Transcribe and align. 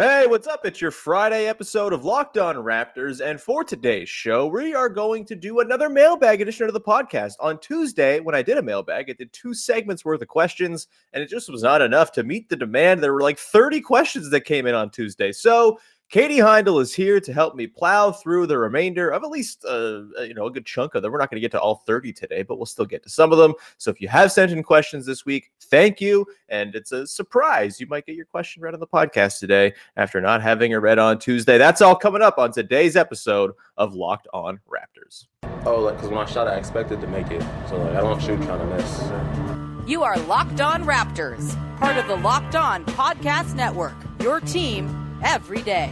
Hey, 0.00 0.26
what's 0.26 0.46
up? 0.46 0.64
It's 0.64 0.80
your 0.80 0.92
Friday 0.92 1.46
episode 1.46 1.92
of 1.92 2.06
Locked 2.06 2.38
On 2.38 2.56
Raptors. 2.56 3.20
And 3.20 3.38
for 3.38 3.62
today's 3.62 4.08
show, 4.08 4.46
we 4.46 4.74
are 4.74 4.88
going 4.88 5.26
to 5.26 5.36
do 5.36 5.60
another 5.60 5.90
mailbag 5.90 6.40
edition 6.40 6.66
of 6.66 6.72
the 6.72 6.80
podcast. 6.80 7.34
On 7.38 7.60
Tuesday, 7.60 8.18
when 8.18 8.34
I 8.34 8.40
did 8.40 8.56
a 8.56 8.62
mailbag, 8.62 9.10
I 9.10 9.12
did 9.12 9.30
two 9.34 9.52
segments 9.52 10.02
worth 10.02 10.22
of 10.22 10.28
questions, 10.28 10.88
and 11.12 11.22
it 11.22 11.28
just 11.28 11.52
was 11.52 11.62
not 11.62 11.82
enough 11.82 12.12
to 12.12 12.22
meet 12.22 12.48
the 12.48 12.56
demand. 12.56 13.02
There 13.02 13.12
were 13.12 13.20
like 13.20 13.38
30 13.38 13.82
questions 13.82 14.30
that 14.30 14.46
came 14.46 14.66
in 14.66 14.74
on 14.74 14.88
Tuesday. 14.88 15.32
So 15.32 15.78
Katie 16.10 16.38
Heindl 16.38 16.82
is 16.82 16.92
here 16.92 17.20
to 17.20 17.32
help 17.32 17.54
me 17.54 17.68
plow 17.68 18.10
through 18.10 18.48
the 18.48 18.58
remainder 18.58 19.10
of 19.10 19.22
at 19.22 19.30
least 19.30 19.64
uh, 19.64 20.02
you 20.24 20.34
know 20.34 20.46
a 20.46 20.50
good 20.50 20.66
chunk 20.66 20.96
of 20.96 21.02
them. 21.02 21.12
We're 21.12 21.18
not 21.18 21.30
going 21.30 21.36
to 21.36 21.40
get 21.40 21.52
to 21.52 21.60
all 21.60 21.84
30 21.86 22.12
today, 22.12 22.42
but 22.42 22.56
we'll 22.56 22.66
still 22.66 22.84
get 22.84 23.04
to 23.04 23.08
some 23.08 23.30
of 23.30 23.38
them. 23.38 23.54
So 23.78 23.92
if 23.92 24.00
you 24.00 24.08
have 24.08 24.32
sent 24.32 24.50
in 24.50 24.64
questions 24.64 25.06
this 25.06 25.24
week, 25.24 25.52
thank 25.60 26.00
you. 26.00 26.26
And 26.48 26.74
it's 26.74 26.90
a 26.90 27.06
surprise. 27.06 27.78
You 27.78 27.86
might 27.86 28.06
get 28.06 28.16
your 28.16 28.24
question 28.24 28.60
read 28.60 28.74
on 28.74 28.80
the 28.80 28.88
podcast 28.88 29.38
today 29.38 29.72
after 29.96 30.20
not 30.20 30.42
having 30.42 30.72
it 30.72 30.78
read 30.78 30.98
on 30.98 31.20
Tuesday. 31.20 31.58
That's 31.58 31.80
all 31.80 31.94
coming 31.94 32.22
up 32.22 32.38
on 32.38 32.50
today's 32.50 32.96
episode 32.96 33.52
of 33.76 33.94
Locked 33.94 34.26
On 34.32 34.58
Raptors. 34.68 35.28
Oh, 35.64 35.78
like 35.78 35.94
because 35.94 36.10
when 36.10 36.18
I 36.18 36.24
shot, 36.24 36.48
I 36.48 36.56
expected 36.56 37.00
to 37.02 37.06
make 37.06 37.30
it. 37.30 37.42
So 37.68 37.76
like 37.76 37.94
I 37.94 38.00
don't 38.00 38.20
shoot 38.20 38.42
trying 38.42 38.58
to 38.58 38.66
miss. 38.66 39.88
You 39.88 40.02
are 40.02 40.18
Locked 40.18 40.60
On 40.60 40.82
Raptors, 40.82 41.54
part 41.78 41.96
of 41.98 42.08
the 42.08 42.16
Locked 42.16 42.56
On 42.56 42.84
Podcast 42.84 43.54
Network. 43.54 43.94
Your 44.20 44.40
team 44.40 45.09
every 45.22 45.62
day. 45.62 45.90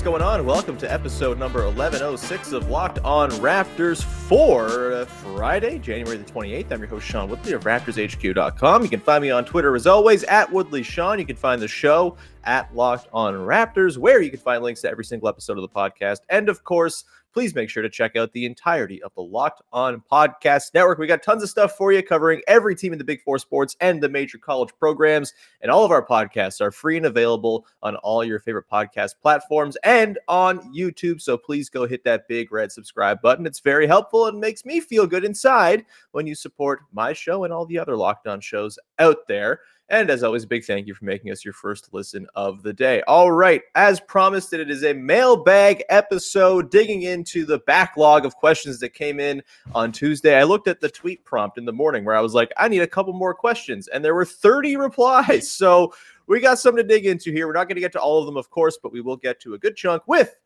What's 0.00 0.08
going 0.08 0.22
on? 0.22 0.46
Welcome 0.46 0.78
to 0.78 0.90
episode 0.90 1.38
number 1.38 1.62
1106 1.62 2.52
of 2.52 2.70
Locked 2.70 3.00
On 3.00 3.30
Raptors 3.32 4.02
for 4.02 5.04
Friday, 5.04 5.78
January 5.78 6.16
the 6.16 6.24
28th. 6.24 6.72
I'm 6.72 6.78
your 6.80 6.88
host, 6.88 7.06
Sean 7.06 7.28
Woodley 7.28 7.52
of 7.52 7.64
RaptorsHQ.com. 7.64 8.82
You 8.82 8.88
can 8.88 9.00
find 9.00 9.20
me 9.20 9.30
on 9.30 9.44
Twitter 9.44 9.76
as 9.76 9.86
always 9.86 10.24
at 10.24 10.50
Woodley 10.50 10.82
Sean. 10.82 11.18
You 11.18 11.26
can 11.26 11.36
find 11.36 11.60
the 11.60 11.68
show 11.68 12.16
at 12.44 12.74
Locked 12.74 13.08
On 13.12 13.34
Raptors, 13.34 13.98
where 13.98 14.22
you 14.22 14.30
can 14.30 14.40
find 14.40 14.62
links 14.62 14.80
to 14.80 14.90
every 14.90 15.04
single 15.04 15.28
episode 15.28 15.58
of 15.58 15.62
the 15.62 15.68
podcast. 15.68 16.20
And 16.30 16.48
of 16.48 16.64
course, 16.64 17.04
please 17.32 17.54
make 17.54 17.70
sure 17.70 17.82
to 17.82 17.88
check 17.88 18.16
out 18.16 18.32
the 18.32 18.44
entirety 18.44 19.02
of 19.02 19.14
the 19.14 19.22
Locked 19.22 19.62
On 19.72 20.02
Podcast 20.10 20.74
Network. 20.74 20.98
We 20.98 21.06
got 21.06 21.22
tons 21.22 21.42
of 21.42 21.48
stuff 21.48 21.76
for 21.76 21.92
you 21.92 22.02
covering 22.02 22.42
every 22.48 22.74
team 22.74 22.92
in 22.92 22.98
the 22.98 23.04
Big 23.04 23.22
Four 23.22 23.38
sports 23.38 23.76
and 23.80 24.00
the 24.00 24.08
major 24.08 24.38
college 24.38 24.70
programs. 24.78 25.32
And 25.60 25.70
all 25.70 25.84
of 25.84 25.90
our 25.90 26.04
podcasts 26.04 26.60
are 26.60 26.70
free 26.70 26.96
and 26.96 27.06
available 27.06 27.66
on 27.82 27.96
all 27.96 28.24
your 28.24 28.40
favorite 28.40 28.66
podcast 28.70 29.14
platforms 29.22 29.76
and 29.84 30.18
on 30.28 30.74
YouTube. 30.74 31.20
So 31.20 31.36
please 31.36 31.68
go 31.68 31.86
hit 31.86 32.04
that 32.04 32.28
big 32.28 32.52
red 32.52 32.72
subscribe 32.72 33.22
button. 33.22 33.46
It's 33.46 33.60
very 33.60 33.86
helpful 33.86 34.26
and 34.26 34.40
makes 34.40 34.64
me 34.64 34.80
feel 34.80 35.06
good 35.06 35.24
inside 35.24 35.84
when 36.12 36.26
you 36.26 36.34
support 36.34 36.80
my 36.92 37.12
show 37.12 37.44
and 37.44 37.52
all 37.52 37.66
the 37.66 37.78
other 37.78 37.96
Locked 37.96 38.26
On 38.26 38.40
shows 38.40 38.78
out 38.98 39.28
there. 39.28 39.60
And 39.90 40.08
as 40.08 40.22
always, 40.22 40.46
big 40.46 40.64
thank 40.64 40.86
you 40.86 40.94
for 40.94 41.04
making 41.04 41.32
us 41.32 41.44
your 41.44 41.52
first 41.52 41.92
listen 41.92 42.24
of 42.36 42.62
the 42.62 42.72
day. 42.72 43.02
All 43.08 43.32
right, 43.32 43.60
as 43.74 43.98
promised, 43.98 44.52
it 44.52 44.70
is 44.70 44.84
a 44.84 44.94
mailbag 44.94 45.82
episode 45.88 46.70
digging 46.70 47.02
into 47.02 47.44
the 47.44 47.58
backlog 47.66 48.24
of 48.24 48.36
questions 48.36 48.78
that 48.78 48.90
came 48.90 49.18
in 49.18 49.42
on 49.74 49.90
Tuesday. 49.90 50.38
I 50.38 50.44
looked 50.44 50.68
at 50.68 50.80
the 50.80 50.88
tweet 50.88 51.24
prompt 51.24 51.58
in 51.58 51.64
the 51.64 51.72
morning 51.72 52.04
where 52.04 52.14
I 52.14 52.20
was 52.20 52.34
like, 52.34 52.52
I 52.56 52.68
need 52.68 52.82
a 52.82 52.86
couple 52.86 53.12
more 53.14 53.34
questions, 53.34 53.88
and 53.88 54.04
there 54.04 54.14
were 54.14 54.24
30 54.24 54.76
replies. 54.76 55.50
So 55.60 55.92
we 56.26 56.40
got 56.40 56.58
some 56.58 56.76
to 56.76 56.82
dig 56.82 57.04
into 57.04 57.32
here. 57.32 57.46
We're 57.46 57.52
not 57.52 57.68
going 57.68 57.74
to 57.74 57.82
get 57.82 57.92
to 57.92 58.00
all 58.00 58.18
of 58.18 58.26
them, 58.26 58.36
of 58.36 58.48
course, 58.48 58.78
but 58.82 58.92
we 58.92 59.02
will 59.02 59.16
get 59.16 59.40
to 59.40 59.54
a 59.54 59.58
good 59.58 59.76
chunk 59.76 60.04
with 60.06 60.36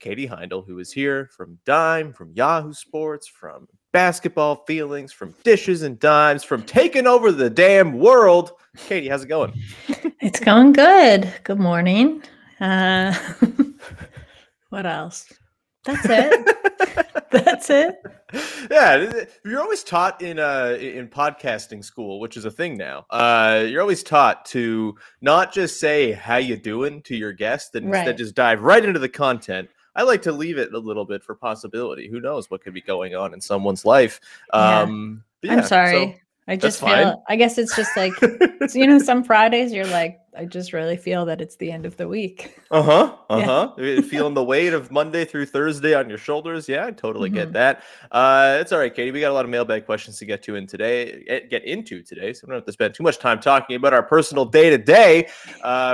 Katie 0.00 0.28
Heindl, 0.28 0.66
who 0.66 0.78
is 0.80 0.92
here 0.92 1.30
from 1.34 1.58
Dime, 1.64 2.12
from 2.12 2.32
Yahoo 2.32 2.74
Sports, 2.74 3.26
from 3.26 3.68
Basketball 3.92 4.64
Feelings, 4.66 5.12
from 5.12 5.34
Dishes 5.42 5.82
and 5.82 5.98
Dimes, 5.98 6.44
from 6.44 6.62
taking 6.62 7.06
over 7.06 7.32
the 7.32 7.50
damn 7.50 7.98
world. 7.98 8.52
Katie, 8.76 9.08
how's 9.08 9.24
it 9.24 9.28
going? 9.28 9.52
It's 10.22 10.38
going 10.38 10.72
good. 10.74 11.32
Good 11.44 11.58
morning. 11.58 12.22
Uh, 12.60 13.14
what 14.68 14.84
else? 14.84 15.32
That's 15.86 16.04
it. 16.04 16.56
That's 17.30 17.70
it. 17.70 17.94
yeah, 18.70 19.24
you're 19.46 19.62
always 19.62 19.82
taught 19.82 20.20
in 20.20 20.38
uh 20.38 20.76
in 20.78 21.08
podcasting 21.08 21.82
school, 21.82 22.20
which 22.20 22.36
is 22.36 22.44
a 22.44 22.50
thing 22.50 22.76
now. 22.76 23.06
Uh, 23.08 23.64
you're 23.66 23.80
always 23.80 24.02
taught 24.02 24.44
to 24.46 24.94
not 25.22 25.54
just 25.54 25.80
say 25.80 26.12
how 26.12 26.36
you 26.36 26.56
doing 26.56 27.00
to 27.04 27.16
your 27.16 27.32
guest, 27.32 27.74
and 27.74 27.90
Right. 27.90 28.00
instead 28.00 28.18
just 28.18 28.34
dive 28.34 28.60
right 28.62 28.84
into 28.84 28.98
the 29.00 29.08
content. 29.08 29.70
I 29.96 30.02
like 30.02 30.22
to 30.22 30.32
leave 30.32 30.58
it 30.58 30.72
a 30.72 30.78
little 30.78 31.04
bit 31.04 31.22
for 31.22 31.34
possibility. 31.34 32.08
Who 32.08 32.20
knows 32.20 32.50
what 32.50 32.62
could 32.62 32.74
be 32.74 32.80
going 32.82 33.14
on 33.14 33.34
in 33.34 33.40
someone's 33.40 33.84
life? 33.84 34.20
Yeah. 34.52 34.80
Um, 34.82 35.24
but 35.40 35.50
I'm 35.50 35.58
yeah, 35.58 35.64
sorry. 35.64 36.22
I 36.48 36.56
that's 36.56 36.62
just 36.78 36.80
fine. 36.80 37.04
feel. 37.04 37.22
I 37.28 37.36
guess 37.36 37.58
it's 37.58 37.76
just 37.76 37.96
like 37.96 38.12
you 38.74 38.86
know, 38.86 38.98
some 38.98 39.22
Fridays 39.22 39.72
you're 39.72 39.86
like, 39.86 40.18
I 40.36 40.46
just 40.46 40.72
really 40.72 40.96
feel 40.96 41.24
that 41.26 41.40
it's 41.40 41.54
the 41.56 41.70
end 41.70 41.86
of 41.86 41.96
the 41.96 42.08
week. 42.08 42.56
Uh 42.72 42.82
huh. 42.82 43.16
Uh 43.28 43.36
Yeah. 43.38 43.46
huh. 43.46 44.02
Feeling 44.02 44.34
the 44.34 44.44
weight 44.44 44.72
of 44.72 44.92
Monday 44.92 45.24
through 45.24 45.46
Thursday 45.46 45.92
on 45.92 46.08
your 46.08 46.18
shoulders. 46.18 46.68
Yeah, 46.68 46.86
I 46.86 46.92
totally 46.92 47.28
get 47.28 47.48
Mhm. 47.48 47.52
that. 47.54 47.82
Uh, 48.12 48.58
it's 48.60 48.70
all 48.70 48.78
right, 48.78 48.94
Katie. 48.94 49.10
We 49.10 49.18
got 49.20 49.32
a 49.32 49.34
lot 49.34 49.44
of 49.44 49.50
mailbag 49.50 49.86
questions 49.86 50.18
to 50.18 50.24
get 50.24 50.40
to 50.44 50.54
in 50.54 50.68
today. 50.68 51.24
eh, 51.26 51.40
Get 51.50 51.64
into 51.64 52.00
today, 52.04 52.32
so 52.32 52.46
we 52.46 52.50
don't 52.52 52.58
have 52.58 52.66
to 52.66 52.72
spend 52.72 52.94
too 52.94 53.02
much 53.02 53.18
time 53.18 53.40
talking 53.40 53.74
about 53.74 53.92
our 53.92 54.04
personal 54.04 54.44
day 54.44 54.70
to 54.70 54.78
day. 54.78 55.28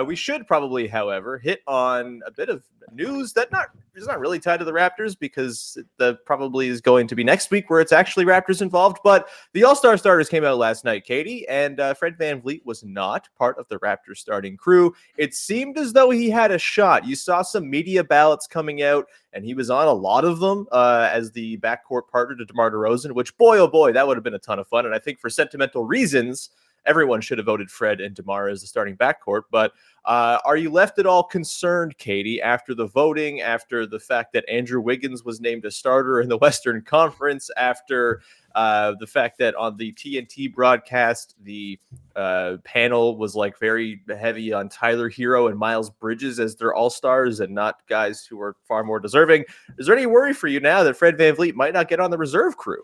We 0.06 0.14
should 0.16 0.46
probably, 0.46 0.86
however, 0.86 1.38
hit 1.38 1.60
on 1.66 2.20
a 2.26 2.30
bit 2.30 2.50
of 2.50 2.62
news 2.92 3.32
that 3.32 3.50
not 3.50 3.68
is 3.96 4.06
not 4.06 4.20
really 4.20 4.38
tied 4.38 4.58
to 4.58 4.64
the 4.64 4.72
Raptors 4.72 5.18
because 5.18 5.78
the 5.96 6.14
probably 6.26 6.68
is 6.68 6.80
going 6.80 7.06
to 7.08 7.14
be 7.14 7.24
next 7.24 7.50
week 7.50 7.70
where 7.70 7.80
it's 7.80 7.92
actually 7.92 8.24
Raptors 8.24 8.62
involved. 8.62 8.98
But 9.02 9.28
the 9.52 9.64
All 9.64 9.74
Star 9.74 9.96
starters 9.96 10.28
came 10.28 10.44
out 10.44 10.58
last 10.58 10.84
night, 10.84 11.04
Katie, 11.04 11.46
and 11.48 11.80
uh, 11.80 11.94
Fred 11.94 12.18
VanVleet 12.18 12.64
was 12.64 12.84
not 12.84 13.28
part 13.36 13.58
of 13.58 13.66
the 13.68 13.78
Raptors 13.78 14.18
starting 14.18 14.56
crew. 14.56 14.94
It 15.16 15.34
seemed 15.34 15.78
as 15.78 15.92
though 15.92 16.10
he 16.10 16.30
had 16.30 16.50
a 16.50 16.58
shot. 16.58 17.06
You 17.06 17.16
saw 17.16 17.42
some 17.42 17.68
media 17.68 18.04
ballots 18.04 18.46
coming 18.46 18.82
out, 18.82 19.06
and 19.32 19.44
he 19.44 19.54
was 19.54 19.70
on 19.70 19.86
a 19.86 19.92
lot 19.92 20.24
of 20.24 20.40
them 20.40 20.66
uh, 20.72 21.08
as 21.12 21.32
the 21.32 21.58
backcourt 21.58 22.08
partner 22.10 22.36
to 22.36 22.44
DeMar 22.44 22.70
DeRozan, 22.70 23.12
which, 23.12 23.36
boy, 23.36 23.58
oh 23.58 23.68
boy, 23.68 23.92
that 23.92 24.06
would 24.06 24.16
have 24.16 24.24
been 24.24 24.34
a 24.34 24.38
ton 24.38 24.58
of 24.58 24.68
fun. 24.68 24.86
And 24.86 24.94
I 24.94 24.98
think 24.98 25.20
for 25.20 25.30
sentimental 25.30 25.84
reasons, 25.84 26.50
everyone 26.86 27.20
should 27.20 27.38
have 27.38 27.46
voted 27.46 27.70
Fred 27.70 28.00
and 28.00 28.14
DeMar 28.14 28.48
as 28.48 28.60
the 28.60 28.66
starting 28.66 28.96
backcourt. 28.96 29.42
But 29.50 29.72
uh, 30.04 30.38
are 30.44 30.56
you 30.56 30.70
left 30.70 30.98
at 30.98 31.06
all 31.06 31.24
concerned, 31.24 31.98
Katie, 31.98 32.40
after 32.40 32.74
the 32.74 32.86
voting, 32.86 33.40
after 33.40 33.86
the 33.86 33.98
fact 33.98 34.32
that 34.32 34.48
Andrew 34.48 34.80
Wiggins 34.80 35.24
was 35.24 35.40
named 35.40 35.64
a 35.64 35.70
starter 35.70 36.20
in 36.20 36.28
the 36.28 36.38
Western 36.46 36.80
Conference, 36.82 37.50
after 37.56 38.22
uh, 38.54 38.94
the 39.00 39.06
fact 39.06 39.38
that 39.38 39.54
on 39.56 39.76
the 39.76 39.92
TNT 39.92 40.54
broadcast, 40.54 41.34
the 41.42 41.78
uh, 42.14 42.56
panel 42.64 43.18
was 43.18 43.34
like 43.34 43.58
very 43.58 44.00
heavy 44.08 44.52
on 44.52 44.68
Tyler 44.68 45.10
Herro 45.10 45.50
and 45.50 45.58
Miles 45.58 45.90
Bridges 45.90 46.38
as 46.38 46.54
their 46.54 46.72
all 46.72 46.88
stars 46.88 47.40
and 47.40 47.52
not 47.52 47.80
guys 47.88 48.24
who 48.24 48.40
are 48.40 48.56
far 48.66 48.84
more 48.84 49.00
deserving. 49.00 49.44
Is 49.78 49.86
there 49.86 49.96
any 49.96 50.06
worry 50.06 50.32
for 50.32 50.46
you 50.46 50.60
now 50.60 50.84
that 50.84 50.96
Fred 50.96 51.18
VanVleet 51.18 51.54
might 51.54 51.74
not 51.74 51.88
get 51.88 52.00
on 52.00 52.10
the 52.10 52.18
reserve 52.18 52.56
crew? 52.56 52.82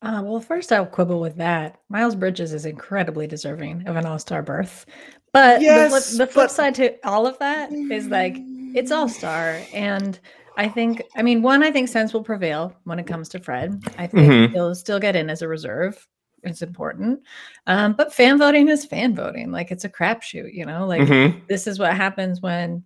Uh, 0.00 0.22
well, 0.24 0.40
first 0.40 0.72
I'll 0.72 0.86
quibble 0.86 1.20
with 1.20 1.36
that. 1.36 1.80
Miles 1.88 2.14
Bridges 2.14 2.52
is 2.52 2.66
incredibly 2.66 3.26
deserving 3.26 3.86
of 3.88 3.96
an 3.96 4.06
All 4.06 4.18
Star 4.18 4.42
berth, 4.42 4.86
but 5.32 5.60
Yes, 5.60 5.90
the 5.92 6.16
flip, 6.16 6.28
the 6.28 6.32
flip 6.32 6.44
but- 6.46 6.50
side 6.52 6.74
to 6.76 6.94
all 7.06 7.26
of 7.26 7.38
that 7.40 7.72
is 7.72 8.06
like 8.06 8.36
it's 8.74 8.92
All 8.92 9.08
Star, 9.08 9.60
and 9.72 10.18
I 10.56 10.68
think, 10.68 11.02
I 11.16 11.22
mean, 11.22 11.42
one, 11.42 11.62
I 11.62 11.70
think 11.70 11.88
sense 11.88 12.12
will 12.12 12.22
prevail 12.22 12.74
when 12.84 12.98
it 12.98 13.06
comes 13.06 13.28
to 13.30 13.38
Fred. 13.40 13.80
I 13.96 14.06
think 14.08 14.32
Mhm. 14.32 14.52
he'll 14.52 14.74
still 14.74 14.98
get 15.00 15.14
in 15.16 15.30
as 15.30 15.42
a 15.42 15.48
reserve. 15.48 16.06
It's 16.44 16.62
important, 16.62 17.20
um, 17.66 17.94
but 17.94 18.14
fan 18.14 18.38
voting 18.38 18.68
is 18.68 18.84
fan 18.84 19.14
voting. 19.16 19.50
Like 19.50 19.72
it's 19.72 19.84
a 19.84 19.88
crapshoot, 19.88 20.52
you 20.54 20.64
know. 20.64 20.86
Like 20.86 21.00
Mm-hmm. 21.02 21.40
this 21.48 21.66
is 21.66 21.78
what 21.80 21.94
happens 21.96 22.40
when 22.40 22.84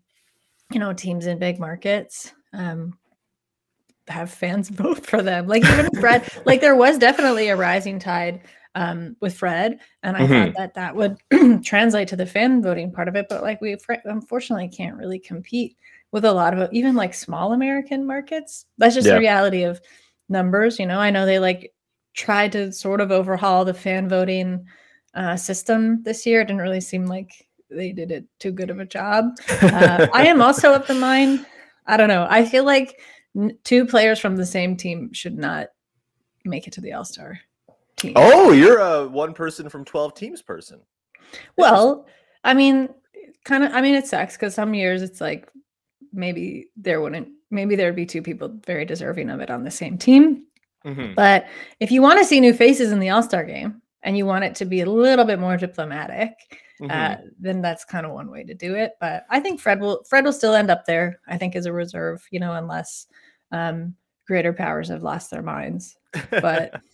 you 0.73 0.81
know 0.81 0.95
teams 0.95 1.27
in 1.27 1.39
big 1.39 1.59
markets 1.61 2.33
um 2.55 2.97
have 4.09 4.31
fans 4.31 4.69
vote 4.71 5.05
for 5.07 5.23
them. 5.23 5.47
Like 5.47 5.63
even 5.63 5.89
Fred, 6.01 6.29
like 6.47 6.61
there 6.61 6.77
was 6.77 6.99
definitely 6.99 7.49
a 7.49 7.57
rising 7.57 7.99
tide 7.99 8.41
um, 8.75 9.17
with 9.21 9.35
Fred, 9.35 9.81
and 10.03 10.17
I 10.17 10.27
Mhm. 10.27 10.47
thought 10.47 10.55
that 10.57 10.75
that 10.75 10.97
would 10.97 11.17
translate 11.65 12.09
to 12.09 12.17
the 12.17 12.27
fan 12.27 12.63
voting 12.63 12.91
part 12.93 13.09
of 13.09 13.17
it. 13.17 13.27
But 13.29 13.43
like 13.43 13.61
we 13.61 13.77
unfortunately 14.05 14.69
can't 14.69 14.97
really 14.97 15.19
compete 15.19 15.77
with 16.11 16.25
a 16.25 16.33
lot 16.33 16.57
of 16.57 16.73
even 16.73 16.95
like 16.95 17.15
small 17.15 17.53
American 17.53 18.07
markets. 18.07 18.67
That's 18.79 18.95
just 18.95 19.09
Yeah. 19.09 19.15
the 19.15 19.21
reality 19.21 19.65
of 19.65 19.81
numbers. 20.29 20.79
You 20.79 20.87
know, 20.87 20.99
I 21.01 21.11
know 21.11 21.27
they 21.27 21.39
like 21.39 21.73
tried 22.15 22.53
to 22.53 22.73
sort 22.73 23.01
of 23.01 23.11
overhaul 23.11 23.65
the 23.65 23.75
fan 23.75 24.09
voting 24.09 24.65
uh, 25.15 25.37
system 25.37 26.03
this 26.03 26.25
year. 26.27 26.41
It 26.41 26.47
didn't 26.47 26.63
really 26.63 26.81
seem 26.81 27.07
like 27.07 27.31
they 27.71 27.93
did 27.93 28.11
it 28.11 28.25
too 28.39 28.53
good 28.53 28.71
of 28.71 28.81
a 28.81 28.85
job. 28.85 29.27
Uh, 29.63 30.07
I 30.13 30.27
am 30.27 30.43
also 30.43 30.75
of 30.75 30.87
the 30.87 30.95
mind. 30.95 31.47
I 31.87 31.97
don't 31.97 32.09
know. 32.09 32.27
I 32.29 32.45
feel 32.45 32.65
like 32.65 33.01
two 33.65 33.87
players 33.87 34.19
from 34.19 34.37
the 34.37 34.47
same 34.47 34.77
team 34.77 35.13
should 35.13 35.37
not 35.39 35.69
make 36.45 36.67
it 36.67 36.73
to 36.75 36.81
the 36.81 36.93
All 36.93 37.05
Star 37.05 37.39
team. 37.97 38.13
Oh, 38.17 38.53
you're 38.53 38.79
a 38.81 39.07
one 39.09 39.33
person 39.35 39.69
from 39.69 39.85
12 39.85 40.15
teams 40.15 40.43
person. 40.43 40.81
well, 41.57 42.07
I 42.45 42.55
mean, 42.55 42.89
kind 43.45 43.65
of. 43.65 43.73
I 43.73 43.81
mean, 43.81 43.95
it 43.95 44.07
sucks 44.07 44.37
because 44.37 44.55
some 44.55 44.75
years 44.75 45.03
it's 45.03 45.21
like 45.21 45.49
maybe 46.13 46.69
there 46.77 47.01
wouldn't. 47.01 47.29
Maybe 47.51 47.77
there 47.77 47.89
would 47.89 47.97
be 47.97 48.07
two 48.07 48.23
people 48.23 48.49
very 48.67 48.85
deserving 48.85 49.29
of 49.31 49.41
it 49.41 49.51
on 49.51 49.63
the 49.65 49.71
same 49.71 49.99
team. 49.99 50.45
Mhm. 50.85 51.15
But 51.15 51.47
if 51.81 51.91
you 51.93 52.03
want 52.03 52.19
to 52.19 52.25
see 52.25 52.41
new 52.41 52.53
faces 52.55 52.93
in 52.93 52.99
the 52.99 53.11
All 53.11 53.23
Star 53.23 53.45
game 53.45 53.81
and 54.03 54.17
you 54.17 54.27
want 54.27 54.45
it 54.45 54.55
to 54.57 54.65
be 54.65 54.81
a 54.81 54.87
little 54.91 55.25
bit 55.25 55.39
more 55.39 55.57
diplomatic, 55.57 56.33
Mhm. 56.81 56.91
uh, 56.91 57.21
then 57.39 57.63
that's 57.63 57.85
kind 57.85 58.05
of 58.05 58.13
one 58.13 58.31
way 58.31 58.43
to 58.43 58.55
do 58.55 58.75
it. 58.75 58.93
But 59.01 59.25
I 59.31 59.39
think 59.39 59.61
Fred 59.61 59.81
will 59.81 60.03
Fred 60.09 60.25
will 60.25 60.33
still 60.33 60.55
end 60.55 60.71
up 60.71 60.87
there. 60.87 61.21
I 61.29 61.37
think 61.39 61.55
as 61.55 61.67
a 61.67 61.73
reserve, 61.73 62.27
you 62.33 62.41
know, 62.41 62.55
unless 62.55 63.07
um, 63.53 63.95
greater 64.27 64.53
powers 64.53 64.89
have 64.89 65.03
lost 65.03 65.31
their 65.31 65.43
minds. 65.43 65.97
But 66.31 66.81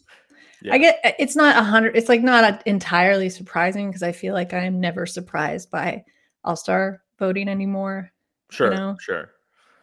Yeah. 0.60 0.74
I 0.74 0.78
get 0.78 1.16
it's 1.18 1.36
not 1.36 1.56
a 1.56 1.62
hundred. 1.62 1.96
It's 1.96 2.08
like 2.08 2.22
not 2.22 2.44
a, 2.44 2.68
entirely 2.68 3.30
surprising 3.30 3.88
because 3.88 4.02
I 4.02 4.12
feel 4.12 4.34
like 4.34 4.52
I 4.52 4.64
am 4.64 4.80
never 4.80 5.06
surprised 5.06 5.70
by 5.70 6.04
All 6.42 6.56
Star 6.56 7.02
voting 7.18 7.48
anymore. 7.48 8.10
Sure, 8.50 8.74
know? 8.74 8.96
sure. 9.00 9.30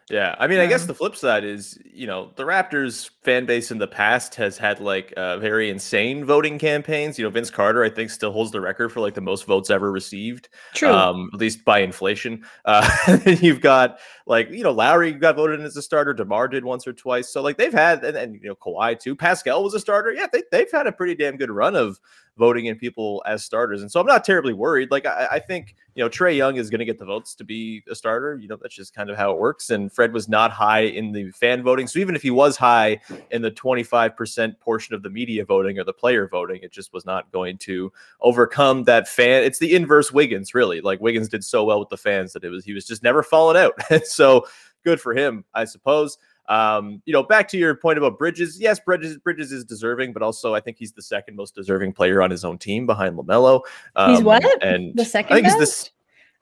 Yeah, 0.08 0.36
I 0.38 0.46
mean, 0.46 0.60
I 0.60 0.66
guess 0.66 0.86
the 0.86 0.94
flip 0.94 1.16
side 1.16 1.42
is, 1.42 1.80
you 1.84 2.06
know, 2.06 2.30
the 2.36 2.44
Raptors 2.44 3.10
fan 3.24 3.44
base 3.44 3.72
in 3.72 3.78
the 3.78 3.88
past 3.88 4.36
has 4.36 4.56
had 4.56 4.78
like 4.78 5.12
uh, 5.16 5.38
very 5.38 5.68
insane 5.68 6.24
voting 6.24 6.60
campaigns. 6.60 7.18
You 7.18 7.24
know, 7.24 7.30
Vince 7.30 7.50
Carter, 7.50 7.82
I 7.82 7.90
think, 7.90 8.10
still 8.10 8.30
holds 8.30 8.52
the 8.52 8.60
record 8.60 8.92
for 8.92 9.00
like 9.00 9.14
the 9.14 9.20
most 9.20 9.46
votes 9.46 9.68
ever 9.68 9.90
received, 9.90 10.48
True. 10.74 10.92
um, 10.92 11.28
at 11.34 11.40
least 11.40 11.64
by 11.64 11.80
inflation. 11.80 12.44
Uh, 12.64 13.18
you've 13.26 13.60
got 13.60 13.98
like, 14.26 14.48
you 14.50 14.62
know, 14.62 14.70
Lowry 14.70 15.10
got 15.10 15.34
voted 15.34 15.58
in 15.58 15.66
as 15.66 15.76
a 15.76 15.82
starter. 15.82 16.14
Demar 16.14 16.46
did 16.46 16.64
once 16.64 16.86
or 16.86 16.92
twice. 16.92 17.28
So 17.28 17.42
like 17.42 17.56
they've 17.56 17.72
had, 17.72 18.04
and, 18.04 18.16
and 18.16 18.34
you 18.40 18.48
know, 18.48 18.54
Kawhi 18.54 19.00
too. 19.00 19.16
Pascal 19.16 19.64
was 19.64 19.74
a 19.74 19.80
starter. 19.80 20.12
Yeah, 20.12 20.26
they 20.32 20.44
they've 20.52 20.70
had 20.70 20.86
a 20.86 20.92
pretty 20.92 21.16
damn 21.16 21.36
good 21.36 21.50
run 21.50 21.74
of 21.74 21.98
voting 22.36 22.66
in 22.66 22.76
people 22.76 23.22
as 23.26 23.44
starters, 23.44 23.82
and 23.82 23.90
so 23.90 24.00
I'm 24.00 24.06
not 24.06 24.24
terribly 24.24 24.52
worried. 24.52 24.90
Like 24.90 25.06
I, 25.06 25.28
I 25.32 25.38
think 25.38 25.74
you 25.94 26.02
know 26.02 26.08
Trae 26.08 26.36
Young 26.36 26.56
is 26.56 26.70
going 26.70 26.78
to 26.78 26.84
get 26.84 26.98
the 26.98 27.04
votes 27.04 27.34
to 27.36 27.44
be 27.44 27.82
a 27.90 27.94
starter. 27.94 28.36
You 28.36 28.48
know 28.48 28.56
that's 28.56 28.74
just 28.74 28.94
kind 28.94 29.10
of 29.10 29.16
how 29.16 29.32
it 29.32 29.38
works. 29.38 29.70
And 29.70 29.92
Fred 29.92 30.12
was 30.12 30.28
not 30.28 30.50
high 30.50 30.80
in 30.80 31.12
the 31.12 31.30
fan 31.32 31.62
voting, 31.62 31.86
so 31.86 31.98
even 31.98 32.14
if 32.14 32.22
he 32.22 32.30
was 32.30 32.56
high 32.56 33.00
in 33.30 33.42
the 33.42 33.50
25% 33.50 34.58
portion 34.60 34.94
of 34.94 35.02
the 35.02 35.10
media 35.10 35.44
voting 35.44 35.78
or 35.78 35.84
the 35.84 35.92
player 35.92 36.28
voting, 36.28 36.60
it 36.62 36.72
just 36.72 36.92
was 36.92 37.04
not 37.06 37.30
going 37.32 37.58
to 37.58 37.92
overcome 38.20 38.84
that 38.84 39.08
fan. 39.08 39.42
It's 39.42 39.58
the 39.58 39.74
inverse 39.74 40.12
Wiggins, 40.12 40.54
really. 40.54 40.80
Like 40.80 41.00
Wiggins 41.00 41.28
did 41.28 41.44
so 41.44 41.64
well 41.64 41.80
with 41.80 41.88
the 41.88 41.96
fans 41.96 42.32
that 42.32 42.44
it 42.44 42.50
was 42.50 42.64
he 42.64 42.72
was 42.72 42.86
just 42.86 43.02
never 43.02 43.22
falling 43.22 43.56
out. 43.56 43.74
So 44.06 44.46
good 44.84 45.00
for 45.00 45.14
him, 45.14 45.44
I 45.52 45.64
suppose. 45.64 46.16
Um, 46.48 47.02
you 47.06 47.12
know, 47.12 47.22
back 47.22 47.48
to 47.48 47.58
your 47.58 47.74
point 47.74 47.98
about 47.98 48.18
Bridges. 48.18 48.60
Yes, 48.60 48.78
Bridges 48.80 49.18
Bridges 49.18 49.52
is 49.52 49.64
deserving, 49.64 50.12
but 50.12 50.22
also 50.22 50.54
I 50.54 50.60
think 50.60 50.76
he's 50.78 50.92
the 50.92 51.02
second 51.02 51.36
most 51.36 51.54
deserving 51.54 51.92
player 51.92 52.22
on 52.22 52.30
his 52.30 52.44
own 52.44 52.58
team 52.58 52.86
behind 52.86 53.16
Lamelo. 53.16 53.62
He's 54.06 54.22
what? 54.22 54.44
And 54.62 54.94
The 54.96 55.02
I 55.02 55.06
second 55.06 55.34
think 55.36 55.46
he's 55.46 55.54
best? 55.54 55.60
this. 55.84 55.90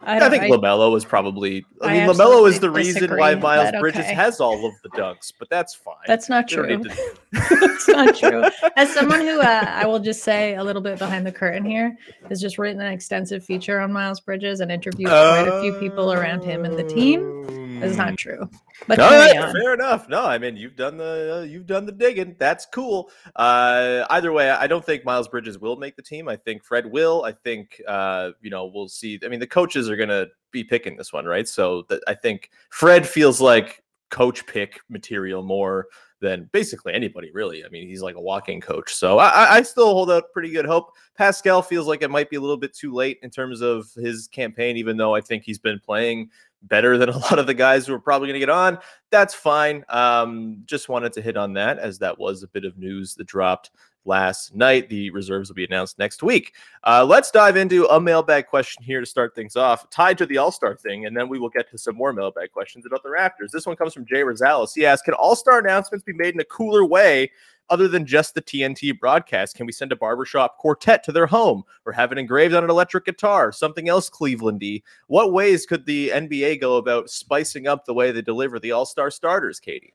I, 0.07 0.29
think 0.29 0.43
Lamelo 0.45 0.95
is 0.97 1.05
probably. 1.05 1.65
I, 1.81 1.87
I 1.87 1.93
mean, 2.07 2.09
Lamelo 2.15 2.47
is 2.47 2.61
the 2.61 2.71
reason 2.71 3.17
why 3.17 3.35
Miles 3.37 3.71
but 3.71 3.81
Bridges 3.81 4.05
has 4.05 4.39
all 4.39 4.67
of 4.67 4.75
the 4.83 4.91
dunks, 4.91 5.33
but 5.39 5.49
that's 5.49 5.75
fine. 5.75 5.95
That's 6.07 6.29
not 6.29 6.47
true. 6.47 6.83
to- 6.83 7.17
That's 7.33 7.89
not 7.89 8.15
true. 8.17 8.45
As 8.77 8.93
someone 8.93 9.21
who 9.21 9.41
uh, 9.41 9.65
I 9.67 9.87
will 9.87 10.01
just 10.01 10.23
say 10.23 10.57
a 10.57 10.65
little 10.65 10.83
bit 10.83 10.99
behind 10.99 11.27
the 11.27 11.33
curtain 11.33 11.65
here 11.65 11.97
has 12.29 12.41
just 12.41 12.59
written 12.59 12.81
an 12.83 12.93
extensive 12.93 13.45
feature 13.45 13.81
on 13.81 13.93
Miles 13.93 14.21
Bridges 14.21 14.61
and 14.61 14.71
interviewed 14.71 15.09
quite 15.09 15.49
a 15.49 15.63
few 15.63 15.73
people 15.75 16.13
around 16.13 16.45
him 16.45 16.65
and 16.67 16.77
the 16.79 16.85
team. 16.85 17.64
It's 17.85 17.97
not 17.97 18.17
true. 18.17 18.49
But 18.87 18.99
All 18.99 19.11
right, 19.11 19.37
on. 19.37 19.53
fair 19.53 19.75
enough. 19.75 20.09
No, 20.09 20.25
I 20.25 20.39
mean 20.39 20.57
you've 20.57 20.77
done 20.77 20.97
the 20.97 21.39
uh, 21.39 21.43
you've 21.43 21.67
done 21.67 21.87
the 21.87 21.93
digging. 21.93 22.37
That's 22.39 22.67
cool. 22.67 23.11
Uh, 23.37 24.05
either 24.11 24.33
way, 24.33 24.51
I 24.51 24.67
don't 24.67 24.85
think 24.85 25.05
Miles 25.05 25.29
Bridges 25.29 25.59
will 25.59 25.77
make 25.77 25.97
the 25.97 26.03
team. 26.03 26.29
I 26.29 26.37
think 26.37 26.65
Fred 26.65 26.91
will. 26.91 27.25
I 27.25 27.33
think 27.33 27.81
uh, 27.87 28.31
you 28.41 28.51
know 28.51 28.67
we'll 28.67 28.89
see. 28.89 29.19
I 29.25 29.29
mean 29.29 29.41
the 29.41 29.47
coaches 29.47 29.89
are 29.89 29.97
gonna 29.97 30.27
be 30.51 30.65
picking 30.65 30.97
this 30.97 31.13
one, 31.13 31.25
right? 31.25 31.49
So 31.49 31.85
that 31.89 32.03
I 32.07 32.15
think 32.15 32.51
Fred 32.71 33.09
feels 33.09 33.41
like 33.41 33.83
coach 34.11 34.47
pick 34.47 34.81
material 34.89 35.43
more 35.43 35.87
than 36.25 36.49
basically 36.53 36.95
anybody 36.95 37.31
really. 37.33 37.65
I 37.65 37.69
mean 37.69 37.87
he's 37.87 38.03
like 38.03 38.17
a 38.17 38.21
walking 38.21 38.61
coach. 38.61 38.95
So 38.95 39.19
I, 39.19 39.57
I- 39.59 39.63
still 39.63 39.93
hold 39.93 40.11
out 40.11 40.33
pretty 40.33 40.51
good 40.51 40.67
hope. 40.67 40.93
Pascal 41.17 41.63
feels 41.63 41.87
like 41.87 42.03
it 42.03 42.11
might 42.11 42.31
be 42.31 42.37
a 42.37 42.41
little 42.41 42.57
bit 42.57 42.75
too 42.75 42.93
late 42.93 43.19
in 43.23 43.31
terms 43.31 43.61
of 43.61 43.93
his 43.95 44.27
campaign, 44.29 44.77
even 44.77 44.97
though 44.97 45.15
I 45.15 45.21
think 45.21 45.43
he's 45.45 45.59
been 45.59 45.79
playing 45.79 46.31
better 46.63 46.97
than 46.99 47.09
a 47.11 47.19
lot 47.19 47.39
of 47.39 47.47
the 47.47 47.55
guys 47.55 47.87
who 47.87 47.95
are 47.95 47.99
probably 48.01 48.29
going 48.29 48.35
to 48.35 48.41
get 48.41 48.51
on. 48.51 48.79
That's 49.11 49.35
fine. 49.35 49.85
Um, 49.89 50.63
just 50.65 50.89
wanted 50.89 51.13
to 51.15 51.23
hit 51.23 51.37
on 51.37 51.53
that 51.55 51.79
as 51.79 51.99
that 51.99 52.19
was 52.19 52.43
a 52.43 52.49
bit 52.49 52.65
of 52.65 52.79
news 52.79 53.15
that 53.15 53.27
dropped 53.27 53.71
last 54.05 54.55
night. 54.55 54.89
The 54.89 55.11
reserves 55.11 55.49
will 55.49 55.55
be 55.55 55.65
announced 55.65 55.99
next 55.99 56.23
week. 56.23 56.55
Uh, 56.85 57.05
let's 57.05 57.31
dive 57.31 57.57
into 57.57 57.87
a 57.87 58.01
mailbag 58.01 58.47
question 58.47 58.83
here 58.83 59.01
to 59.01 59.07
start 59.07 59.35
things 59.35 59.57
off, 59.57 59.89
tied 59.91 60.19
to 60.19 60.27
the 60.27 60.39
All 60.39 60.53
Star 60.53 60.75
thing, 60.77 61.07
and 61.07 61.17
then 61.17 61.29
we 61.29 61.39
will 61.39 61.49
get 61.49 61.71
to 61.71 61.79
some 61.79 61.97
more 61.97 62.13
mailbag 62.13 62.53
questions 62.53 62.87
about 62.87 63.03
the 63.03 63.09
Raptors. 63.09 63.51
This 63.53 63.67
one 63.67 63.77
comes 63.77 63.95
from 63.95 64.07
Jay 64.07 64.23
Rosales. 64.23 64.75
He 64.75 64.87
asks, 64.87 65.05
"Can 65.05 65.15
All 65.15 65.37
Star 65.37 65.59
announcements 65.59 66.05
be 66.05 66.13
made 66.13 66.35
in 66.35 66.41
a 66.41 66.45
cooler 66.45 66.85
way?" 66.85 67.31
Other 67.71 67.89
than 67.89 68.05
just 68.05 68.35
the 68.35 68.43
TNT 68.43 68.93
broadcast, 68.93 69.57
can 69.57 69.65
we 69.65 69.73
send 69.73 69.91
a 69.91 69.97
barbershop 69.97 70.59
quartet 70.59 71.03
to 71.05 71.13
their 71.13 71.27
home 71.27 71.63
or 71.87 71.93
have 71.93 72.13
it 72.13 72.19
engraved 72.19 72.55
on 72.55 72.63
an 72.63 72.69
electric 72.69 73.07
guitar? 73.07 73.53
Something 73.53 73.89
else 73.89 74.11
Clevelandy? 74.11 74.83
What 75.07 75.33
ways 75.33 75.65
could 75.65 75.87
the 75.87 76.11
NBA 76.11 76.61
go 76.61 76.77
about 76.77 77.09
spicing 77.09 77.67
up 77.67 77.87
the 77.87 77.95
way 77.95 78.13
they 78.13 78.21
deliver 78.21 78.61
the 78.61 78.73
All 78.73 78.85
Star 78.85 79.11
starters, 79.11 79.61
Katie? 79.61 79.95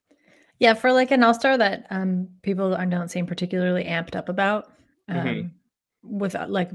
Yeah, 0.59 0.73
for 0.73 0.91
like 0.91 1.11
an 1.11 1.23
all 1.23 1.33
star 1.33 1.57
that 1.57 1.85
um 1.89 2.27
people 2.43 2.75
are- 2.75 2.85
don't 2.85 3.09
seem 3.09 3.25
particularly 3.25 3.85
amped 3.85 4.15
up 4.15 4.29
about. 4.29 4.71
Um 5.07 5.17
Mhm. 5.17 5.51
with 6.03 6.35
uh, 6.35 6.45
like 6.47 6.69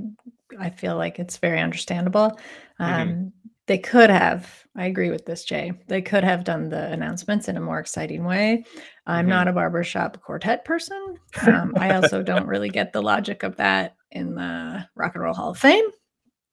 I 0.59 0.71
feel 0.71 0.97
like 0.97 1.19
it's 1.19 1.37
very 1.39 1.61
understandable. 1.61 2.39
Um 2.79 2.89
Mhm. 3.09 3.33
they 3.67 3.79
could 3.79 4.11
have, 4.11 4.63
I 4.77 4.85
agree 4.87 5.09
with 5.09 5.25
this, 5.25 5.43
Jay. 5.43 5.73
They 5.89 6.03
could 6.03 6.23
have 6.23 6.45
done 6.45 6.69
the 6.69 6.93
announcements 6.93 7.49
in 7.49 7.57
a 7.57 7.61
more 7.63 7.79
exciting 7.81 8.23
way. 8.25 8.65
I'm 9.07 9.25
Mhm. 9.25 9.31
not 9.31 9.49
a 9.49 9.53
barbershop 9.55 10.21
quartet 10.23 10.65
person. 10.67 11.17
Um, 11.63 11.73
I 11.79 11.95
also 11.95 12.23
don't 12.23 12.47
really 12.47 12.69
get 12.69 12.93
the 12.93 13.03
logic 13.03 13.43
of 13.43 13.57
that 13.57 13.97
in 14.11 14.35
the 14.35 14.87
Rock 14.97 15.15
and 15.15 15.25
Roll 15.25 15.33
Hall 15.35 15.51
of 15.51 15.59
Fame, 15.59 15.87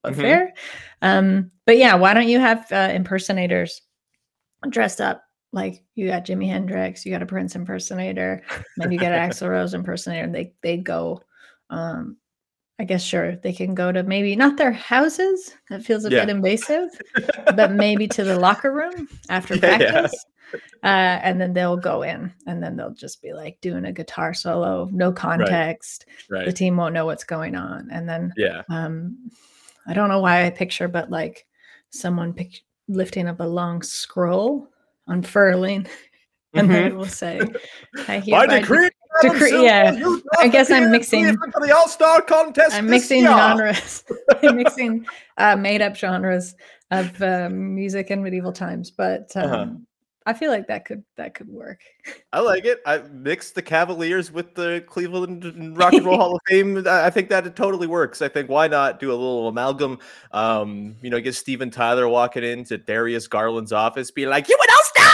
but 0.03 0.13
Mhm. 0.13 0.21
fair. 0.21 0.53
Um, 1.01 1.51
but 1.65 1.77
yeah, 1.77 1.95
why 1.95 2.13
don't 2.13 2.29
you 2.29 2.39
have 2.39 2.71
uh, 2.71 2.91
impersonators 2.93 3.81
dressed 4.69 5.01
up 5.01 5.21
like 5.53 5.83
you 5.95 6.07
got 6.07 6.25
Jimi 6.25 6.47
Hendrix, 6.47 7.05
you 7.05 7.11
got 7.11 7.21
a 7.21 7.25
Prince 7.25 7.55
impersonator, 7.55 8.41
maybe 8.77 8.95
you 8.95 9.01
got 9.01 9.11
an 9.11 9.19
Axl 9.29 9.49
Rose 9.49 9.73
impersonator. 9.73 10.23
And 10.23 10.33
they 10.35 10.53
they 10.61 10.77
go, 10.77 11.21
um, 11.69 12.17
I 12.79 12.83
guess 12.85 13.03
sure 13.03 13.35
they 13.35 13.53
can 13.53 13.75
go 13.75 13.91
to 13.91 14.03
maybe 14.03 14.35
not 14.35 14.57
their 14.57 14.71
houses. 14.71 15.53
That 15.69 15.83
feels 15.83 16.05
a 16.05 16.09
Yeah. 16.11 16.25
bit 16.25 16.35
invasive, 16.35 16.89
but 17.55 17.71
maybe 17.71 18.07
to 18.07 18.23
the 18.23 18.39
locker 18.39 18.71
room 18.73 19.07
after 19.29 19.55
Yeah, 19.55 19.77
yeah. 19.77 19.91
practice. 19.91 20.25
Uh, 20.83 21.19
and 21.23 21.39
then 21.39 21.53
they'll 21.53 21.77
go 21.77 22.01
in 22.01 22.33
and 22.47 22.61
then 22.61 22.75
they'll 22.75 22.93
just 22.93 23.21
be 23.21 23.33
like 23.33 23.59
doing 23.61 23.85
a 23.85 23.91
guitar 23.91 24.33
solo, 24.33 24.89
no 24.91 25.11
context. 25.11 26.05
The 26.29 26.35
Right. 26.35 26.55
team 26.55 26.75
won't 26.75 26.93
know 26.95 27.05
what's 27.05 27.23
going 27.23 27.55
on. 27.55 27.89
And 27.91 28.07
then 28.09 28.33
Yeah. 28.37 28.63
um 28.69 29.17
i 29.87 29.93
don't 29.95 30.09
know 30.09 30.19
why 30.19 30.45
i 30.45 30.49
picture 30.51 30.87
but 30.87 31.09
like 31.09 31.47
someone 31.89 32.33
pic- 32.33 32.61
lifting 32.87 33.27
up 33.27 33.39
a 33.39 33.43
long 33.43 33.81
scroll 33.81 34.67
unfurling 35.07 35.87
and 36.53 36.69
then 36.69 36.85
it 36.87 36.95
will 36.95 37.05
say 37.05 37.39
I 38.07 38.19
Mm-hmm. 38.19 38.31
By 38.31 38.59
decree, 38.59 38.89
de- 39.21 39.29
decree- 39.29 39.63
yeah. 39.63 39.97
I 40.39 40.47
guess 40.47 40.69
I'm 40.71 40.91
mixing- 40.91 41.35
for 41.37 41.65
the 41.65 41.75
All 41.75 41.87
Star 41.87 42.21
contest. 42.21 42.75
i'm 42.75 42.89
mixing 42.89 43.21
year. 43.21 43.31
genres 43.31 44.03
i'm 44.43 44.55
mixing 44.57 45.05
uh, 45.37 45.55
made 45.55 45.81
up 45.81 45.95
genres 45.95 46.55
of 46.91 47.21
uh, 47.21 47.49
music 47.51 48.11
in 48.11 48.21
medieval 48.23 48.51
times 48.53 48.91
but 48.91 49.31
um, 49.35 49.43
Uh-huh. 49.51 49.65
I 50.25 50.33
feel 50.33 50.51
like 50.51 50.67
that 50.67 50.85
could 50.85 51.03
that 51.17 51.33
could 51.33 51.47
work 51.47 51.79
I 52.33 52.39
like 52.39 52.65
it. 52.65 52.79
I 52.85 52.99
mixed 53.11 53.55
the 53.55 53.61
Cavaliers 53.61 54.31
with 54.31 54.55
the 54.55 54.83
Cleveland 54.87 55.77
Rock 55.77 55.93
and 55.93 56.05
Roll 56.05 56.17
Hall 56.21 56.35
of 56.35 56.41
Fame. 56.47 56.81
I 56.87 57.09
think 57.09 57.29
that 57.29 57.45
it 57.45 57.55
totally 57.55 57.85
works. 57.87 58.21
I 58.21 58.29
think 58.29 58.49
why 58.49 58.67
not 58.67 58.99
do 58.99 59.09
a 59.09 59.13
little 59.13 59.49
amalgam? 59.49 59.99
Um, 60.31 60.95
you 61.01 61.09
know, 61.09 61.19
get 61.19 61.35
Steven 61.35 61.69
Tyler 61.69 62.07
walking 62.07 62.43
into 62.43 62.77
Darius 62.77 63.27
Garland's 63.27 63.73
office, 63.73 64.09
being 64.11 64.29
like, 64.29 64.47
"You 64.49 64.55
would 64.59 64.69
all 64.71 64.83
star!" 64.83 65.05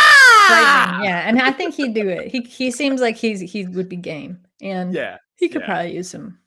Lightning, 0.49 1.05
yeah, 1.09 1.27
and 1.27 1.41
I 1.41 1.51
think 1.51 1.73
he'd 1.73 1.93
do 1.95 2.07
it. 2.07 2.27
He 2.29 2.41
he 2.41 2.69
seems 2.71 3.01
like 3.01 3.17
he's 3.17 3.39
he 3.41 3.65
would 3.67 3.89
be 3.89 3.97
game, 3.97 4.39
and 4.61 4.93
Yeah. 4.93 5.17
he 5.35 5.49
could 5.49 5.61
yeah. 5.61 5.67
probably 5.67 5.95
use 5.95 6.09
some 6.11 6.37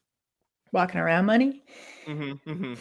walking 0.72 1.00
around 1.00 1.26
money. 1.26 1.64
hmm 2.06 2.32
hmm 2.46 2.74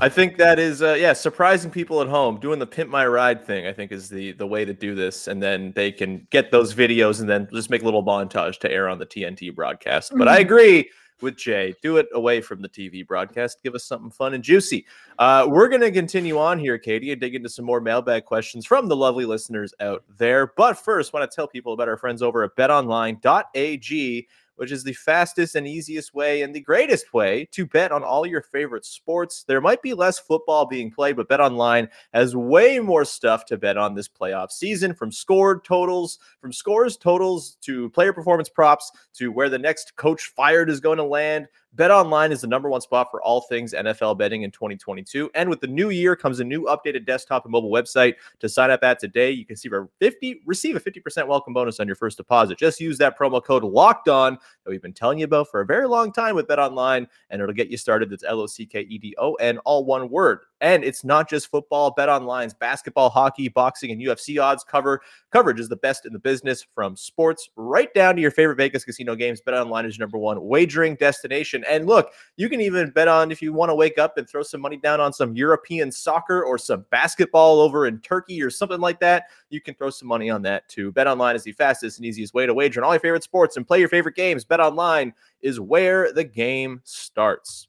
I 0.00 0.08
think 0.08 0.36
that 0.36 0.58
is, 0.58 0.82
uh, 0.82 0.94
yeah, 0.94 1.12
surprising 1.12 1.70
people 1.70 2.00
at 2.00 2.08
home. 2.08 2.38
Doing 2.38 2.58
the 2.58 2.66
pimp 2.66 2.90
my 2.90 3.06
ride 3.06 3.44
thing, 3.44 3.66
I 3.66 3.72
think, 3.72 3.90
is 3.92 4.08
the 4.08 4.32
the 4.32 4.46
way 4.46 4.64
to 4.64 4.72
do 4.72 4.94
this, 4.94 5.26
and 5.28 5.42
then 5.42 5.72
they 5.74 5.90
can 5.90 6.26
get 6.30 6.50
those 6.50 6.74
videos 6.74 7.20
and 7.20 7.28
then 7.28 7.48
just 7.52 7.70
make 7.70 7.82
a 7.82 7.84
little 7.84 8.04
montage 8.04 8.58
to 8.60 8.70
air 8.70 8.88
on 8.88 8.98
the 8.98 9.06
TNT 9.06 9.54
broadcast. 9.54 10.12
But 10.16 10.28
I 10.28 10.38
Mhm. 10.38 10.42
agree 10.42 10.90
with 11.20 11.36
Jay. 11.36 11.74
Do 11.82 11.96
it 11.96 12.06
away 12.14 12.40
from 12.40 12.62
the 12.62 12.68
TV 12.68 13.02
broadcast. 13.04 13.60
Give 13.64 13.74
us 13.74 13.84
something 13.84 14.10
fun 14.10 14.34
and 14.34 14.44
juicy. 14.44 14.86
Uh, 15.18 15.46
we're 15.48 15.68
going 15.68 15.80
to 15.80 15.90
continue 15.90 16.38
on 16.38 16.60
here, 16.60 16.78
Katie, 16.78 17.10
and 17.10 17.20
dig 17.20 17.34
into 17.34 17.48
some 17.48 17.64
more 17.64 17.80
mailbag 17.80 18.24
questions 18.24 18.64
from 18.64 18.86
the 18.86 18.94
lovely 18.94 19.24
listeners 19.24 19.74
out 19.80 20.04
there. 20.16 20.52
But 20.56 20.74
first, 20.74 21.12
want 21.12 21.28
to 21.28 21.34
tell 21.34 21.48
people 21.48 21.72
about 21.72 21.88
our 21.88 21.96
friends 21.96 22.22
over 22.22 22.44
at 22.44 22.54
BetOnline.ag 22.56 24.28
which 24.58 24.72
is 24.72 24.84
the 24.84 24.92
fastest 24.92 25.54
and 25.54 25.66
easiest 25.66 26.12
way 26.14 26.42
and 26.42 26.54
the 26.54 26.60
greatest 26.60 27.14
way 27.14 27.48
to 27.52 27.64
bet 27.64 27.92
on 27.92 28.02
all 28.02 28.26
your 28.26 28.42
favorite 28.42 28.84
sports. 28.84 29.44
There 29.46 29.60
might 29.60 29.82
be 29.82 29.94
less 29.94 30.18
football 30.18 30.66
being 30.66 30.90
played, 30.90 31.16
but 31.16 31.28
Bet 31.28 31.40
Online 31.40 31.88
has 32.12 32.34
way 32.34 32.80
more 32.80 33.04
stuff 33.04 33.44
to 33.46 33.56
bet 33.56 33.76
on 33.76 33.94
this 33.94 34.08
playoff 34.08 34.50
season 34.50 34.94
from 34.94 35.12
scored 35.12 35.64
totals, 35.64 36.18
from 36.40 36.52
scores 36.52 36.96
totals 36.96 37.56
to 37.62 37.90
player 37.90 38.12
performance 38.12 38.48
props 38.48 38.90
to 39.14 39.30
where 39.30 39.48
the 39.48 39.58
next 39.58 39.94
coach 39.96 40.32
fired 40.34 40.68
is 40.68 40.80
going 40.80 40.98
to 40.98 41.04
land. 41.04 41.46
BetOnline 41.76 42.30
is 42.30 42.40
the 42.40 42.46
number 42.46 42.68
one 42.68 42.80
spot 42.80 43.08
for 43.10 43.22
all 43.22 43.42
things 43.42 43.74
NFL 43.74 44.18
betting 44.18 44.42
in 44.42 44.50
2022. 44.50 45.30
And 45.34 45.50
with 45.50 45.60
the 45.60 45.66
new 45.66 45.90
year 45.90 46.16
comes 46.16 46.40
a 46.40 46.44
new 46.44 46.64
updated 46.64 47.06
desktop 47.06 47.44
and 47.44 47.52
mobile 47.52 47.70
website 47.70 48.14
to 48.40 48.48
sign 48.48 48.70
up 48.70 48.82
at 48.82 48.98
today. 48.98 49.30
You 49.30 49.44
can 49.44 49.56
see 49.56 49.68
a 49.68 49.86
50 50.00 50.42
receive 50.46 50.76
a 50.76 50.80
50% 50.80 51.26
welcome 51.28 51.52
bonus 51.52 51.78
on 51.78 51.86
your 51.86 51.96
first 51.96 52.16
deposit. 52.16 52.58
Just 52.58 52.80
use 52.80 52.98
that 52.98 53.18
promo 53.18 53.44
code 53.44 53.64
locked 53.64 54.08
on 54.08 54.34
that 54.64 54.70
we've 54.70 54.82
been 54.82 54.94
telling 54.94 55.18
you 55.18 55.26
about 55.26 55.50
for 55.50 55.60
a 55.60 55.66
very 55.66 55.86
long 55.86 56.10
time 56.10 56.34
with 56.34 56.48
BetOnline, 56.48 57.06
and 57.30 57.42
it'll 57.42 57.54
get 57.54 57.68
you 57.68 57.76
started. 57.76 58.10
That's 58.10 58.24
L 58.24 58.40
O 58.40 58.46
C 58.46 58.64
K 58.64 58.80
E 58.80 58.98
D 58.98 59.14
O 59.18 59.34
N, 59.34 59.58
all 59.58 59.84
one 59.84 60.08
word. 60.08 60.40
And 60.60 60.82
it's 60.82 61.04
not 61.04 61.28
just 61.28 61.50
football. 61.50 61.92
bet 61.92 62.08
online's 62.08 62.54
basketball, 62.54 63.10
hockey, 63.10 63.48
boxing, 63.48 63.90
and 63.92 64.00
UFC 64.00 64.42
odds 64.42 64.64
cover 64.64 65.00
coverage 65.30 65.60
is 65.60 65.68
the 65.68 65.76
best 65.76 66.06
in 66.06 66.12
the 66.12 66.18
business 66.18 66.66
from 66.74 66.96
sports 66.96 67.50
right 67.56 67.92
down 67.94 68.16
to 68.16 68.22
your 68.22 68.30
favorite 68.30 68.56
Vegas 68.56 68.84
casino 68.84 69.14
games. 69.14 69.40
Bet 69.40 69.54
online 69.54 69.84
is 69.84 69.96
your 69.96 70.06
number 70.06 70.18
one 70.18 70.42
wagering 70.42 70.96
destination. 70.96 71.64
And 71.68 71.86
look, 71.86 72.12
you 72.36 72.48
can 72.48 72.60
even 72.60 72.90
bet 72.90 73.08
on 73.08 73.30
if 73.30 73.40
you 73.42 73.52
want 73.52 73.70
to 73.70 73.74
wake 73.74 73.98
up 73.98 74.18
and 74.18 74.28
throw 74.28 74.42
some 74.42 74.60
money 74.60 74.76
down 74.76 75.00
on 75.00 75.12
some 75.12 75.36
European 75.36 75.92
soccer 75.92 76.42
or 76.42 76.58
some 76.58 76.84
basketball 76.90 77.60
over 77.60 77.86
in 77.86 78.00
Turkey 78.00 78.42
or 78.42 78.50
something 78.50 78.80
like 78.80 79.00
that. 79.00 79.24
You 79.50 79.60
can 79.60 79.74
throw 79.74 79.90
some 79.90 80.08
money 80.08 80.30
on 80.30 80.42
that 80.42 80.68
too. 80.68 80.92
Bet 80.92 81.06
online 81.06 81.36
is 81.36 81.44
the 81.44 81.52
fastest 81.52 81.98
and 81.98 82.06
easiest 82.06 82.34
way 82.34 82.46
to 82.46 82.54
wager 82.54 82.80
on 82.80 82.84
all 82.84 82.92
your 82.92 83.00
favorite 83.00 83.22
sports 83.22 83.56
and 83.56 83.66
play 83.66 83.78
your 83.78 83.88
favorite 83.88 84.16
games. 84.16 84.44
Bet 84.44 84.60
online 84.60 85.12
is 85.40 85.60
where 85.60 86.12
the 86.12 86.24
game 86.24 86.80
starts. 86.84 87.68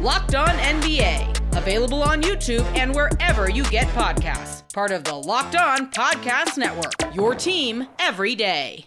Locked 0.00 0.36
On 0.36 0.46
NBA, 0.46 1.56
available 1.56 2.04
on 2.04 2.22
YouTube 2.22 2.64
and 2.76 2.94
wherever 2.94 3.50
you 3.50 3.64
get 3.64 3.88
podcasts. 3.88 4.72
Part 4.72 4.92
of 4.92 5.02
the 5.02 5.12
Locked 5.16 5.56
On 5.56 5.90
Podcast 5.90 6.56
Network, 6.56 7.16
your 7.16 7.34
team 7.34 7.84
every 7.98 8.36
day. 8.36 8.86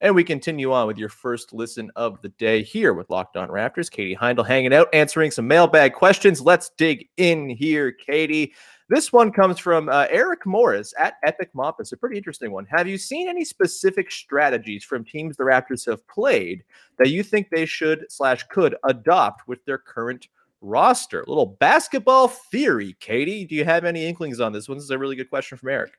And 0.00 0.14
we 0.14 0.22
continue 0.22 0.72
on 0.72 0.86
with 0.86 0.96
your 0.96 1.08
first 1.08 1.52
listen 1.52 1.90
of 1.96 2.22
the 2.22 2.28
day 2.28 2.62
here 2.62 2.94
with 2.94 3.10
Locked 3.10 3.36
On 3.36 3.48
Raptors. 3.48 3.90
Katie 3.90 4.14
Heindl 4.14 4.46
hanging 4.46 4.72
out, 4.72 4.88
answering 4.94 5.32
some 5.32 5.48
mailbag 5.48 5.92
questions. 5.92 6.40
Let's 6.40 6.70
dig 6.78 7.08
in 7.16 7.48
here, 7.48 7.90
Katie. 7.90 8.54
This 8.88 9.12
one 9.12 9.32
comes 9.32 9.58
from 9.58 9.88
uh, 9.88 10.06
Eric 10.08 10.46
Morris 10.46 10.94
at 10.96 11.14
Epic 11.24 11.50
Mompus. 11.52 11.92
A 11.92 11.96
pretty 11.96 12.16
interesting 12.16 12.52
one. 12.52 12.66
Have 12.66 12.86
you 12.86 12.96
seen 12.96 13.28
any 13.28 13.44
specific 13.44 14.08
strategies 14.08 14.84
from 14.84 15.04
teams 15.04 15.36
the 15.36 15.42
Raptors 15.42 15.84
have 15.86 16.06
played 16.06 16.62
that 16.98 17.10
you 17.10 17.24
think 17.24 17.48
they 17.50 17.66
should 17.66 18.06
slash 18.08 18.44
could 18.44 18.76
adopt 18.84 19.48
with 19.48 19.64
their 19.64 19.78
current 19.78 20.28
roster? 20.64 21.22
A 21.22 21.28
little 21.28 21.46
basketball 21.46 22.28
theory, 22.28 22.96
Katie. 23.00 23.44
Do 23.44 23.54
you 23.54 23.64
have 23.64 23.84
any 23.84 24.06
inklings 24.06 24.40
on 24.40 24.52
this 24.52 24.68
one? 24.68 24.78
This 24.78 24.84
is 24.84 24.90
a 24.90 24.98
really 24.98 25.16
good 25.16 25.30
question 25.30 25.58
from 25.58 25.68
Eric. 25.68 25.92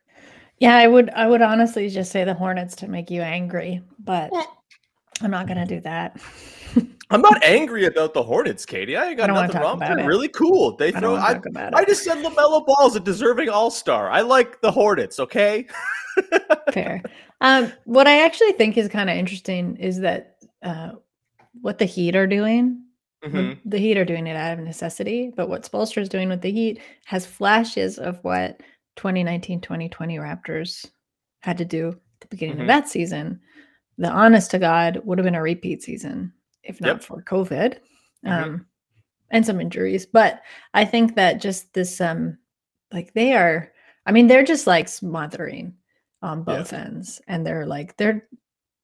Yeah, 0.60 0.78
I 0.78 0.88
would 0.88 1.10
I 1.12 1.28
would 1.28 1.42
honestly 1.42 1.90
just 1.90 2.12
say 2.12 2.24
the 2.24 2.34
Hornets 2.34 2.76
to 2.78 2.88
make 2.88 3.12
you 3.12 3.22
angry, 3.22 3.82
but 4.00 4.32
I'm 5.22 5.32
not 5.32 5.48
gonna 5.48 5.66
do 5.66 5.80
that. 5.82 6.18
I'm 7.12 7.22
not 7.22 7.44
angry 7.44 7.86
about 7.86 8.14
the 8.14 8.24
Hornets, 8.24 8.66
Katie. 8.66 8.98
I 8.98 9.10
ain't 9.10 9.18
got 9.18 9.30
I 9.30 9.34
nothing 9.34 9.62
wrong. 9.62 9.80
They're 9.80 10.00
it. 10.00 10.06
really 10.06 10.30
cool. 10.30 10.76
They 10.76 10.94
I 10.94 11.00
throw. 11.00 11.14
wanna 11.14 11.72
I, 11.76 11.82
I 11.82 11.86
just 11.86 12.04
said 12.04 12.18
Lamelo 12.18 12.66
Ball's 12.66 12.96
a 12.96 13.00
deserving 13.00 13.50
All 13.50 13.70
Star. 13.70 14.10
I 14.10 14.22
like 14.22 14.62
the 14.62 14.72
Hornets. 14.72 15.20
Okay. 15.20 15.68
Fair. 16.72 17.04
Um, 17.42 17.72
what 17.84 18.08
I 18.08 18.24
actually 18.24 18.54
think 18.54 18.78
is 18.78 18.88
kind 18.88 19.10
of 19.10 19.18
interesting 19.18 19.76
is 19.76 20.00
that 20.00 20.38
uh, 20.64 20.94
what 21.62 21.78
the 21.78 21.86
Heat 21.86 22.16
are 22.16 22.28
doing. 22.28 22.82
Mhm. 23.26 23.60
The 23.66 23.78
Heat 23.80 23.98
are 23.98 24.06
doing 24.06 24.28
it 24.28 24.36
out 24.36 24.58
of 24.58 24.64
necessity, 24.64 25.32
but 25.36 25.50
what 25.50 25.64
Spoelstra 25.64 26.02
is 26.02 26.10
doing 26.10 26.30
with 26.30 26.42
the 26.42 26.52
Heat 26.52 26.80
has 27.06 27.26
flashes 27.26 27.98
of 27.98 28.24
what 28.24 28.62
2019 28.96 29.62
2020 29.62 30.18
Raptors 30.18 30.90
had 31.42 31.58
to 31.58 31.66
do 31.66 31.90
at 31.90 32.22
the 32.22 32.28
beginning 32.28 32.58
Mhm. 32.58 32.62
of 32.62 32.68
that 32.68 32.88
season. 32.90 33.40
The 33.98 34.10
honest 34.10 34.52
to 34.52 34.60
God 34.60 35.02
would 35.06 35.18
have 35.18 35.26
been 35.26 35.36
a 35.36 35.42
repeat 35.42 35.84
season 35.84 36.34
if 36.64 36.82
not 36.82 36.88
Yep. 36.98 37.04
for 37.04 37.22
COVID 37.24 37.78
Mhm. 38.26 38.32
um, 38.32 38.66
and 39.32 39.46
some 39.46 39.62
injuries. 39.62 40.06
But 40.06 40.42
I 40.74 40.86
think 40.86 41.16
that 41.16 41.42
just 41.42 41.74
this, 41.74 42.02
um, 42.02 42.38
like 42.92 43.14
they 43.14 43.34
are, 43.34 43.72
I 44.06 44.12
mean, 44.12 44.28
they're 44.28 44.44
just 44.44 44.68
like 44.68 44.88
smothering 44.88 45.76
on 46.22 46.40
Yeah. 46.40 46.44
both 46.58 46.74
ends, 46.74 47.22
and 47.28 47.46
they're 47.46 47.66
like 47.66 47.98
they're 47.98 48.28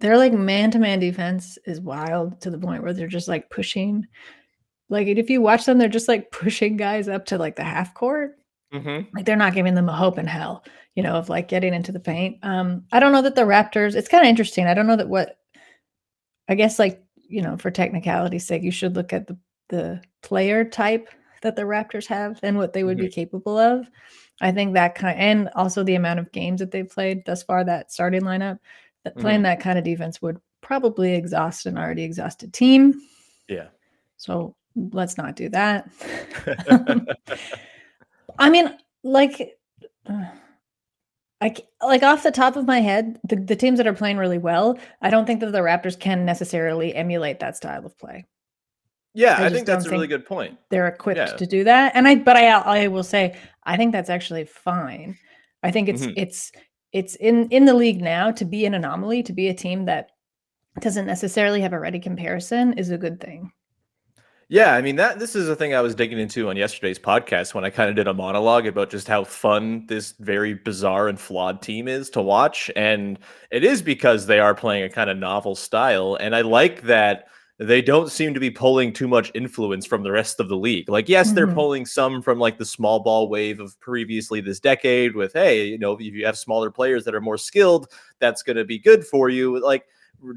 they're 0.01 0.17
like 0.17 0.34
man 0.34 0.72
to 0.72 0.79
man 0.79 1.00
defense 1.00 1.58
is 1.65 1.79
wild 1.79 2.41
to 2.41 2.50
the 2.50 2.58
point 2.58 2.84
where 2.84 2.93
they're 2.93 3.08
just 3.08 3.27
like 3.27 3.50
pushing. 3.50 4.05
Like 4.89 5.08
if 5.08 5.29
you 5.29 5.41
watch 5.41 5.65
them, 5.65 5.77
they're 5.77 5.88
just 5.88 6.08
like 6.08 6.31
pushing 6.31 6.75
guys 6.75 7.08
up 7.08 7.25
to 7.27 7.38
like 7.38 7.55
the 7.55 7.63
half 7.63 7.93
court. 7.93 8.38
Mhm. 8.74 9.08
Like 9.13 9.25
they're 9.25 9.36
not 9.36 9.53
giving 9.53 9.75
them 9.75 9.89
a 9.89 9.96
hope 9.96 10.17
in 10.17 10.27
hell, 10.27 10.63
you 10.96 11.03
know, 11.03 11.15
of 11.15 11.29
like 11.29 11.48
getting 11.48 11.74
into 11.74 11.91
the 11.91 12.00
paint. 12.00 12.38
Um, 12.41 12.86
I 12.91 13.00
don't 13.00 13.12
know 13.12 13.22
that 13.22 13.36
the 13.36 13.41
Raptors, 13.41 13.96
it's 13.96 14.08
kind 14.08 14.24
of 14.24 14.29
interesting. 14.29 14.65
I 14.65 14.74
don't 14.74 14.88
know 14.88 14.96
that 14.96 15.10
what 15.10 15.38
I 16.48 16.55
guess 16.55 16.79
like, 16.79 17.03
you 17.15 17.41
know, 17.41 17.58
for 17.58 17.72
technicality's 17.72 18.48
sake, 18.48 18.63
you 18.63 18.72
should 18.72 18.96
look 18.96 19.13
at 19.13 19.27
the 19.27 19.38
the 19.70 20.01
player 20.22 20.65
type 20.65 21.10
that 21.41 21.55
the 21.55 21.62
Raptors 21.62 22.05
have 22.08 22.39
and 22.43 22.58
what 22.58 22.74
they 22.74 22.84
would 22.84 22.98
be 22.98 23.10
capable 23.10 23.58
of. 23.58 23.89
I 24.41 24.51
think 24.51 24.74
that 24.74 24.96
kind 24.96 25.17
and 25.20 25.50
also 25.55 25.84
the 25.84 25.96
amount 25.96 26.20
of 26.20 26.31
games 26.31 26.60
that 26.60 26.72
they've 26.72 26.89
played 26.89 27.25
thus 27.25 27.43
far, 27.43 27.63
that 27.63 27.91
starting 27.91 28.22
lineup, 28.22 28.60
that 29.03 29.17
playing 29.17 29.41
that 29.43 29.60
kind 29.60 29.77
of 29.77 29.84
defense 29.86 30.22
would 30.22 30.39
probably 30.62 31.13
exhaust 31.15 31.65
an 31.65 31.77
already 31.77 32.03
exhausted 32.03 32.53
team. 32.53 33.01
Yeah. 33.48 33.67
So 34.17 34.55
let's 34.75 35.17
not 35.17 35.36
do 35.36 35.50
that. 35.50 35.89
I 38.39 38.50
mean, 38.50 38.75
like, 39.03 39.58
I 40.08 41.55
like 41.81 42.03
off 42.03 42.24
the 42.24 42.31
top 42.31 42.55
of 42.55 42.67
my 42.67 42.79
head, 42.79 43.20
the, 43.27 43.36
the 43.36 43.55
teams 43.55 43.77
that 43.77 43.88
are 43.88 43.93
playing 43.93 44.17
really 44.17 44.38
well, 44.38 44.77
I 45.01 45.10
don't 45.10 45.25
think 45.25 45.39
that 45.39 45.51
the 45.51 45.60
Raptors 45.60 46.00
can 46.00 46.25
necessarily 46.25 46.93
emulate 46.93 47.39
that 47.39 47.58
style 47.58 47.86
of 47.86 47.98
play. 47.98 48.25
yeah, 49.13 49.38
I 49.39 49.46
I, 49.48 49.50
think 49.50 49.65
that's 49.65 49.86
a 49.88 49.89
really 49.89 50.08
good 50.08 50.25
point. 50.25 50.58
They're 50.70 50.88
equipped 50.88 51.17
Yeah. 51.17 51.25
to 51.36 51.46
do 51.48 51.63
that, 51.63 51.93
and 51.96 52.08
I, 52.08 52.15
but 52.15 52.38
I, 52.38 52.48
I 52.84 52.88
will 52.88 53.03
say, 53.03 53.36
I 53.63 53.75
think 53.75 53.91
that's 53.91 54.10
actually 54.10 54.46
fine. 54.46 55.17
I 55.63 55.72
think 55.72 55.89
it's 55.89 56.05
Mhm. 56.05 56.13
it's 56.15 56.51
it's 56.91 57.15
in 57.15 57.48
in 57.50 57.65
the 57.65 57.74
league 57.74 58.01
now 58.01 58.31
to 58.31 58.45
be 58.45 58.65
an 58.65 58.74
anomaly, 58.74 59.24
to 59.24 59.33
be 59.33 59.48
a 59.48 59.53
team 59.53 59.86
that 59.86 60.12
doesn't 60.79 61.05
necessarily 61.05 61.62
have 61.62 61.74
a 61.74 61.79
ready 61.79 62.00
comparison 62.00 62.74
is 62.74 62.89
a 62.89 62.98
good 62.98 63.19
thing. 63.19 63.51
Yeah, 64.48 64.74
I 64.74 64.81
mean 64.81 64.98
that 64.98 65.17
this 65.17 65.33
is 65.33 65.48
a 65.48 65.55
thing 65.55 65.74
I 65.74 65.79
was 65.79 65.95
digging 65.95 66.19
into 66.19 66.50
on 66.50 66.57
yesterday's 66.57 67.00
podcast 67.00 67.53
when 67.53 67.63
I 67.63 67.69
kind 67.69 67.89
of 67.89 67.95
did 67.95 68.10
a 68.10 68.13
monologue 68.13 68.67
about 68.67 68.89
just 68.89 69.07
how 69.07 69.24
fun 69.24 69.86
this 69.88 70.13
very 70.19 70.55
bizarre 70.55 71.07
and 71.07 71.17
flawed 71.17 71.62
team 71.62 71.88
is 71.88 72.10
to 72.10 72.21
watch 72.21 72.69
and 72.75 73.17
it 73.50 73.63
is 73.63 73.81
because 73.81 74.25
they 74.25 74.41
are 74.41 74.53
playing 74.53 74.83
a 74.83 74.89
kind 74.89 75.10
of 75.10 75.17
novel 75.17 75.55
style 75.55 76.17
and 76.19 76.36
I 76.36 76.41
like 76.41 76.81
that 76.81 77.27
they 77.58 77.81
don't 77.81 78.10
seem 78.10 78.34
to 78.34 78.39
be 78.39 78.50
pulling 78.50 78.91
too 78.91 79.08
much 79.08 79.31
influence 79.36 79.86
from 79.86 80.03
the 80.03 80.12
rest 80.12 80.39
of 80.39 80.50
the 80.50 80.55
league. 80.58 80.89
Like 80.89 81.08
yes, 81.08 81.31
they're 81.31 81.48
Mhm. 81.48 81.53
pulling 81.53 81.86
some 81.86 82.22
from 82.22 82.39
like 82.39 82.58
the 82.58 82.65
small 82.65 83.00
ball 83.01 83.29
wave 83.29 83.60
of 83.60 83.79
previously 83.79 84.41
this 84.41 84.60
decade 84.60 85.15
with 85.15 85.34
hey, 85.34 85.65
you 85.67 85.77
know, 85.77 85.93
if 85.93 86.01
you 86.01 86.25
have 86.25 86.38
smaller 86.38 86.72
players 86.72 87.05
that 87.05 87.13
are 87.15 87.22
more 87.22 87.38
skilled, 87.38 87.91
that's 88.20 88.41
going 88.41 88.58
to 88.58 88.65
be 88.65 88.79
good 88.79 89.05
for 89.05 89.29
you. 89.29 89.60
Like 89.60 89.86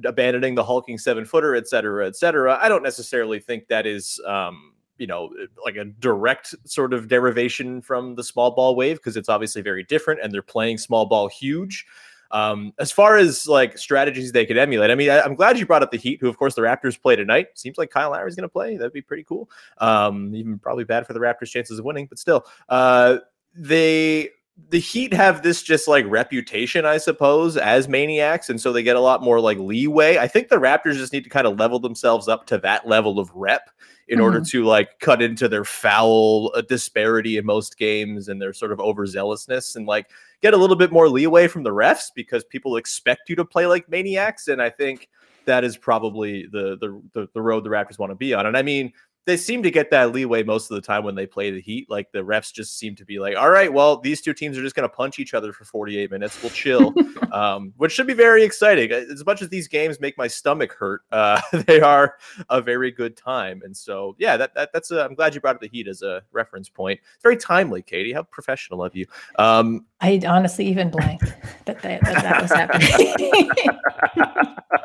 abandoning 0.07 0.55
the 0.55 0.65
hulking 0.65 0.99
seven 0.99 1.25
footer, 1.25 1.55
et 1.55 1.69
cetera, 1.69 2.07
et 2.07 2.17
cetera. 2.17 2.59
I 2.61 2.69
don't 2.69 2.83
necessarily 2.83 3.39
think 3.39 3.69
that 3.69 3.87
is 3.87 4.21
um, 4.27 4.73
you 4.99 5.07
know, 5.07 5.31
like 5.65 5.77
a 5.77 5.85
direct 5.87 6.55
sort 6.65 6.93
of 6.95 7.09
derivation 7.09 7.83
from 7.83 8.15
the 8.15 8.23
small 8.23 8.53
ball 8.53 8.77
wave 8.77 8.97
because 8.99 9.17
it's 9.17 9.29
obviously 9.29 9.61
very 9.61 9.83
different 9.83 10.21
and 10.23 10.33
they're 10.33 10.41
playing 10.43 10.79
small 10.79 11.05
ball 11.07 11.27
huge. 11.29 11.85
Um, 12.31 12.73
as 12.79 12.91
far 12.91 13.17
as 13.17 13.47
like 13.47 13.79
strategies 13.79 14.33
they 14.33 14.47
could 14.47 14.57
emulate, 14.57 14.91
I 14.91 14.95
mean, 14.95 15.11
I, 15.11 15.25
am 15.25 15.35
glad 15.35 15.59
you 15.59 15.67
brought 15.67 15.83
up 15.83 15.91
the 15.91 15.99
Heat, 15.99 16.21
who 16.21 16.29
of 16.29 16.37
course 16.37 16.55
the 16.55 16.63
Raptors 16.63 17.01
play 17.01 17.17
tonight. 17.17 17.49
Seems 17.55 17.79
like 17.79 17.91
Kyle 17.91 18.11
Lowry's 18.11 18.35
going 18.35 18.43
to 18.43 18.53
play. 18.53 18.77
That'd 18.77 18.93
be 18.93 19.03
pretty 19.03 19.25
cool. 19.25 19.51
Um, 19.79 20.35
even 20.35 20.59
probably 20.59 20.85
bad 20.85 21.07
for 21.07 21.13
the 21.13 21.21
Raptors' 21.21 21.51
chances 21.51 21.79
of 21.79 21.85
winning, 21.85 22.07
but 22.07 22.19
still, 22.19 22.45
uh, 22.69 23.19
they 23.55 24.31
the 24.69 24.79
Heat 24.79 25.13
have 25.13 25.43
this 25.43 25.63
just 25.63 25.89
like 25.89 26.05
reputation, 26.09 26.85
I 26.85 26.99
suppose, 26.99 27.57
as 27.57 27.89
maniacs, 27.89 28.51
and 28.51 28.61
so 28.61 28.73
they 28.73 28.83
get 28.83 28.97
a 28.97 29.01
lot 29.01 29.23
more 29.23 29.41
like 29.41 29.59
leeway. 29.59 30.19
I 30.19 30.29
think 30.29 30.49
the 30.49 30.57
Raptors 30.57 30.95
just 30.95 31.13
need 31.13 31.25
to 31.25 31.31
kind 31.31 31.47
of 31.47 31.59
level 31.59 31.81
themselves 31.81 32.29
up 32.29 32.47
to 32.47 32.59
that 32.59 32.87
level 32.87 33.19
of 33.19 33.31
rep 33.35 33.71
in 34.09 34.17
mm-hmm. 34.17 34.25
order 34.25 34.41
to 34.41 34.65
like 34.65 34.99
cut 35.01 35.23
into 35.23 35.49
their 35.49 35.65
foul 35.65 36.53
uh, 36.55 36.61
disparity 36.63 37.37
in 37.37 37.47
most 37.47 37.79
games 37.79 38.29
and 38.29 38.41
their 38.41 38.53
sort 38.53 38.73
of 38.73 38.79
overzealousness 38.79 39.77
and 39.77 39.87
like 39.87 40.11
get 40.43 40.55
a 40.55 40.57
little 40.57 40.77
bit 40.77 40.93
more 40.93 41.09
leeway 41.09 41.49
from 41.49 41.63
the 41.63 41.71
refs 41.71 42.07
because 42.15 42.45
people 42.45 42.77
expect 42.77 43.29
you 43.29 43.37
to 43.37 43.45
play 43.45 43.67
like 43.67 43.89
maniacs, 43.89 44.49
and 44.49 44.61
I 44.61 44.71
think 44.71 45.09
that 45.47 45.65
is 45.65 45.77
probably 45.77 46.47
the 46.47 46.77
the 46.81 47.03
the, 47.13 47.29
the 47.35 47.43
road 47.43 47.65
the 47.65 47.71
Raptors 47.71 47.99
want 47.99 48.11
to 48.11 48.17
be 48.17 48.35
on. 48.35 48.47
And 48.47 48.57
I 48.57 48.63
mean, 48.63 48.93
they 49.27 49.37
seem 49.37 49.63
to 49.63 49.71
get 49.71 49.91
that 49.91 50.13
leeway 50.13 50.43
most 50.43 50.71
of 50.71 50.75
the 50.75 50.81
time 50.81 51.05
when 51.05 51.15
they 51.15 51.27
play 51.27 51.51
the 51.51 51.61
Heat. 51.61 51.89
Like 51.89 52.13
the 52.13 52.19
refs 52.19 52.53
just 52.53 52.79
seem 52.79 52.95
to 52.97 53.05
be 53.05 53.19
like, 53.19 53.37
all 53.37 53.51
right, 53.51 53.73
well, 53.73 53.99
these 53.99 54.21
two 54.21 54.35
teams 54.35 54.59
are 54.59 54.63
just 54.63 54.77
going 54.77 54.89
to 54.89 54.95
punch 54.95 55.19
each 55.19 55.35
other 55.35 55.53
for 55.53 55.65
48 55.65 56.11
minutes. 56.11 56.41
We'll 56.43 56.51
chill, 56.51 56.95
um, 57.33 57.73
which 57.77 57.93
should 57.93 58.07
be 58.07 58.15
very 58.15 58.45
exciting. 58.45 58.93
As 58.93 59.25
much 59.25 59.41
as 59.41 59.49
these 59.49 59.69
games 59.69 60.01
make 60.01 60.19
my 60.19 60.27
stomach 60.27 60.73
hurt, 60.73 61.03
uh, 61.13 61.41
they 61.67 61.81
are 61.81 62.17
a 62.51 62.61
very 62.61 62.91
good 62.91 63.17
time. 63.17 63.63
And 63.65 63.77
so, 63.77 64.15
yeah, 64.19 64.37
that, 64.37 64.55
that 64.55 64.73
that's 64.73 64.91
I'm 64.91 65.15
glad 65.15 65.35
you 65.35 65.41
brought 65.41 65.57
up 65.57 65.61
the 65.61 65.69
Heat 65.69 65.89
as 65.89 66.03
a 66.03 66.23
reference 66.33 66.69
point. 66.69 67.01
It's 67.15 67.23
very 67.23 67.37
timely, 67.37 67.83
Katie. 67.83 68.13
How 68.13 68.25
professional 68.25 68.85
of 68.85 68.95
you. 68.95 69.07
Um, 69.39 69.87
I 70.01 70.21
honestly 70.27 70.67
even 70.67 70.91
blanked 70.91 71.33
that, 71.65 71.81
that, 71.83 72.03
that, 72.03 72.23
that 72.23 72.43
was 72.43 72.53
happening. 72.53 73.51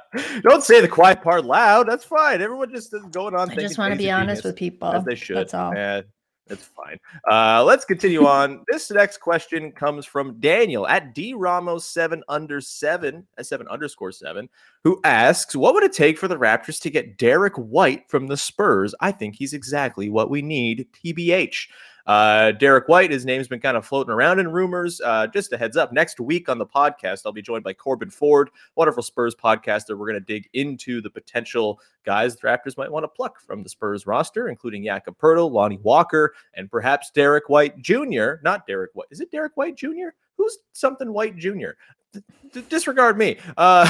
Don't 0.41 0.63
say 0.63 0.81
the 0.81 0.87
quiet 0.87 1.21
part 1.21 1.45
loud. 1.45 1.87
That's 1.87 2.05
fine. 2.05 2.41
Everyone 2.41 2.71
just 2.71 2.93
is 2.93 3.03
going 3.11 3.35
on. 3.35 3.49
I 3.51 3.55
just 3.55 3.77
want 3.77 3.93
to 3.93 3.97
be 3.97 4.09
honest 4.09 4.43
with 4.43 4.55
people. 4.55 4.91
As 4.91 5.05
they 5.05 5.15
should. 5.15 5.37
That's 5.37 5.53
all. 5.53 5.73
Yeah, 5.75 6.01
it's 6.47 6.65
fine. 6.65 6.97
Uh, 7.29 7.63
let's 7.63 7.85
continue 7.85 8.25
on. 8.27 8.63
this 8.71 8.89
next 8.89 9.17
question 9.17 9.71
comes 9.71 10.05
from 10.05 10.39
Daniel 10.39 10.87
at 10.87 11.13
D 11.13 11.33
Ramos 11.33 11.85
seven 11.85 12.23
under 12.27 12.59
seven, 12.59 13.27
uh, 13.37 13.43
seven 13.43 13.67
underscore 13.67 14.11
seven, 14.11 14.49
who 14.83 14.99
asks, 15.03 15.55
"What 15.55 15.75
would 15.75 15.83
it 15.83 15.93
take 15.93 16.17
for 16.17 16.27
the 16.27 16.37
Raptors 16.37 16.81
to 16.81 16.89
get 16.89 17.17
Derrick 17.17 17.55
White 17.55 18.09
from 18.09 18.27
the 18.27 18.37
Spurs? 18.37 18.95
I 18.99 19.11
think 19.11 19.35
he's 19.35 19.53
exactly 19.53 20.09
what 20.09 20.29
we 20.29 20.41
need. 20.41 20.87
TBH." 21.05 21.67
Uh, 22.05 22.51
Derrick 22.53 22.87
White, 22.87 23.11
his 23.11 23.25
name's 23.25 23.47
been 23.47 23.59
kind 23.59 23.77
of 23.77 23.85
floating 23.85 24.11
around 24.11 24.39
in 24.39 24.47
rumors. 24.51 24.99
Uh, 25.01 25.27
just 25.27 25.53
a 25.53 25.57
heads 25.57 25.77
up, 25.77 25.93
next 25.93 26.19
week 26.19 26.49
on 26.49 26.57
the 26.57 26.65
podcast, 26.65 27.21
I'll 27.25 27.31
be 27.31 27.41
joined 27.41 27.63
by 27.63 27.73
Corbin 27.73 28.09
Ford, 28.09 28.49
wonderful 28.75 29.03
Spurs 29.03 29.35
podcaster. 29.35 29.97
We're 29.97 30.07
going 30.07 30.13
to 30.13 30.19
dig 30.19 30.49
into 30.53 31.01
the 31.01 31.09
potential 31.09 31.79
guys 32.05 32.35
the 32.35 32.47
Raptors 32.47 32.77
might 32.77 32.91
want 32.91 33.03
to 33.03 33.07
pluck 33.07 33.39
from 33.39 33.63
the 33.63 33.69
Spurs 33.69 34.07
roster, 34.07 34.49
including 34.49 34.83
Jakob 34.83 35.17
Poeltl, 35.17 35.51
Lonnie 35.51 35.79
Walker, 35.83 36.33
and 36.55 36.71
perhaps 36.71 37.11
Derrick 37.11 37.49
White 37.49 37.79
Jr. 37.81 38.35
Not 38.43 38.65
Derrick 38.65 38.91
White. 38.93 39.07
Is 39.11 39.21
it 39.21 39.31
Derrick 39.31 39.55
White 39.55 39.75
Jr.? 39.75 40.09
Who's 40.37 40.57
something 40.73 41.13
White 41.13 41.35
Jr.? 41.37 41.71
D- 42.13 42.63
disregard 42.69 43.17
me. 43.17 43.37
Uh, 43.57 43.89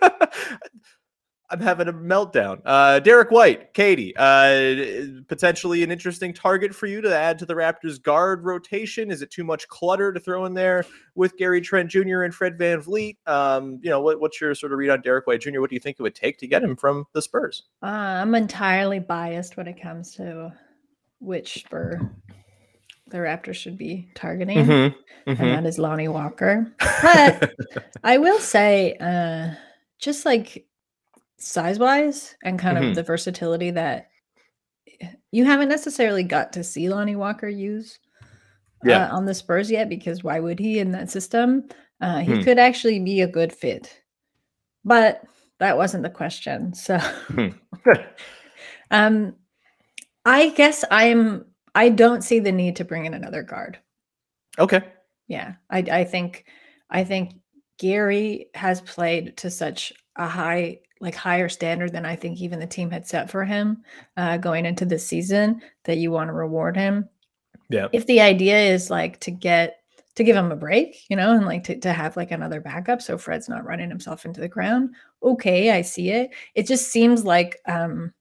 I'm 1.50 1.60
having 1.60 1.88
a 1.88 1.92
meltdown. 1.92 2.60
Uh, 2.64 2.98
Derrick 2.98 3.30
White, 3.30 3.72
Katie, 3.72 4.14
uh, 4.16 5.22
potentially 5.28 5.82
an 5.82 5.90
interesting 5.90 6.34
target 6.34 6.74
for 6.74 6.86
you 6.86 7.00
to 7.00 7.16
add 7.16 7.38
to 7.38 7.46
the 7.46 7.54
Raptors 7.54 8.02
guard 8.02 8.44
rotation. 8.44 9.10
Is 9.10 9.22
it 9.22 9.30
too 9.30 9.44
much 9.44 9.66
clutter 9.68 10.12
to 10.12 10.20
throw 10.20 10.44
in 10.44 10.52
there 10.52 10.84
with 11.14 11.36
Gary 11.38 11.62
Trent 11.62 11.90
Jr. 11.90 12.22
and 12.22 12.34
Fred 12.34 12.58
VanVleet? 12.58 13.16
Um, 13.26 13.80
you 13.82 13.88
know, 13.88 14.00
what, 14.00 14.20
what's 14.20 14.40
your 14.40 14.54
sort 14.54 14.72
of 14.72 14.78
read 14.78 14.90
on 14.90 15.00
Derrick 15.00 15.26
White 15.26 15.40
Jr.? 15.40 15.60
What 15.60 15.70
do 15.70 15.76
you 15.76 15.80
think 15.80 15.96
it 15.98 16.02
would 16.02 16.14
take 16.14 16.36
to 16.38 16.46
get 16.46 16.62
him 16.62 16.76
from 16.76 17.06
the 17.14 17.22
Spurs? 17.22 17.62
Uh, 17.82 17.86
I'm 17.86 18.34
entirely 18.34 18.98
biased 18.98 19.56
when 19.56 19.68
it 19.68 19.80
comes 19.80 20.14
to 20.16 20.52
which 21.20 21.54
Spur 21.54 22.10
the 23.06 23.18
Raptors 23.18 23.54
should 23.54 23.78
be 23.78 24.10
targeting, 24.14 24.58
mm-hmm. 24.58 25.30
Mm-hmm. 25.30 25.42
and 25.42 25.64
that 25.64 25.66
is 25.66 25.78
Lonnie 25.78 26.08
Walker. 26.08 26.70
But 27.02 27.54
I 28.04 28.18
will 28.18 28.38
say, 28.38 28.96
uh, 29.00 29.54
just 29.98 30.26
like 30.26 30.66
size 31.38 31.78
wise 31.78 32.36
and 32.42 32.58
kind 32.58 32.76
mm-hmm. 32.76 32.88
of 32.88 32.94
the 32.94 33.02
versatility 33.02 33.70
that 33.70 34.10
you 35.30 35.44
haven't 35.44 35.68
necessarily 35.68 36.22
got 36.22 36.52
to 36.52 36.64
see 36.64 36.88
Lonnie 36.88 37.16
Walker 37.16 37.48
use 37.48 37.98
yeah. 38.84 39.06
uh, 39.06 39.16
on 39.16 39.26
the 39.26 39.34
Spurs 39.34 39.70
yet 39.70 39.88
because 39.88 40.24
why 40.24 40.40
would 40.40 40.58
he 40.58 40.78
in 40.78 40.92
that 40.92 41.10
system? 41.10 41.68
Uh, 42.00 42.18
he 42.18 42.36
hmm. 42.36 42.42
could 42.42 42.58
actually 42.58 43.00
be 43.00 43.20
a 43.20 43.28
good 43.28 43.52
fit, 43.52 44.00
but 44.84 45.22
that 45.58 45.76
wasn't 45.76 46.02
the 46.02 46.10
question. 46.10 46.72
So, 46.72 46.98
hmm. 46.98 47.48
um, 48.90 49.34
I 50.24 50.50
guess 50.50 50.84
I'm. 50.90 51.44
I 51.74 51.90
don't 51.90 52.24
see 52.24 52.38
the 52.40 52.52
need 52.52 52.76
to 52.76 52.84
bring 52.84 53.04
in 53.04 53.14
another 53.14 53.42
guard. 53.42 53.78
Okay. 54.58 54.82
Yeah, 55.28 55.54
I, 55.70 55.78
I 55.78 56.04
think, 56.04 56.46
I 56.90 57.04
think 57.04 57.34
Gary 57.78 58.46
has 58.54 58.80
played 58.80 59.36
to 59.38 59.50
such 59.50 59.92
a 60.16 60.26
high 60.26 60.80
like 61.00 61.14
higher 61.14 61.48
standard 61.48 61.92
than 61.92 62.04
I 62.04 62.16
think 62.16 62.40
even 62.40 62.58
the 62.58 62.66
team 62.66 62.90
had 62.90 63.06
set 63.06 63.30
for 63.30 63.44
him 63.44 63.82
uh, 64.16 64.36
going 64.36 64.66
into 64.66 64.84
the 64.84 64.98
season 64.98 65.62
that 65.84 65.98
you 65.98 66.10
want 66.10 66.28
to 66.28 66.34
reward 66.34 66.76
him. 66.76 67.08
Yeah. 67.68 67.88
If 67.92 68.06
the 68.06 68.20
idea 68.20 68.58
is 68.58 68.90
like 68.90 69.20
to 69.20 69.30
get 69.30 69.80
to 70.14 70.24
give 70.24 70.36
him 70.36 70.50
a 70.50 70.56
break, 70.56 71.04
you 71.08 71.16
know, 71.16 71.32
and 71.32 71.46
like 71.46 71.62
to, 71.64 71.78
to 71.78 71.92
have 71.92 72.16
like 72.16 72.32
another 72.32 72.60
backup 72.60 73.00
so 73.00 73.16
Fred's 73.16 73.48
not 73.48 73.64
running 73.64 73.88
himself 73.88 74.24
into 74.24 74.40
the 74.40 74.48
ground. 74.48 74.94
Okay, 75.22 75.70
I 75.70 75.82
see 75.82 76.10
it. 76.10 76.30
It 76.54 76.66
just 76.66 76.88
seems 76.88 77.24
like 77.24 77.60
um 77.66 78.12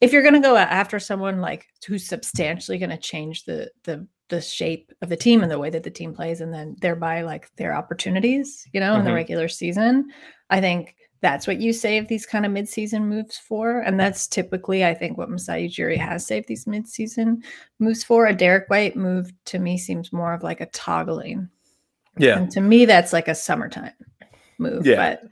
if 0.00 0.12
you're 0.12 0.22
gonna 0.22 0.40
go 0.40 0.56
after 0.56 0.98
someone 0.98 1.40
like 1.40 1.66
who's 1.86 2.06
substantially 2.06 2.78
gonna 2.78 2.98
change 2.98 3.44
the 3.44 3.70
the 3.84 4.06
the 4.28 4.40
shape 4.40 4.92
of 5.02 5.08
the 5.08 5.16
team 5.16 5.42
and 5.42 5.50
the 5.50 5.58
way 5.58 5.70
that 5.70 5.82
the 5.82 5.90
team 5.90 6.14
plays 6.14 6.40
and 6.40 6.54
then 6.54 6.76
thereby 6.80 7.22
like 7.22 7.50
their 7.56 7.74
opportunities, 7.74 8.66
you 8.72 8.80
know, 8.80 8.90
mm-hmm. 8.92 9.00
in 9.00 9.04
the 9.04 9.10
mm-hmm. 9.10 9.16
regular 9.16 9.48
season, 9.48 10.08
I 10.48 10.60
think 10.60 10.94
that's 11.20 11.46
what 11.46 11.60
you 11.60 11.72
save 11.72 12.08
these 12.08 12.24
kind 12.24 12.46
of 12.46 12.52
midseason 12.52 13.02
moves 13.02 13.36
for. 13.36 13.80
And 13.80 14.00
that's 14.00 14.26
typically, 14.26 14.84
I 14.84 14.94
think, 14.94 15.18
what 15.18 15.28
Masai 15.28 15.68
Ujiri 15.68 15.98
has 15.98 16.26
saved 16.26 16.48
these 16.48 16.64
midseason 16.64 17.42
moves 17.78 18.02
for. 18.02 18.26
A 18.26 18.34
Derrick 18.34 18.70
White 18.70 18.96
move 18.96 19.30
to 19.46 19.58
me 19.58 19.76
seems 19.76 20.12
more 20.12 20.32
of 20.32 20.42
like 20.42 20.62
a 20.62 20.66
toggling. 20.66 21.48
Yeah. 22.16 22.38
And 22.38 22.50
to 22.52 22.60
me, 22.60 22.86
that's 22.86 23.12
like 23.12 23.28
a 23.28 23.34
summertime 23.34 23.92
move. 24.58 24.86
Yeah. 24.86 24.96
But 24.96 25.22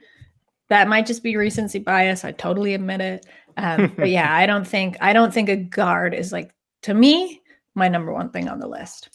that 0.69 0.89
might 0.89 1.07
just 1.07 1.23
be 1.23 1.37
recency 1.37 1.79
bias. 1.79 2.25
I 2.25 2.33
totally 2.33 2.75
admit 2.75 3.01
it. 3.01 3.27
Um, 3.59 3.93
but 3.97 4.09
yeah, 4.09 4.35
I 4.35 4.47
don't 4.47 4.67
think 4.67 4.97
I 5.01 5.13
don't 5.13 5.35
think 5.35 5.49
a 5.49 5.57
guard 5.57 6.15
is 6.15 6.33
like 6.33 6.55
to 6.83 6.95
me 6.95 7.43
my 7.75 7.89
number 7.89 8.13
one 8.13 8.31
thing 8.31 8.49
on 8.49 8.61
the 8.61 8.69
list. 8.69 9.11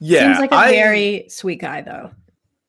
Yeah. 0.00 0.20
Seems 0.20 0.38
like 0.38 0.52
a 0.52 0.56
I, 0.56 0.70
very 0.72 1.26
sweet 1.28 1.60
guy 1.60 1.82
though. 1.82 2.10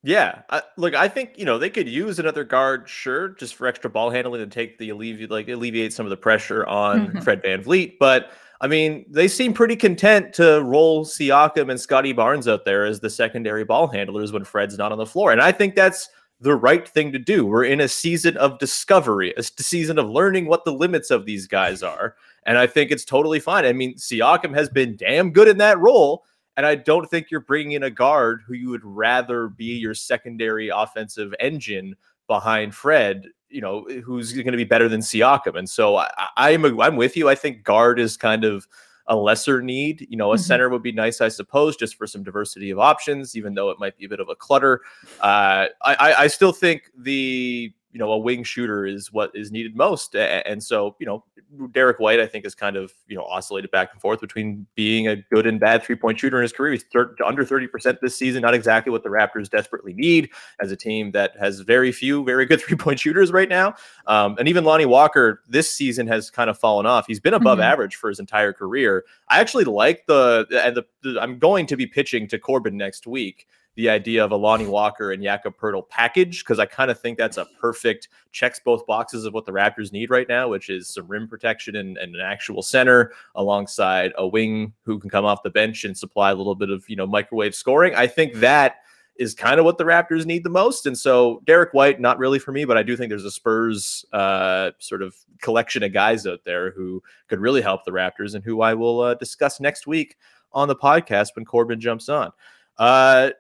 Yeah, 0.04 0.43
I, 0.50 0.62
look, 0.78 0.93
I 0.93 1.08
think 1.08 1.38
you 1.38 1.46
know 1.46 1.58
they 1.58 1.70
could 1.70 1.89
use 1.89 2.20
another 2.20 2.43
guard, 2.43 2.88
sure, 2.88 3.30
just 3.30 3.56
for 3.56 3.67
extra 3.67 3.89
ball 3.89 4.10
handling 4.10 4.41
and 4.41 4.52
take 4.52 4.78
the 4.78 4.89
alleviate 4.89 5.32
like 5.32 5.50
alleviate 5.50 5.91
some 5.91 6.06
of 6.06 6.10
the 6.12 6.17
pressure 6.17 6.65
on 6.65 7.08
mm-hmm. 7.08 7.20
Fred 7.20 7.43
VanVleet. 7.43 7.98
But 8.00 8.32
I 8.62 8.67
mean, 8.67 9.06
they 9.10 9.28
seem 9.28 9.54
pretty 9.54 9.76
content 9.76 10.34
to 10.36 10.63
roll 10.63 11.04
Siakam 11.04 11.70
and 11.70 11.80
Scottie 11.80 12.13
Barnes 12.13 12.48
out 12.48 12.63
there 12.63 12.86
as 12.86 13.00
the 13.00 13.10
secondary 13.10 13.65
ball 13.65 13.88
handlers 13.88 14.32
when 14.32 14.46
Fred's 14.46 14.78
not 14.78 14.91
on 14.91 14.98
the 14.98 15.06
floor, 15.06 15.32
and 15.32 15.41
I 15.41 15.52
think 15.52 15.76
that's 15.76 16.10
the 16.39 16.56
right 16.56 16.88
thing 16.88 17.12
to 17.12 17.19
do. 17.19 17.45
We're 17.45 17.65
in 17.65 17.82
a 17.82 17.88
season 17.88 18.38
of 18.38 18.60
discovery, 18.60 19.34
a 19.38 19.43
season 19.43 19.97
of 19.97 20.10
learning 20.10 20.47
what 20.47 20.65
the 20.65 20.73
limits 20.73 21.12
of 21.12 21.26
these 21.26 21.47
guys 21.47 21.84
are, 21.84 22.15
and 22.43 22.58
I 22.58 22.67
think 22.67 22.91
it's 22.91 23.06
totally 23.06 23.39
fine. 23.39 23.65
I 23.65 23.73
mean, 23.73 23.95
Siakam 23.95 24.56
has 24.56 24.69
been 24.69 24.95
damn 24.95 25.32
good 25.32 25.47
in 25.47 25.58
that 25.58 25.80
role. 25.80 26.23
And 26.56 26.65
I 26.65 26.73
don't 26.73 27.08
think 27.08 27.30
you're 27.30 27.41
bringing 27.41 27.73
in 27.73 27.84
a 27.84 27.91
guard 27.91 28.41
who 28.47 28.56
you 28.56 28.69
would 28.71 28.84
rather 28.84 29.47
be 29.47 29.78
your 29.78 29.93
secondary 29.93 30.69
offensive 30.69 31.36
engine 31.39 31.95
behind 32.26 32.73
Fred, 32.73 33.28
you 33.50 33.62
know, 33.62 33.84
who's 34.04 34.34
going 34.34 34.47
to 34.47 34.58
be 34.58 34.63
better 34.63 34.89
than 34.89 35.02
Siakam. 35.02 35.56
And 35.56 35.69
so 35.69 35.97
I, 35.97 36.10
I'm 36.36 36.65
a, 36.65 36.82
I'm 36.82 36.95
with 36.95 37.15
you. 37.15 37.30
I 37.30 37.36
think 37.36 37.63
guard 37.63 38.00
is 38.00 38.17
kind 38.17 38.43
of 38.43 38.67
a 39.08 39.15
lesser 39.15 39.62
need. 39.62 40.06
You 40.10 40.17
know, 40.17 40.32
a 40.32 40.36
mm-hmm. 40.36 40.43
center 40.43 40.70
would 40.70 40.84
be 40.84 40.91
nice, 40.91 41.22
I 41.22 41.30
suppose, 41.30 41.76
just 41.76 41.96
for 41.96 42.08
some 42.08 42.24
diversity 42.24 42.70
of 42.70 42.80
options, 42.80 43.36
even 43.36 43.54
though 43.54 43.70
it 43.70 43.80
might 43.80 43.98
be 43.98 44.06
a 44.06 44.10
bit 44.10 44.20
of 44.20 44.30
a 44.30 44.36
clutter. 44.36 44.82
Uh, 45.22 45.67
I, 45.82 46.15
I 46.17 46.28
still 46.28 46.52
think 46.52 46.91
the 46.98 47.74
you 47.98 48.06
know, 48.06 48.12
a 48.12 48.18
wing 48.20 48.44
shooter 48.44 48.86
is 48.86 49.12
what 49.12 49.32
is 49.34 49.52
needed 49.52 49.76
most. 49.76 50.14
And 50.14 50.62
so, 50.62 50.96
you 51.00 51.08
know, 51.08 51.24
Derrick 51.72 52.00
White, 52.00 52.20
I 52.20 52.28
think, 52.28 52.46
is 52.46 52.54
kind 52.54 52.76
of, 52.76 52.94
you 53.08 53.18
know, 53.18 53.24
oscillated 53.24 53.72
back 53.72 53.90
and 53.92 54.00
forth 54.00 54.22
between 54.22 54.68
being 54.76 55.08
a 55.08 55.16
good 55.16 55.48
and 55.48 55.60
bad 55.60 55.82
three 55.82 55.96
point 55.96 56.20
shooter 56.20 56.38
in 56.38 56.44
his 56.44 56.54
career. 56.54 56.74
He's 56.74 56.84
thir- 56.94 57.16
under 57.26 57.44
30% 57.44 58.00
this 58.00 58.16
season, 58.16 58.44
not 58.44 58.54
exactly 58.54 58.92
what 58.92 59.02
the 59.02 59.10
Raptors 59.10 59.50
desperately 59.50 59.96
need 59.96 60.30
as 60.60 60.72
a 60.72 60.76
team 60.76 61.10
that 61.14 61.36
has 61.40 61.62
very 61.62 61.92
few 61.92 62.24
very 62.24 62.46
good 62.46 62.62
three 62.66 62.78
point 62.78 63.00
shooters 63.00 63.32
right 63.32 63.50
now. 63.50 63.74
Um, 64.06 64.36
and 64.38 64.48
even 64.48 64.64
Lonnie 64.64 64.86
Walker 64.86 65.42
this 65.50 65.74
season 65.74 66.06
has 66.06 66.30
kind 66.30 66.52
of 66.52 66.60
fallen 66.60 66.86
off. 66.86 67.08
He's 67.08 67.20
been 67.20 67.34
above 67.34 67.58
mm-hmm. 67.58 67.72
average 67.72 67.96
for 67.96 68.10
his 68.10 68.20
entire 68.20 68.54
career. 68.54 69.06
I 69.28 69.40
actually 69.40 69.64
like 69.64 70.06
the, 70.06 70.46
and 70.64 70.78
the, 70.78 70.86
the, 71.02 71.20
I'm 71.20 71.40
going 71.40 71.66
to 71.66 71.76
be 71.76 71.88
pitching 71.88 72.28
to 72.28 72.38
Corbin 72.38 72.78
next 72.78 73.08
week 73.08 73.48
the 73.78 73.90
idea 73.90 74.26
of 74.26 74.32
a 74.32 74.36
Lonnie 74.36 74.66
Walker 74.66 75.12
and 75.12 75.22
Jakob 75.22 75.56
Poeltl 75.56 75.88
package 75.88 76.44
because 76.44 76.58
I 76.58 76.66
kind 76.66 76.90
of 76.90 77.00
think 77.00 77.16
that's 77.16 77.38
a 77.38 77.46
perfect 77.62 78.10
checks 78.32 78.60
both 78.60 78.88
boxes 78.88 79.24
of 79.24 79.36
what 79.36 79.46
the 79.46 79.52
Raptors 79.52 79.92
need 79.92 80.10
right 80.10 80.28
now, 80.28 80.50
which 80.50 80.72
is 80.72 80.90
some 80.90 81.08
rim 81.08 81.28
protection 81.28 81.76
and, 81.76 81.96
and, 81.98 82.16
an 82.16 82.22
actual 82.22 82.63
center 82.63 83.12
alongside 83.36 84.13
a 84.18 84.28
wing 84.28 84.74
who 84.82 84.98
can 84.98 85.12
come 85.12 85.26
off 85.26 85.44
the 85.44 85.52
bench 85.52 85.84
and 85.84 85.96
supply 85.96 86.32
a 86.32 86.36
little 86.36 86.56
bit 86.56 86.72
of 86.72 86.90
you 86.90 86.96
know 86.96 87.06
microwave 87.06 87.54
scoring. 87.54 87.94
I 87.94 88.08
think 88.08 88.34
that 88.36 88.78
is 89.20 89.36
kind 89.36 89.60
of 89.60 89.66
what 89.66 89.78
the 89.78 89.84
Raptors 89.84 90.26
need 90.26 90.44
the 90.44 90.50
most. 90.50 90.88
And 90.88 90.98
so 90.98 91.44
Derrick 91.46 91.74
White, 91.74 92.02
not 92.02 92.18
really 92.18 92.40
for 92.40 92.52
me, 92.52 92.66
but 92.66 92.78
I 92.78 92.84
do 92.84 92.98
think 92.98 93.10
there's 93.10 93.26
a 93.26 93.32
Spurs 93.32 94.06
uh, 94.12 94.72
sort 94.80 95.04
of 95.04 95.16
collection 95.40 95.84
of 95.84 95.94
guys 95.94 96.26
out 96.26 96.44
there 96.46 96.72
who 96.72 97.04
could 97.28 97.40
really 97.40 97.62
help 97.62 97.86
the 97.86 97.92
Raptors 97.92 98.34
and 98.34 98.44
who 98.44 98.62
I 98.62 98.74
will 98.74 99.02
uh, 99.02 99.13
discuss 99.13 99.60
next 99.60 99.86
week 99.86 100.18
on 100.52 100.68
the 100.68 100.76
podcast 100.76 101.36
when 101.36 101.46
Corbin 101.46 101.80
jumps 101.80 102.10
on. 102.10 102.32
Uh, 102.78 103.32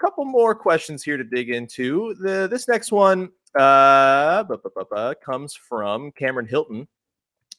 couple 0.00 0.24
more 0.24 0.54
questions 0.54 1.02
here 1.02 1.16
to 1.16 1.24
dig 1.24 1.50
into. 1.50 2.14
The 2.20 2.48
this 2.48 2.68
next 2.68 2.92
one 2.92 3.30
uh, 3.58 4.44
comes 5.24 5.54
from 5.54 6.12
Cameron 6.12 6.46
Hilton. 6.46 6.88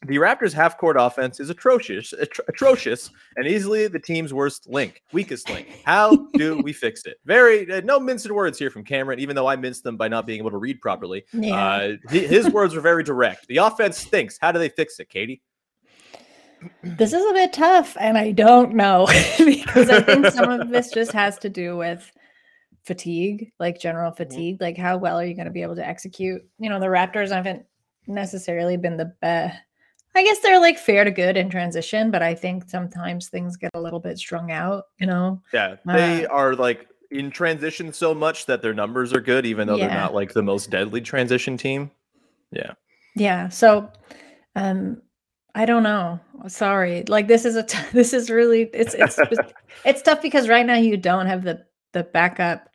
The 0.07 0.17
Raptors' 0.17 0.53
half-court 0.53 0.97
offense 0.99 1.39
is 1.39 1.49
atrocious, 1.49 2.13
atro- 2.13 2.47
atrocious, 2.49 3.09
and 3.37 3.47
easily 3.47 3.87
the 3.87 3.97
team's 3.97 4.33
worst 4.33 4.67
link, 4.69 5.01
weakest 5.13 5.49
link. 5.49 5.67
How 5.85 6.27
do 6.33 6.57
we 6.61 6.73
fix 6.73 7.05
it? 7.05 7.17
Very 7.25 7.71
uh, 7.71 7.81
no 7.81 7.99
minced 7.99 8.29
words 8.29 8.59
here 8.59 8.69
from 8.69 8.83
Cameron, 8.83 9.19
even 9.19 9.35
though 9.35 9.47
I 9.47 9.55
minced 9.55 9.83
them 9.83 9.95
by 9.95 10.09
not 10.09 10.27
being 10.27 10.39
able 10.39 10.51
to 10.51 10.57
read 10.57 10.81
properly. 10.81 11.23
Yeah. 11.31 11.55
Uh, 11.55 11.95
his 12.09 12.49
words 12.49 12.75
were 12.75 12.81
very 12.81 13.03
direct. 13.03 13.47
The 13.47 13.57
offense 13.57 13.97
stinks. 13.97 14.37
How 14.39 14.51
do 14.51 14.59
they 14.59 14.69
fix 14.69 14.99
it, 14.99 15.09
Katie? 15.09 15.41
This 16.83 17.13
is 17.13 17.25
a 17.25 17.33
bit 17.33 17.53
tough, 17.53 17.95
and 17.99 18.17
I 18.17 18.31
don't 18.31 18.75
know 18.75 19.07
because 19.37 19.89
I 19.89 20.01
think 20.01 20.27
some 20.27 20.49
of 20.49 20.69
this 20.69 20.91
just 20.91 21.11
has 21.11 21.37
to 21.39 21.49
do 21.49 21.77
with 21.77 22.11
fatigue, 22.83 23.51
like 23.59 23.79
general 23.79 24.11
fatigue. 24.11 24.61
Like, 24.61 24.77
how 24.77 24.97
well 24.97 25.19
are 25.19 25.25
you 25.25 25.35
going 25.35 25.45
to 25.45 25.51
be 25.51 25.63
able 25.63 25.75
to 25.75 25.87
execute? 25.87 26.41
You 26.59 26.69
know, 26.69 26.79
the 26.79 26.85
Raptors 26.87 27.31
haven't 27.31 27.65
necessarily 28.07 28.77
been 28.77 28.97
the 28.97 29.13
best. 29.21 29.57
I 30.15 30.23
guess 30.23 30.39
they're 30.39 30.61
like 30.61 30.77
fair 30.77 31.03
to 31.03 31.11
good 31.11 31.35
in 31.35 31.49
transition, 31.49 32.09
but 32.09 32.23
I 32.23 32.33
think 32.33 32.69
sometimes 32.69 33.27
things 33.27 33.57
get 33.57 33.71
a 33.73 33.81
little 33.81 33.99
bit 33.99 34.17
strung 34.17 34.49
out, 34.49 34.85
you 34.97 35.07
know? 35.07 35.41
Yeah. 35.53 35.75
They 35.85 36.25
uh, 36.25 36.29
are 36.29 36.55
like 36.55 36.87
in 37.11 37.29
transition 37.29 37.91
so 37.91 38.15
much 38.15 38.45
that 38.45 38.61
their 38.61 38.73
numbers 38.73 39.13
are 39.13 39.19
good, 39.19 39.45
even 39.45 39.67
though 39.67 39.75
yeah. 39.75 39.87
they're 39.87 39.97
not 39.97 40.13
like 40.13 40.31
the 40.31 40.41
most 40.41 40.69
deadly 40.69 41.01
transition 41.01 41.57
team. 41.57 41.91
Yeah. 42.51 42.73
Yeah. 43.17 43.49
So, 43.49 43.91
um, 44.55 45.01
I 45.55 45.65
don't 45.65 45.83
know. 45.83 46.19
Sorry. 46.47 47.05
Like 47.07 47.27
this 47.27 47.45
is 47.45 47.55
a 47.55 47.63
t- 47.63 47.79
this 47.93 48.13
is 48.13 48.29
really 48.29 48.69
it's 48.73 48.93
it's 48.93 49.17
it's 49.85 50.01
tough 50.01 50.21
because 50.21 50.47
right 50.47 50.65
now 50.65 50.75
you 50.75 50.97
don't 50.97 51.25
have 51.25 51.43
the 51.43 51.65
the 51.93 52.03
backup 52.03 52.69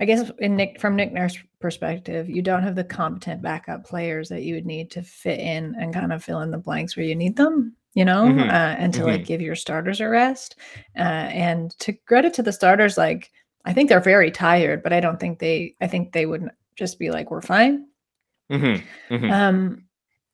I 0.00 0.06
guess 0.06 0.30
in 0.38 0.56
Nick 0.56 0.80
from 0.80 0.96
Nick 0.96 1.12
Nurse 1.12 1.36
perspective, 1.60 2.30
you 2.30 2.40
don't 2.40 2.62
have 2.62 2.74
the 2.74 2.84
competent 2.84 3.42
backup 3.42 3.84
players 3.84 4.30
that 4.30 4.44
you 4.44 4.54
would 4.54 4.64
need 4.64 4.90
to 4.92 5.02
fit 5.02 5.38
in 5.38 5.74
and 5.78 5.92
kind 5.92 6.10
of 6.10 6.24
fill 6.24 6.40
in 6.40 6.50
the 6.50 6.56
blanks 6.56 6.96
where 6.96 7.04
you 7.04 7.14
need 7.14 7.36
them, 7.36 7.76
you 7.92 8.06
know, 8.06 8.24
mm-hmm. 8.24 8.48
uh, 8.48 8.76
and 8.78 8.94
to 8.94 9.00
mm-hmm. 9.00 9.10
like 9.10 9.26
give 9.26 9.42
your 9.42 9.54
starters 9.54 10.00
a 10.00 10.08
rest. 10.08 10.56
Uh, 10.96 11.28
and 11.28 11.78
to 11.80 11.92
credit 11.92 12.32
to 12.32 12.42
the 12.42 12.52
starters, 12.52 12.96
like 12.96 13.30
I 13.66 13.74
think 13.74 13.90
they're 13.90 14.00
very 14.00 14.30
tired, 14.30 14.82
but 14.82 14.94
I 14.94 15.00
don't 15.00 15.20
think 15.20 15.38
they. 15.38 15.74
I 15.82 15.86
think 15.86 16.12
they 16.12 16.24
wouldn't 16.24 16.52
just 16.76 16.98
be 16.98 17.10
like, 17.10 17.30
"We're 17.30 17.42
fine." 17.42 17.86
Mm-hmm. 18.50 19.14
mm-hmm. 19.14 19.30
Um, 19.30 19.84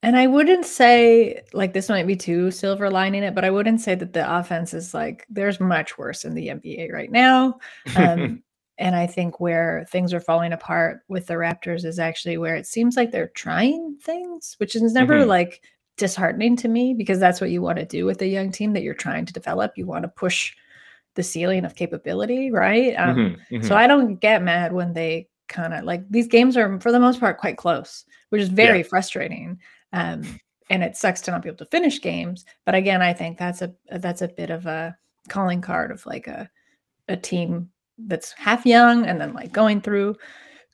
and 0.02 0.16
I 0.16 0.26
wouldn't 0.26 0.66
say 0.66 1.42
like 1.52 1.72
this 1.72 1.88
might 1.88 2.06
be 2.06 2.16
too 2.16 2.50
silver 2.50 2.90
lining 2.90 3.22
it, 3.22 3.34
but 3.34 3.44
I 3.44 3.50
wouldn't 3.50 3.80
say 3.80 3.94
that 3.94 4.12
the 4.12 4.38
offense 4.38 4.74
is 4.74 4.94
like 4.94 5.26
there's 5.28 5.60
much 5.60 5.98
worse 5.98 6.24
in 6.24 6.34
the 6.34 6.48
NBA 6.48 6.92
right 6.92 7.10
now. 7.10 7.58
Um, 7.96 8.42
and 8.78 8.94
I 8.94 9.06
think 9.06 9.40
where 9.40 9.86
things 9.90 10.12
are 10.12 10.20
falling 10.20 10.52
apart 10.52 11.00
with 11.08 11.26
the 11.26 11.34
Raptors 11.34 11.84
is 11.84 11.98
actually 11.98 12.36
where 12.36 12.56
it 12.56 12.66
seems 12.66 12.96
like 12.96 13.10
they're 13.10 13.28
trying 13.28 13.96
things, 14.02 14.54
which 14.58 14.76
is 14.76 14.92
never 14.92 15.20
mm-hmm. 15.20 15.30
like 15.30 15.62
disheartening 15.96 16.56
to 16.56 16.68
me 16.68 16.92
because 16.92 17.18
that's 17.18 17.40
what 17.40 17.50
you 17.50 17.62
want 17.62 17.78
to 17.78 17.86
do 17.86 18.04
with 18.04 18.20
a 18.20 18.26
young 18.26 18.52
team 18.52 18.74
that 18.74 18.82
you're 18.82 18.94
trying 18.94 19.24
to 19.24 19.32
develop. 19.32 19.72
You 19.76 19.86
want 19.86 20.02
to 20.02 20.08
push 20.08 20.54
the 21.14 21.22
ceiling 21.22 21.64
of 21.64 21.74
capability, 21.74 22.50
right? 22.50 22.94
Um, 22.94 23.16
mm-hmm. 23.16 23.54
Mm-hmm. 23.56 23.66
So 23.66 23.74
I 23.74 23.86
don't 23.86 24.16
get 24.16 24.42
mad 24.42 24.72
when 24.72 24.92
they 24.92 25.28
kind 25.48 25.72
of 25.72 25.84
like 25.84 26.08
these 26.10 26.26
games 26.26 26.56
are 26.56 26.78
for 26.80 26.92
the 26.92 27.00
most 27.00 27.18
part 27.18 27.38
quite 27.38 27.56
close, 27.56 28.04
which 28.28 28.42
is 28.42 28.48
very 28.48 28.78
yeah. 28.78 28.84
frustrating. 28.84 29.58
Um, 29.96 30.22
and 30.68 30.82
it 30.82 30.96
sucks 30.96 31.20
to 31.22 31.30
not 31.30 31.42
be 31.42 31.48
able 31.48 31.58
to 31.58 31.66
finish 31.66 32.00
games. 32.00 32.44
But 32.64 32.74
again, 32.74 33.00
I 33.00 33.12
think 33.12 33.38
that's 33.38 33.62
a 33.62 33.72
that's 33.90 34.22
a 34.22 34.28
bit 34.28 34.50
of 34.50 34.66
a 34.66 34.96
calling 35.28 35.60
card 35.60 35.90
of 35.90 36.04
like 36.06 36.26
a 36.26 36.50
a 37.08 37.16
team 37.16 37.70
that's 37.98 38.32
half 38.32 38.66
young 38.66 39.06
and 39.06 39.20
then 39.20 39.32
like 39.32 39.52
going 39.52 39.80
through 39.80 40.16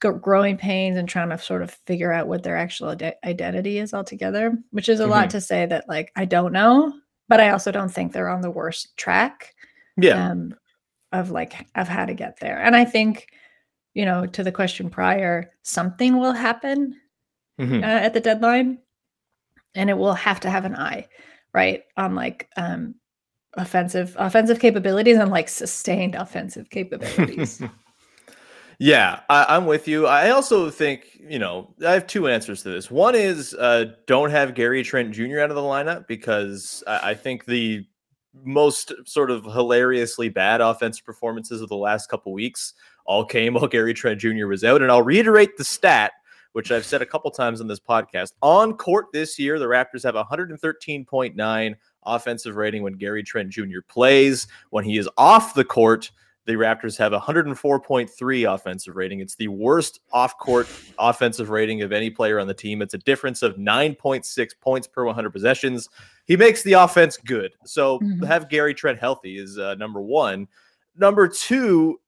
growing 0.01 0.57
pains 0.57 0.97
and 0.97 1.09
trying 1.09 1.29
to 1.29 1.39
sort 1.39 1.63
of 1.63 1.71
figure 1.87 2.13
out 2.13 2.27
what 2.27 2.43
their 2.43 2.57
actual 2.57 2.91
ad- 2.91 3.15
identity 3.25 3.79
is 3.79 3.95
altogether 3.95 4.59
which 4.71 4.89
is 4.89 4.99
a 4.99 5.05
mm-hmm. 5.05 5.13
lot 5.13 5.31
to 5.31 5.41
say 5.41 5.65
that 5.65 5.89
like 5.89 6.11
i 6.17 6.25
don't 6.25 6.53
know 6.53 6.93
but 7.29 7.39
i 7.39 7.51
also 7.51 7.71
don't 7.71 7.91
think 7.91 8.13
they're 8.13 8.29
on 8.29 8.41
the 8.41 8.51
worst 8.51 8.97
track 8.97 9.55
yeah 9.97 10.31
um, 10.31 10.53
of 11.13 11.31
like 11.31 11.69
of 11.77 11.87
how 11.87 12.05
to 12.05 12.15
get 12.15 12.37
there 12.41 12.61
and 12.61 12.75
i 12.75 12.85
think 12.85 13.29
you 13.95 14.05
know 14.05 14.27
to 14.27 14.43
the 14.43 14.51
question 14.51 14.91
prior 14.91 15.53
something 15.63 16.19
will 16.19 16.33
happen 16.33 16.99
mm-hmm. 17.61 17.85
uh, 17.85 17.87
at 17.87 18.13
the 18.13 18.21
deadline 18.21 18.79
and 19.75 19.91
it 19.91 19.97
will 19.97 20.15
have 20.15 20.41
to 20.41 20.51
have 20.51 20.65
an 20.65 20.75
eye 20.75 21.07
right 21.55 21.83
on 21.97 22.15
like 22.15 22.49
um 22.57 22.95
offensive 23.55 24.17
offensive 24.19 24.59
capabilities 24.59 25.19
and 25.19 25.31
like 25.31 25.49
sustained 25.49 26.15
offensive 26.15 26.71
capabilities. 26.71 27.63
yeah, 28.79 29.21
I, 29.29 29.57
am 29.57 29.67
with 29.67 29.87
you. 29.87 30.07
I 30.07 30.31
also 30.31 30.71
think 30.71 31.19
you 31.21 31.39
know 31.39 31.75
I 31.87 31.93
have 31.93 32.07
two 32.07 32.29
answers 32.29 32.63
to 32.63 32.71
this. 32.71 32.91
One 32.91 33.15
is 33.15 33.55
uh, 33.55 33.93
don't 34.07 34.31
have 34.31 34.55
Gary 34.55 34.83
Trent 34.83 35.13
Jr. 35.13 35.41
out 35.41 35.51
of 35.51 35.57
the 35.57 35.63
lineup 35.63 36.07
because 36.07 36.83
I, 36.87 37.11
I 37.11 37.15
think 37.15 37.45
the 37.45 37.87
most 38.45 38.93
sort 39.05 39.31
of 39.31 39.45
hilariously 39.45 40.29
bad 40.29 40.61
offensive 40.61 41.05
performances 41.05 41.61
of 41.61 41.69
the 41.69 41.77
last 41.77 42.09
couple 42.09 42.33
weeks 42.33 42.75
all 43.05 43.25
came 43.25 43.55
while 43.55 43.67
Gary 43.67 43.95
Trent 43.95 44.21
Jr. 44.21 44.47
was 44.47 44.65
out. 44.65 44.83
And 44.83 44.91
I'll 44.91 45.03
reiterate 45.03 45.57
the 45.57 45.65
stat, 45.65 46.13
which 46.53 46.71
I've 46.71 46.85
said 46.85 47.03
a 47.03 47.07
couple 47.07 47.31
times 47.31 47.61
on 47.61 47.67
this 47.67 47.81
podcast. 47.81 48.33
On 48.43 48.75
court 48.75 49.07
this 49.13 49.39
year, 49.39 49.59
the 49.59 49.67
Raptors 49.67 50.03
have 50.05 50.15
113.9 50.15 51.75
offensive 52.05 52.57
rating 52.57 52.83
when 52.83 52.95
Gary 52.95 53.23
Trent 53.23 53.51
Jr. 53.51 53.81
plays. 53.89 54.47
When 54.71 54.85
he 54.85 54.99
is 54.99 55.09
off 55.17 55.55
the 55.55 55.65
court, 55.65 56.11
the 56.45 56.55
Raptors 56.55 56.99
have 56.99 57.13
104.3 57.13 58.55
offensive 58.55 58.97
rating. 58.97 59.21
It's 59.21 59.37
the 59.37 59.49
worst 59.49 60.01
off 60.13 60.37
court 60.39 60.69
offensive 60.99 61.51
rating 61.51 61.83
of 61.83 61.93
any 61.93 62.11
player 62.11 62.41
on 62.41 62.49
the 62.49 62.55
team. 62.55 62.83
It's 62.83 62.95
a 62.95 62.99
difference 62.99 63.43
of 63.43 63.57
9.6 63.57 64.51
points 64.61 64.87
per 64.89 65.05
100 65.05 65.31
possessions. 65.31 65.89
He 66.27 66.37
makes 66.37 66.63
the 66.63 66.73
offense 66.75 67.17
good. 67.17 67.53
So 67.65 68.01
mm-hmm. 68.01 68.25
have 68.25 68.49
Gary 68.49 68.75
Trent 68.75 68.99
healthy 68.99 69.39
is 69.39 69.59
uh, 69.59 69.77
number 69.77 70.01
one. 70.01 70.49
Number 70.97 71.29
two, 71.29 72.01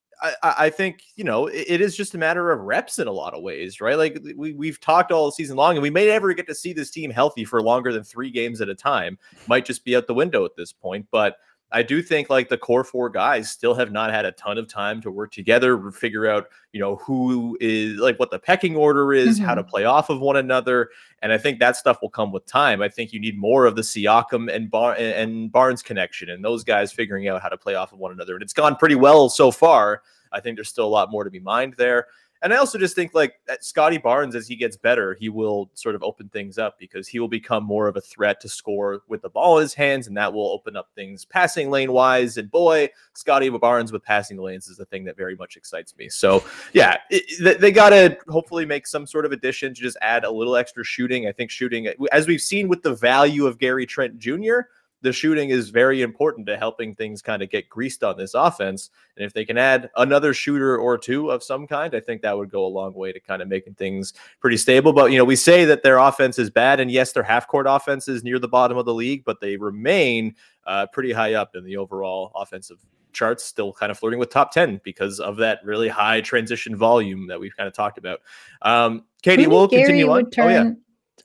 I, 0.42 0.54
I, 0.58 0.70
think 0.70 1.02
you 1.16 1.24
know 1.24 1.46
it, 1.46 1.64
it 1.68 1.80
is 1.80 1.96
just 1.96 2.14
a 2.14 2.18
matter 2.18 2.50
of 2.50 2.60
reps 2.60 2.98
in 2.98 3.06
a 3.06 3.12
lot 3.12 3.34
of 3.34 3.42
ways, 3.42 3.80
right? 3.80 3.96
Like 3.96 4.18
we 4.36 4.52
we've 4.52 4.80
talked 4.80 5.12
all 5.12 5.30
season 5.30 5.56
long, 5.56 5.76
and 5.76 5.82
we 5.82 5.90
may 5.90 6.06
never 6.06 6.32
get 6.34 6.46
to 6.46 6.54
see 6.54 6.72
this 6.72 6.90
team 6.90 7.10
healthy 7.10 7.44
for 7.44 7.62
longer 7.62 7.92
than 7.92 8.04
three 8.04 8.30
games 8.30 8.60
at 8.60 8.68
a 8.68 8.74
time. 8.74 9.18
Might 9.46 9.64
just 9.64 9.84
be 9.84 9.96
out 9.96 10.06
the 10.06 10.14
window 10.14 10.44
at 10.44 10.56
this 10.56 10.72
point, 10.72 11.06
but 11.10 11.36
I 11.74 11.82
do 11.82 12.02
think 12.02 12.30
like 12.30 12.48
the 12.48 12.56
core 12.56 12.84
four 12.84 13.10
guys 13.10 13.50
still 13.50 13.74
have 13.74 13.90
not 13.90 14.12
had 14.12 14.24
a 14.24 14.30
ton 14.30 14.58
of 14.58 14.68
time 14.68 15.00
to 15.02 15.10
work 15.10 15.32
together, 15.32 15.90
figure 15.90 16.28
out, 16.28 16.46
you 16.72 16.78
know, 16.78 16.96
who 16.96 17.58
is 17.60 17.98
like 17.98 18.16
what 18.20 18.30
the 18.30 18.38
pecking 18.38 18.76
order 18.76 19.12
is, 19.12 19.36
mm-hmm. 19.36 19.44
how 19.44 19.56
to 19.56 19.62
mm-hmm. 19.62 19.70
play 19.70 19.84
off 19.84 20.08
of 20.08 20.20
one 20.20 20.36
another. 20.36 20.90
And 21.20 21.32
I 21.32 21.38
think 21.38 21.58
that 21.58 21.76
stuff 21.76 21.98
will 22.00 22.10
come 22.10 22.30
with 22.30 22.46
time. 22.46 22.80
I 22.80 22.88
think 22.88 23.12
you 23.12 23.18
need 23.18 23.36
more 23.36 23.66
of 23.66 23.74
the 23.74 23.82
Siakam 23.82 24.54
and 24.54 24.70
Bar- 24.70 24.94
and 24.94 25.50
Barnes 25.50 25.82
connection 25.82 26.30
and 26.30 26.44
those 26.44 26.62
guys 26.62 26.92
figuring 26.92 27.26
out 27.26 27.42
how 27.42 27.48
to 27.48 27.58
play 27.58 27.74
off 27.74 27.92
of 27.92 27.98
one 27.98 28.12
another. 28.12 28.34
And 28.34 28.42
it's 28.42 28.52
gone 28.52 28.76
pretty 28.76 28.94
well 28.94 29.28
so 29.28 29.50
far. 29.50 30.02
I 30.34 30.40
think 30.40 30.56
there's 30.56 30.68
still 30.68 30.86
a 30.86 30.88
lot 30.88 31.10
more 31.10 31.24
to 31.24 31.30
be 31.30 31.40
mined 31.40 31.74
there. 31.78 32.08
And 32.44 32.52
I 32.52 32.58
also 32.58 32.76
just 32.76 32.94
think 32.94 33.14
like 33.14 33.40
Scottie 33.60 33.96
Barnes, 33.96 34.34
as 34.34 34.46
he 34.46 34.54
gets 34.54 34.76
better, 34.76 35.14
he 35.14 35.30
will 35.30 35.70
sort 35.72 35.94
of 35.94 36.02
open 36.02 36.28
things 36.28 36.58
up 36.58 36.78
because 36.78 37.08
he 37.08 37.18
will 37.18 37.28
become 37.28 37.64
more 37.64 37.88
of 37.88 37.96
a 37.96 38.02
threat 38.02 38.38
to 38.42 38.50
score 38.50 39.00
with 39.08 39.22
the 39.22 39.30
ball 39.30 39.56
in 39.56 39.62
his 39.62 39.72
hands, 39.72 40.08
and 40.08 40.16
that 40.18 40.30
will 40.30 40.50
open 40.50 40.76
up 40.76 40.90
things 40.94 41.24
passing 41.24 41.70
lane 41.70 41.90
wise. 41.90 42.36
And 42.36 42.50
boy, 42.50 42.90
Scottie 43.14 43.48
Barnes 43.48 43.92
with 43.92 44.04
passing 44.04 44.36
lanes 44.36 44.68
is 44.68 44.76
the 44.76 44.84
thing 44.84 45.04
that 45.04 45.16
very 45.16 45.36
much 45.36 45.56
excites 45.56 45.96
me. 45.96 46.10
So 46.10 46.44
yeah, 46.74 46.98
it, 47.08 47.60
they 47.60 47.72
got 47.72 47.90
to 47.90 48.18
hopefully 48.28 48.66
make 48.66 48.86
some 48.86 49.06
sort 49.06 49.24
of 49.24 49.32
addition 49.32 49.72
to 49.72 49.80
just 49.80 49.96
add 50.02 50.24
a 50.24 50.30
little 50.30 50.54
extra 50.54 50.84
shooting. 50.84 51.26
I 51.26 51.32
think 51.32 51.50
shooting, 51.50 51.88
as 52.12 52.26
we've 52.26 52.42
seen 52.42 52.68
with 52.68 52.82
the 52.82 52.94
value 52.94 53.46
of 53.46 53.58
Gary 53.58 53.86
Trent 53.86 54.18
Jr 54.18 54.66
the 55.04 55.12
shooting 55.12 55.50
is 55.50 55.68
very 55.68 56.00
important 56.00 56.46
to 56.46 56.56
helping 56.56 56.94
things 56.94 57.20
kind 57.20 57.42
of 57.42 57.50
get 57.50 57.68
greased 57.68 58.02
on 58.02 58.16
this 58.16 58.32
offense. 58.32 58.88
And 59.16 59.24
if 59.24 59.34
they 59.34 59.44
can 59.44 59.58
add 59.58 59.90
another 59.96 60.32
shooter 60.32 60.78
or 60.78 60.96
two 60.96 61.30
of 61.30 61.42
some 61.42 61.66
kind, 61.66 61.94
I 61.94 62.00
think 62.00 62.22
that 62.22 62.36
would 62.36 62.50
go 62.50 62.64
a 62.64 62.66
long 62.66 62.94
way 62.94 63.12
to 63.12 63.20
kind 63.20 63.42
of 63.42 63.48
making 63.48 63.74
things 63.74 64.14
pretty 64.40 64.56
stable. 64.56 64.94
But, 64.94 65.12
you 65.12 65.18
know, 65.18 65.24
we 65.24 65.36
say 65.36 65.66
that 65.66 65.82
their 65.82 65.98
offense 65.98 66.38
is 66.38 66.48
bad, 66.48 66.80
and 66.80 66.90
yes, 66.90 67.12
their 67.12 67.22
half 67.22 67.46
court 67.46 67.66
offense 67.68 68.08
is 68.08 68.24
near 68.24 68.38
the 68.38 68.48
bottom 68.48 68.78
of 68.78 68.86
the 68.86 68.94
league, 68.94 69.24
but 69.26 69.40
they 69.40 69.58
remain 69.58 70.34
uh, 70.66 70.86
pretty 70.86 71.12
high 71.12 71.34
up 71.34 71.54
in 71.54 71.64
the 71.64 71.76
overall 71.76 72.32
offensive 72.34 72.78
charts, 73.12 73.44
still 73.44 73.74
kind 73.74 73.92
of 73.92 73.98
flirting 73.98 74.18
with 74.18 74.30
top 74.30 74.52
10 74.52 74.80
because 74.84 75.20
of 75.20 75.36
that 75.36 75.60
really 75.64 75.88
high 75.88 76.22
transition 76.22 76.74
volume 76.74 77.26
that 77.26 77.38
we've 77.38 77.54
kind 77.54 77.68
of 77.68 77.74
talked 77.74 77.98
about. 77.98 78.20
Um, 78.62 79.04
Katie, 79.22 79.46
we'll 79.46 79.68
Gary 79.68 79.84
continue 79.84 80.10
on. 80.10 80.30
Turn, 80.30 80.46
oh, 80.46 80.48
yeah. 80.48 80.70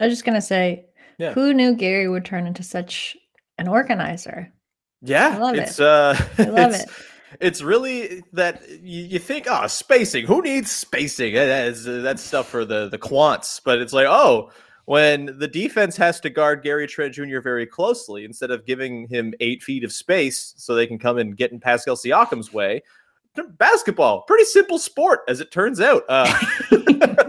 I 0.02 0.06
was 0.06 0.14
just 0.14 0.26
going 0.26 0.36
to 0.36 0.42
say, 0.42 0.86
yeah. 1.18 1.32
who 1.32 1.54
knew 1.54 1.76
Gary 1.76 2.10
would 2.10 2.26
turn 2.26 2.46
into 2.46 2.62
such 2.62 3.16
an 3.60 3.68
organizer. 3.68 4.52
Yeah, 5.02 5.36
I 5.36 5.38
love 5.40 5.56
it's, 5.56 5.80
it. 5.80 5.86
Uh, 5.86 6.16
I 6.38 6.44
love 6.44 6.74
it. 6.74 6.90
It's 7.40 7.62
really 7.62 8.24
that 8.34 8.68
you, 8.68 9.04
you 9.04 9.20
think, 9.20 9.46
oh, 9.48 9.68
spacing. 9.68 10.26
Who 10.26 10.42
needs 10.42 10.72
spacing? 10.72 11.36
That's, 11.36 11.84
that's 11.86 12.24
stuff 12.24 12.48
for 12.48 12.66
the 12.66 12.90
the 12.90 12.98
quants. 12.98 13.62
But 13.64 13.80
it's 13.80 13.94
like, 13.94 14.08
oh, 14.10 14.52
when 14.86 15.38
the 15.38 15.48
defense 15.48 15.96
has 15.98 16.20
to 16.22 16.32
guard 16.32 16.64
Gary 16.64 16.88
Trent 16.88 17.14
Jr. 17.14 17.40
very 17.42 17.68
closely, 17.68 18.26
instead 18.26 18.50
of 18.50 18.66
giving 18.66 19.08
him 19.08 19.34
eight 19.40 19.62
feet 19.62 19.84
of 19.84 19.92
space 19.92 20.56
so 20.58 20.74
they 20.74 20.88
can 20.88 20.98
come 20.98 21.20
and 21.20 21.38
get 21.38 21.52
in 21.52 21.60
Pascal 21.60 21.96
Siakam's 21.96 22.52
way, 22.52 22.82
basketball, 23.58 24.24
pretty 24.24 24.46
simple 24.46 24.80
sport, 24.80 25.22
as 25.28 25.40
it 25.40 25.52
turns 25.52 25.80
out. 25.80 26.04
Uh, 26.10 26.34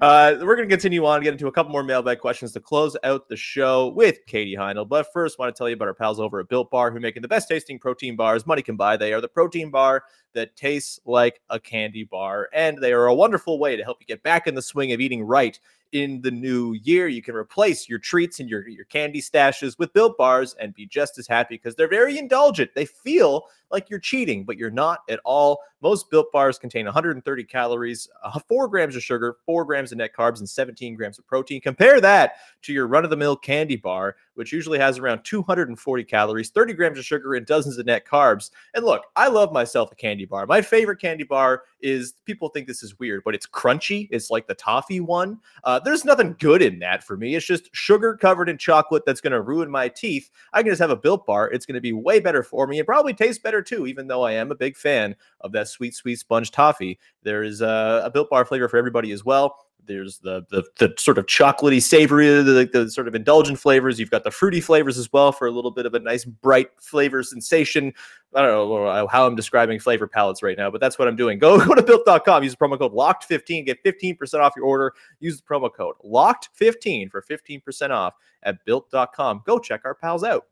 Uh, 0.00 0.36
we're 0.40 0.56
going 0.56 0.68
to 0.68 0.72
continue 0.72 1.04
on, 1.04 1.22
get 1.22 1.32
into 1.32 1.46
a 1.46 1.52
couple 1.52 1.72
more 1.72 1.82
mailbag 1.82 2.18
questions 2.18 2.52
to 2.52 2.60
close 2.60 2.96
out 3.04 3.28
the 3.28 3.36
show 3.36 3.88
with 3.88 4.18
Katie 4.26 4.56
Heindl. 4.56 4.88
But 4.88 5.06
first, 5.12 5.38
want 5.38 5.54
to 5.54 5.58
tell 5.58 5.68
you 5.68 5.74
about 5.74 5.88
our 5.88 5.94
pals 5.94 6.20
over 6.20 6.40
at 6.40 6.48
Built 6.48 6.70
Bar, 6.70 6.90
who 6.90 7.00
making 7.00 7.22
the 7.22 7.28
best 7.28 7.48
tasting 7.48 7.78
protein 7.78 8.16
bars 8.16 8.46
money 8.46 8.62
can 8.62 8.76
buy. 8.76 8.96
They 8.96 9.12
are 9.12 9.20
the 9.20 9.28
protein 9.28 9.70
bar 9.70 10.04
that 10.34 10.56
tastes 10.56 11.00
like 11.04 11.40
a 11.50 11.58
candy 11.58 12.04
bar, 12.04 12.48
and 12.52 12.78
they 12.78 12.92
are 12.92 13.06
a 13.06 13.14
wonderful 13.14 13.58
way 13.58 13.76
to 13.76 13.84
help 13.84 13.98
you 14.00 14.06
get 14.06 14.22
back 14.22 14.46
in 14.46 14.54
the 14.54 14.62
swing 14.62 14.92
of 14.92 15.00
eating 15.00 15.22
right 15.24 15.58
in 15.92 16.20
the 16.22 16.30
new 16.30 16.72
year. 16.72 17.06
You 17.06 17.22
can 17.22 17.36
replace 17.36 17.88
your 17.88 18.00
treats 18.00 18.40
and 18.40 18.50
your, 18.50 18.68
your 18.68 18.84
candy 18.84 19.22
stashes 19.22 19.78
with 19.78 19.92
Built 19.92 20.18
Bars 20.18 20.54
and 20.60 20.74
be 20.74 20.86
just 20.86 21.18
as 21.18 21.26
happy 21.26 21.54
because 21.54 21.76
they're 21.76 21.88
very 21.88 22.18
indulgent. 22.18 22.72
They 22.74 22.84
feel 22.84 23.46
like 23.70 23.88
you're 23.88 24.00
cheating, 24.00 24.44
but 24.44 24.56
you're 24.56 24.70
not 24.70 25.00
at 25.08 25.20
all. 25.24 25.60
Most 25.80 26.10
built 26.10 26.32
bars 26.32 26.58
contain 26.58 26.84
130 26.84 27.44
calories, 27.44 28.08
uh, 28.22 28.38
four 28.48 28.68
grams 28.68 28.96
of 28.96 29.02
sugar, 29.02 29.36
four 29.46 29.64
grams 29.64 29.92
of 29.92 29.98
net 29.98 30.14
carbs, 30.16 30.38
and 30.38 30.48
17 30.48 30.94
grams 30.94 31.18
of 31.18 31.26
protein. 31.26 31.60
Compare 31.60 32.00
that 32.00 32.36
to 32.62 32.72
your 32.72 32.86
run 32.86 33.04
of 33.04 33.10
the 33.10 33.16
mill 33.16 33.36
candy 33.36 33.76
bar, 33.76 34.16
which 34.34 34.52
usually 34.52 34.78
has 34.78 34.98
around 34.98 35.22
240 35.24 36.04
calories, 36.04 36.50
30 36.50 36.72
grams 36.74 36.98
of 36.98 37.04
sugar, 37.04 37.34
and 37.34 37.46
dozens 37.46 37.78
of 37.78 37.86
net 37.86 38.06
carbs. 38.06 38.50
And 38.74 38.84
look, 38.84 39.04
I 39.16 39.28
love 39.28 39.52
myself 39.52 39.92
a 39.92 39.94
candy 39.94 40.24
bar. 40.24 40.46
My 40.46 40.62
favorite 40.62 41.00
candy 41.00 41.24
bar 41.24 41.62
is 41.80 42.14
people 42.24 42.48
think 42.48 42.66
this 42.66 42.82
is 42.82 42.98
weird, 42.98 43.22
but 43.24 43.34
it's 43.34 43.46
crunchy. 43.46 44.08
It's 44.10 44.30
like 44.30 44.46
the 44.46 44.54
toffee 44.54 45.00
one. 45.00 45.38
Uh, 45.64 45.78
there's 45.78 46.04
nothing 46.04 46.36
good 46.38 46.62
in 46.62 46.78
that 46.80 47.04
for 47.04 47.16
me. 47.16 47.34
It's 47.34 47.46
just 47.46 47.68
sugar 47.72 48.16
covered 48.16 48.48
in 48.48 48.58
chocolate 48.58 49.04
that's 49.06 49.20
going 49.20 49.32
to 49.32 49.42
ruin 49.42 49.70
my 49.70 49.88
teeth. 49.88 50.30
I 50.52 50.62
can 50.62 50.70
just 50.70 50.80
have 50.80 50.90
a 50.90 50.96
built 50.96 51.26
bar. 51.26 51.50
It's 51.50 51.66
going 51.66 51.74
to 51.74 51.80
be 51.80 51.92
way 51.92 52.20
better 52.20 52.42
for 52.42 52.66
me. 52.66 52.78
It 52.78 52.86
probably 52.86 53.14
tastes 53.14 53.42
better 53.42 53.62
too, 53.62 53.86
even 53.86 54.06
though 54.06 54.22
I 54.22 54.32
am 54.32 54.50
a 54.50 54.56
big 54.56 54.76
fan 54.76 55.14
of 55.40 55.52
that 55.52 55.68
sweet, 55.68 55.94
sweet 55.94 56.18
sponge 56.18 56.50
toffee. 56.50 56.98
There 57.22 57.42
is 57.42 57.60
a, 57.60 58.02
a 58.04 58.10
built 58.10 58.30
bar 58.30 58.44
flavor 58.44 58.68
for 58.68 58.76
everybody 58.76 59.12
as 59.12 59.24
well. 59.24 59.58
There's 59.86 60.18
the 60.18 60.44
the, 60.50 60.64
the 60.78 60.94
sort 60.98 61.18
of 61.18 61.26
chocolatey, 61.26 61.82
savory, 61.82 62.26
the, 62.42 62.68
the 62.72 62.90
sort 62.90 63.08
of 63.08 63.14
indulgent 63.14 63.58
flavors. 63.58 63.98
You've 63.98 64.10
got 64.10 64.24
the 64.24 64.30
fruity 64.30 64.60
flavors 64.60 64.98
as 64.98 65.12
well 65.12 65.32
for 65.32 65.46
a 65.46 65.50
little 65.50 65.70
bit 65.70 65.86
of 65.86 65.94
a 65.94 65.98
nice 65.98 66.24
bright 66.24 66.70
flavor 66.80 67.22
sensation. 67.22 67.92
I 68.34 68.42
don't 68.42 68.68
know 68.68 69.06
how 69.06 69.26
I'm 69.26 69.36
describing 69.36 69.78
flavor 69.78 70.08
palettes 70.08 70.42
right 70.42 70.58
now, 70.58 70.70
but 70.70 70.80
that's 70.80 70.98
what 70.98 71.08
I'm 71.08 71.16
doing. 71.16 71.38
Go 71.44 71.64
go 71.64 71.74
to 71.74 71.82
built.com, 71.82 72.42
use 72.42 72.54
the 72.56 72.64
promo 72.64 72.78
code 72.78 72.92
locked15, 72.92 73.66
get 73.66 73.82
15% 73.84 74.40
off 74.40 74.54
your 74.56 74.64
order. 74.64 74.92
Use 75.20 75.40
the 75.40 75.42
promo 75.42 75.72
code 75.72 75.96
locked15 76.04 77.10
for 77.10 77.22
15% 77.22 77.90
off 77.90 78.14
at 78.42 78.64
built.com. 78.64 79.42
Go 79.46 79.58
check 79.58 79.82
our 79.84 79.94
pals 79.94 80.24
out. 80.24 80.46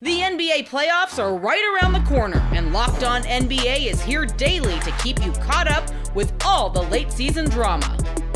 The 0.00 0.20
NBA 0.20 0.68
playoffs 0.68 1.18
are 1.18 1.36
right 1.36 1.60
around 1.74 1.92
the 1.92 2.08
corner, 2.08 2.38
and 2.52 2.72
Locked 2.72 3.02
On 3.02 3.22
NBA 3.22 3.86
is 3.86 4.00
here 4.00 4.26
daily 4.26 4.78
to 4.78 4.92
keep 5.02 5.20
you 5.24 5.32
caught 5.32 5.66
up 5.66 5.90
with 6.14 6.32
all 6.44 6.70
the 6.70 6.82
late 6.82 7.10
season 7.10 7.46
drama. 7.50 7.98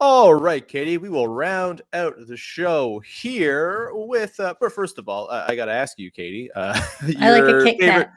All 0.00 0.34
right, 0.34 0.66
Katie, 0.66 0.98
we 0.98 1.08
will 1.08 1.28
round 1.28 1.82
out 1.92 2.14
the 2.26 2.36
show 2.36 3.00
here 3.00 3.90
with. 3.92 4.38
Uh, 4.40 4.54
but 4.60 4.72
first 4.72 4.98
of 4.98 5.08
all, 5.08 5.30
uh, 5.30 5.44
I 5.46 5.54
got 5.54 5.66
to 5.66 5.72
ask 5.72 5.98
you, 5.98 6.10
Katie. 6.10 6.50
Uh, 6.52 6.80
I 7.20 7.30
like 7.30 7.44
a 7.44 7.64
Kit 7.64 7.80
Kat. 7.80 8.12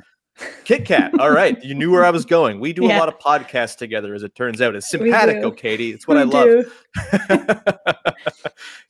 Kit 0.66 0.86
Kat. 0.86 1.20
All 1.20 1.32
right, 1.32 1.64
you 1.64 1.76
knew 1.76 1.92
where 1.92 2.04
I 2.04 2.10
was 2.10 2.26
going. 2.26 2.60
We 2.60 2.74
do 2.74 2.86
yeah. 2.86 2.98
a 2.98 3.00
lot 3.00 3.08
of 3.10 3.20
podcasts 3.20 3.78
together, 3.78 4.16
as 4.16 4.24
it 4.24 4.34
turns 4.36 4.60
out. 4.60 4.76
It's 4.76 4.90
simpatico, 4.90 5.52
Katie. 5.52 5.92
It's 5.92 6.08
what 6.08 6.16
we 6.16 6.22
I 6.22 6.26
love. 6.26 6.86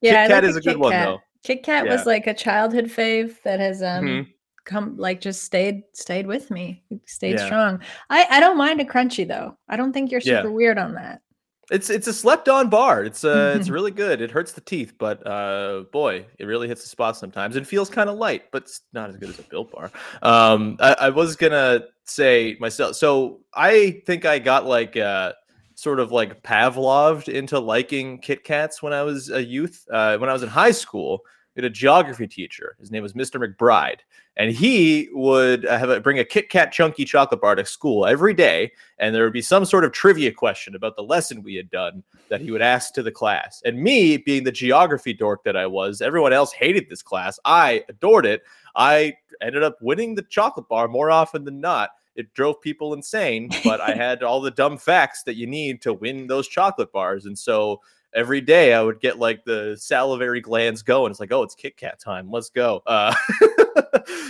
yeah, 0.02 0.28
Kit 0.28 0.30
Kat 0.30 0.43
is 0.45 0.56
a 0.56 0.62
good 0.62 0.78
one, 0.78 0.93
Kat. 0.93 1.08
though. 1.08 1.19
Kit 1.43 1.63
Kat 1.63 1.86
yeah. 1.86 1.91
was 1.91 2.06
like 2.06 2.26
a 2.26 2.34
childhood 2.34 2.86
fave 2.86 3.41
that 3.43 3.60
has 3.60 3.84
um 3.84 4.06
mm-hmm. 4.06 4.30
come 4.63 4.95
like 4.97 5.19
just 5.19 5.43
stayed 5.43 5.84
stayed 5.91 6.26
with 6.26 6.50
me, 6.52 6.84
stayed 7.06 7.38
yeah. 7.38 7.45
strong. 7.45 7.82
I 8.10 8.26
I 8.30 8.39
don't 8.39 8.58
mind 8.58 8.80
a 8.80 8.86
crunchy 8.86 9.28
though. 9.28 9.58
I 9.67 9.76
don't 9.76 9.91
think 9.91 10.10
you're 10.10 10.21
super 10.21 10.52
weird 10.52 10.78
on 10.78 10.93
that. 10.95 11.21
It's 11.70 11.90
it's 11.90 12.08
a 12.08 12.14
slept 12.14 12.48
on 12.48 12.70
bar. 12.70 13.04
It's 13.04 13.26
uh 13.26 13.56
it's 13.60 13.70
really 13.70 13.92
good. 13.92 14.22
It 14.22 14.32
hurts 14.32 14.54
the 14.54 14.62
teeth, 14.62 14.94
but 14.98 15.26
uh 15.28 15.84
boy, 15.92 16.26
it 16.40 16.46
really 16.46 16.68
hits 16.68 16.84
the 16.84 16.90
spot 16.90 17.18
sometimes. 17.18 17.58
It 17.58 17.68
feels 17.68 17.90
kind 17.90 18.10
of 18.10 18.18
light, 18.18 18.52
but 18.52 18.64
it's 18.64 18.82
not 18.94 19.10
as 19.10 19.18
good 19.18 19.30
as 19.30 19.40
a 19.40 19.44
built 19.44 19.72
bar. 19.72 19.92
Um 20.22 20.78
I, 20.80 20.96
I 21.00 21.10
was 21.10 21.36
gonna 21.36 21.82
say 22.06 22.56
myself. 22.60 22.96
So 22.96 23.42
I 23.54 24.02
think 24.06 24.24
I 24.24 24.40
got 24.40 24.66
like 24.66 24.96
uh 24.96 25.34
sort 25.76 26.00
of 26.00 26.12
like 26.12 26.42
Pavloved 26.42 27.30
into 27.30 27.60
liking 27.60 28.18
Kit 28.20 28.44
Kats 28.44 28.82
when 28.82 28.94
I 28.94 29.04
was 29.04 29.30
a 29.30 29.44
youth. 29.44 29.86
Uh, 29.92 30.18
when 30.18 30.30
I 30.30 30.34
was 30.34 30.42
in 30.42 30.50
high 30.50 30.72
school, 30.72 31.22
had 31.58 31.65
a 31.65 31.70
geography 31.70 32.28
teacher. 32.28 32.76
His 32.80 32.91
name 32.91 33.04
was 33.04 33.13
Mr. 33.13 33.43
McBride, 33.43 34.00
and 34.36 34.52
he 34.52 35.10
would 35.12 35.65
uh, 35.65 35.78
have 35.78 35.89
a, 35.89 36.00
bring 36.00 36.20
a 36.20 36.24
Kit 36.24 36.50
Kat 36.50 36.72
chunky 36.72 37.04
chocolate 37.04 37.41
bar 37.41 37.56
to 37.56 37.65
school 37.65 38.06
every 38.06 38.34
day, 38.34 38.72
and 39.00 39.13
there 39.13 39.24
would 39.24 39.34
be 39.34 39.41
some 39.41 39.65
sort 39.65 39.84
of 39.84 39.91
trivia 39.91 40.32
question 40.32 40.76
about 40.76 40.96
the 40.96 41.04
lesson 41.04 41.41
we 41.41 41.56
had 41.56 41.70
done 41.70 42.04
that 42.30 42.41
he 42.41 42.52
would 42.52 42.62
ask 42.62 42.93
to 42.93 43.04
the 43.04 43.12
class. 43.12 43.62
And 43.65 43.82
me, 43.82 44.17
being 44.17 44.43
the 44.43 44.52
geography 44.52 45.13
dork 45.13 45.43
that 45.46 45.58
I 45.58 45.65
was, 45.65 46.02
everyone 46.02 46.32
else 46.32 46.52
hated 46.52 46.89
this 46.89 47.02
class. 47.02 47.39
I 47.43 47.84
adored 47.89 48.26
it. 48.26 48.43
I 48.76 49.15
ended 49.41 49.63
up 49.63 49.78
winning 49.82 50.13
the 50.13 50.22
chocolate 50.24 50.67
bar 50.67 50.88
more 50.88 51.10
often 51.10 51.43
than 51.43 51.60
not. 51.60 51.89
It 52.15 52.34
drove 52.34 52.62
people 52.62 52.93
insane, 52.93 53.50
but 53.63 53.82
I 53.82 53.91
had 53.96 54.22
all 54.22 54.41
the 54.41 54.52
dumb 54.52 54.78
facts 54.78 55.24
that 55.24 55.36
you 55.36 55.48
need 55.48 55.82
to 55.84 55.93
win 55.93 56.28
those 56.28 56.48
chocolate 56.48 56.91
bars, 56.91 57.26
and 57.26 57.38
so 57.38 57.82
every 58.15 58.41
day 58.41 58.74
I 58.74 58.82
would 58.82 59.00
get 59.00 59.20
like 59.20 59.43
the 59.46 59.76
salivary 59.80 60.41
glands 60.41 60.82
going. 60.82 61.12
It's 61.12 61.20
like, 61.20 61.32
oh, 61.32 61.43
it's 61.43 61.56
Kit 61.56 61.78
Kat 61.78 62.00
time. 62.00 62.32
Let's 62.32 62.50
go. 62.50 62.82
Uh, 62.86 63.13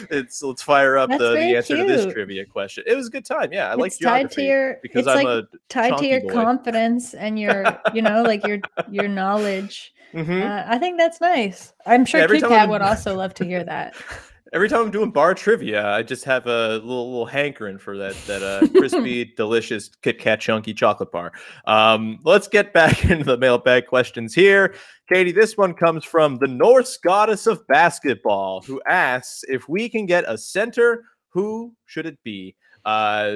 it's 0.09 0.41
let's 0.41 0.61
fire 0.61 0.97
up 0.97 1.09
the, 1.09 1.17
the 1.17 1.55
answer 1.55 1.75
cute. 1.75 1.87
to 1.87 1.93
this 1.93 2.13
trivia 2.13 2.45
question. 2.45 2.83
It 2.87 2.95
was 2.95 3.07
a 3.07 3.09
good 3.09 3.25
time. 3.25 3.51
Yeah, 3.51 3.71
I 3.71 3.75
like 3.75 3.97
tied 3.99 4.31
to 4.31 4.43
your 4.43 4.77
because 4.81 5.07
I'm 5.07 5.23
like 5.23 5.27
a 5.27 5.47
tied 5.69 5.97
to 5.97 6.07
your 6.07 6.21
boy. 6.21 6.33
confidence 6.33 7.13
and 7.13 7.39
your 7.39 7.79
you 7.93 8.01
know 8.01 8.23
like 8.23 8.45
your 8.45 8.59
your 8.89 9.07
knowledge. 9.07 9.93
Mm-hmm. 10.13 10.41
Uh, 10.41 10.63
I 10.65 10.77
think 10.79 10.97
that's 10.97 11.19
nice. 11.19 11.73
I'm 11.85 12.05
sure 12.05 12.21
yeah, 12.21 12.27
Kit 12.27 12.43
Kat 12.43 12.69
would 12.69 12.81
also 12.81 13.13
love 13.13 13.33
to 13.35 13.43
hear 13.43 13.61
that. 13.65 13.93
Every 14.53 14.69
time 14.69 14.81
I'm 14.81 14.91
doing 14.91 15.12
bar 15.12 15.33
trivia, 15.33 15.86
I 15.88 16.03
just 16.03 16.23
have 16.23 16.47
a 16.47 16.75
little, 16.75 17.12
little 17.12 17.25
hankering 17.25 17.77
for 17.77 17.97
that 17.97 18.15
that 18.27 18.43
uh, 18.43 18.67
crispy, 18.69 19.25
delicious 19.38 19.89
Kit 20.01 20.19
Kat 20.19 20.39
chunky 20.39 20.73
chocolate 20.73 21.12
bar. 21.12 21.33
Um, 21.65 22.19
let's 22.23 22.47
get 22.47 22.71
back 22.71 23.03
into 23.10 23.25
the 23.25 23.38
mailbag 23.38 23.88
questions 23.88 24.33
here. 24.33 24.73
Katie, 25.12 25.31
this 25.31 25.57
one 25.57 25.73
comes 25.73 26.05
from 26.05 26.38
the 26.38 26.47
Norse 26.47 26.97
goddess 26.97 27.45
of 27.45 27.65
basketball, 27.67 28.62
who 28.62 28.81
asks 28.88 29.43
if 29.47 29.67
we 29.67 29.89
can 29.89 30.05
get 30.05 30.23
a 30.27 30.38
center. 30.38 31.03
Who 31.29 31.73
should 31.86 32.05
it 32.05 32.17
be? 32.23 32.55
Uh, 32.86 33.36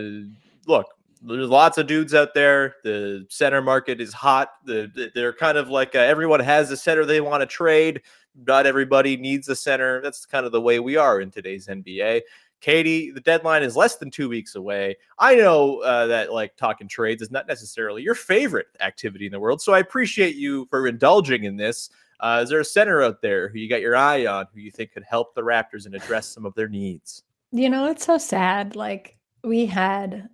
look, 0.65 0.87
there's 1.21 1.49
lots 1.49 1.77
of 1.77 1.87
dudes 1.87 2.13
out 2.13 2.33
there. 2.33 2.75
The 2.83 3.25
center 3.29 3.61
market 3.61 4.01
is 4.01 4.13
hot. 4.13 4.49
The, 4.65 5.11
they're 5.13 5.33
kind 5.33 5.57
of 5.57 5.69
like 5.69 5.95
uh, 5.95 5.99
everyone 5.99 6.39
has 6.39 6.71
a 6.71 6.77
center 6.77 7.05
they 7.05 7.21
want 7.21 7.41
to 7.41 7.47
trade. 7.47 8.01
Not 8.35 8.65
everybody 8.65 9.17
needs 9.17 9.49
a 9.49 9.55
center. 9.55 10.01
That's 10.01 10.25
kind 10.25 10.45
of 10.45 10.51
the 10.51 10.61
way 10.61 10.79
we 10.79 10.95
are 10.95 11.21
in 11.21 11.31
today's 11.31 11.67
NBA. 11.67 12.21
Katie, 12.61 13.09
the 13.09 13.19
deadline 13.19 13.63
is 13.63 13.75
less 13.75 13.95
than 13.95 14.11
two 14.11 14.29
weeks 14.29 14.55
away. 14.55 14.95
I 15.17 15.35
know 15.35 15.79
uh, 15.79 16.05
that 16.07 16.31
like 16.31 16.55
talking 16.57 16.87
trades 16.87 17.21
is 17.21 17.31
not 17.31 17.47
necessarily 17.47 18.03
your 18.03 18.15
favorite 18.15 18.67
activity 18.79 19.25
in 19.25 19.31
the 19.31 19.39
world, 19.39 19.61
so 19.61 19.73
I 19.73 19.79
appreciate 19.79 20.35
you 20.35 20.67
for 20.69 20.87
indulging 20.87 21.43
in 21.43 21.57
this. 21.57 21.89
Uh, 22.19 22.41
is 22.43 22.49
there 22.49 22.59
a 22.59 22.65
center 22.65 23.01
out 23.01 23.19
there 23.21 23.49
who 23.49 23.57
you 23.57 23.67
got 23.67 23.81
your 23.81 23.95
eye 23.95 24.27
on 24.27 24.45
who 24.53 24.61
you 24.61 24.69
think 24.69 24.91
could 24.91 25.03
help 25.03 25.33
the 25.33 25.41
Raptors 25.41 25.87
and 25.87 25.95
address 25.95 26.27
some 26.27 26.45
of 26.45 26.53
their 26.53 26.69
needs? 26.69 27.23
You 27.51 27.67
know, 27.67 27.87
it's 27.87 28.05
so 28.05 28.19
sad. 28.19 28.75
Like 28.75 29.17
we 29.43 29.65
had 29.65 30.29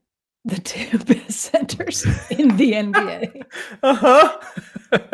the 0.47 0.59
two 0.61 0.97
best 1.05 1.31
centers 1.39 2.05
in 2.31 2.55
the 2.57 2.71
NBA. 2.73 3.43
Uh-huh. 3.83 4.37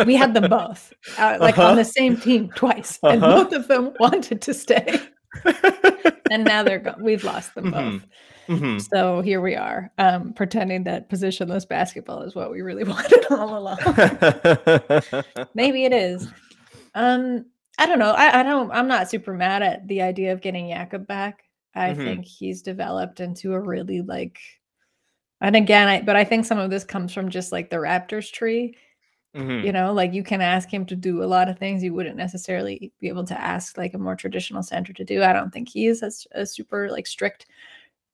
We 0.06 0.16
had 0.16 0.34
them 0.34 0.50
both, 0.50 0.94
uh, 1.18 1.38
like 1.40 1.58
Uh-huh. 1.58 1.70
on 1.72 1.76
the 1.78 1.84
same 1.86 2.18
team 2.18 2.50
twice, 2.56 3.00
and 3.04 3.24
Uh-huh. 3.24 3.44
both 3.44 3.54
of 3.54 3.68
them 3.68 3.94
wanted 4.00 4.42
to 4.44 4.54
stay, 4.54 5.00
and 6.32 6.44
now 6.44 6.64
they're 6.64 6.80
gone. 6.80 7.02
We've 7.04 7.24
lost 7.24 7.56
them 7.56 7.66
Mhm. 7.66 7.72
both. 7.72 8.06
Mhm. 8.50 8.82
So 8.94 9.22
here 9.22 9.40
we 9.42 9.56
are, 9.56 9.92
um, 9.98 10.34
pretending 10.34 10.84
that 10.84 11.10
positionless 11.10 11.68
basketball 11.68 12.24
is 12.24 12.36
what 12.36 12.52
we 12.52 12.62
really 12.62 12.84
wanted 12.84 13.26
all 13.32 13.58
along. 13.58 13.78
Maybe 15.56 15.86
it 15.86 15.94
is. 15.94 16.28
Um, 16.94 17.46
I 17.80 17.86
don't 17.88 18.00
know. 18.00 18.12
I, 18.12 18.42
I 18.42 18.44
don't. 18.44 18.70
I'm 18.72 18.88
not 18.88 19.10
super 19.10 19.34
mad 19.34 19.64
at 19.64 19.88
the 19.88 20.02
idea 20.04 20.32
of 20.34 20.42
getting 20.42 20.68
Jakob 20.70 21.08
back. 21.08 21.44
I 21.74 21.94
Mhm. 21.94 22.04
think 22.04 22.26
he's 22.26 22.62
developed 22.62 23.20
into 23.20 23.54
a 23.54 23.60
really 23.60 24.02
like. 24.02 24.38
And 25.44 25.56
again, 25.56 25.88
I 25.88 26.02
but 26.02 26.16
I 26.16 26.24
think 26.24 26.46
some 26.46 26.58
of 26.58 26.72
this 26.72 26.84
comes 26.84 27.14
from 27.14 27.30
just 27.30 27.52
like 27.52 27.70
the 27.70 27.76
Raptors 27.76 28.32
tree. 28.32 28.76
Mhm. 29.36 29.66
You 29.66 29.72
know, 29.72 29.94
like 29.94 30.14
you 30.14 30.24
can 30.24 30.42
ask 30.42 30.72
him 30.72 30.86
to 30.86 30.96
do 30.96 31.24
a 31.24 31.26
lot 31.26 31.50
of 31.50 31.58
things 31.58 31.84
you 31.84 31.94
wouldn't 31.94 32.16
necessarily 32.16 32.92
be 33.00 33.08
able 33.08 33.26
to 33.26 33.40
ask 33.40 33.78
like 33.78 33.94
a 33.94 33.98
more 33.98 34.16
traditional 34.16 34.64
center 34.64 34.94
to 34.94 35.04
do. 35.04 35.24
I 35.24 35.34
don't 35.34 35.52
think 35.52 35.70
he 35.70 35.88
is 35.88 36.02
as 36.02 36.26
a 36.32 36.46
super 36.46 36.90
like 36.90 37.08
strict 37.08 37.48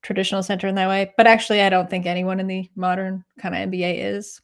traditional 0.01 0.41
center 0.41 0.67
in 0.67 0.75
that 0.75 0.87
way. 0.87 1.13
But 1.17 1.27
actually, 1.27 1.61
I 1.61 1.69
don't 1.69 1.89
think 1.89 2.05
anyone 2.05 2.39
in 2.39 2.47
the 2.47 2.69
modern 2.75 3.23
kind 3.37 3.53
of 3.53 3.69
NBA 3.69 3.99
is. 4.15 4.41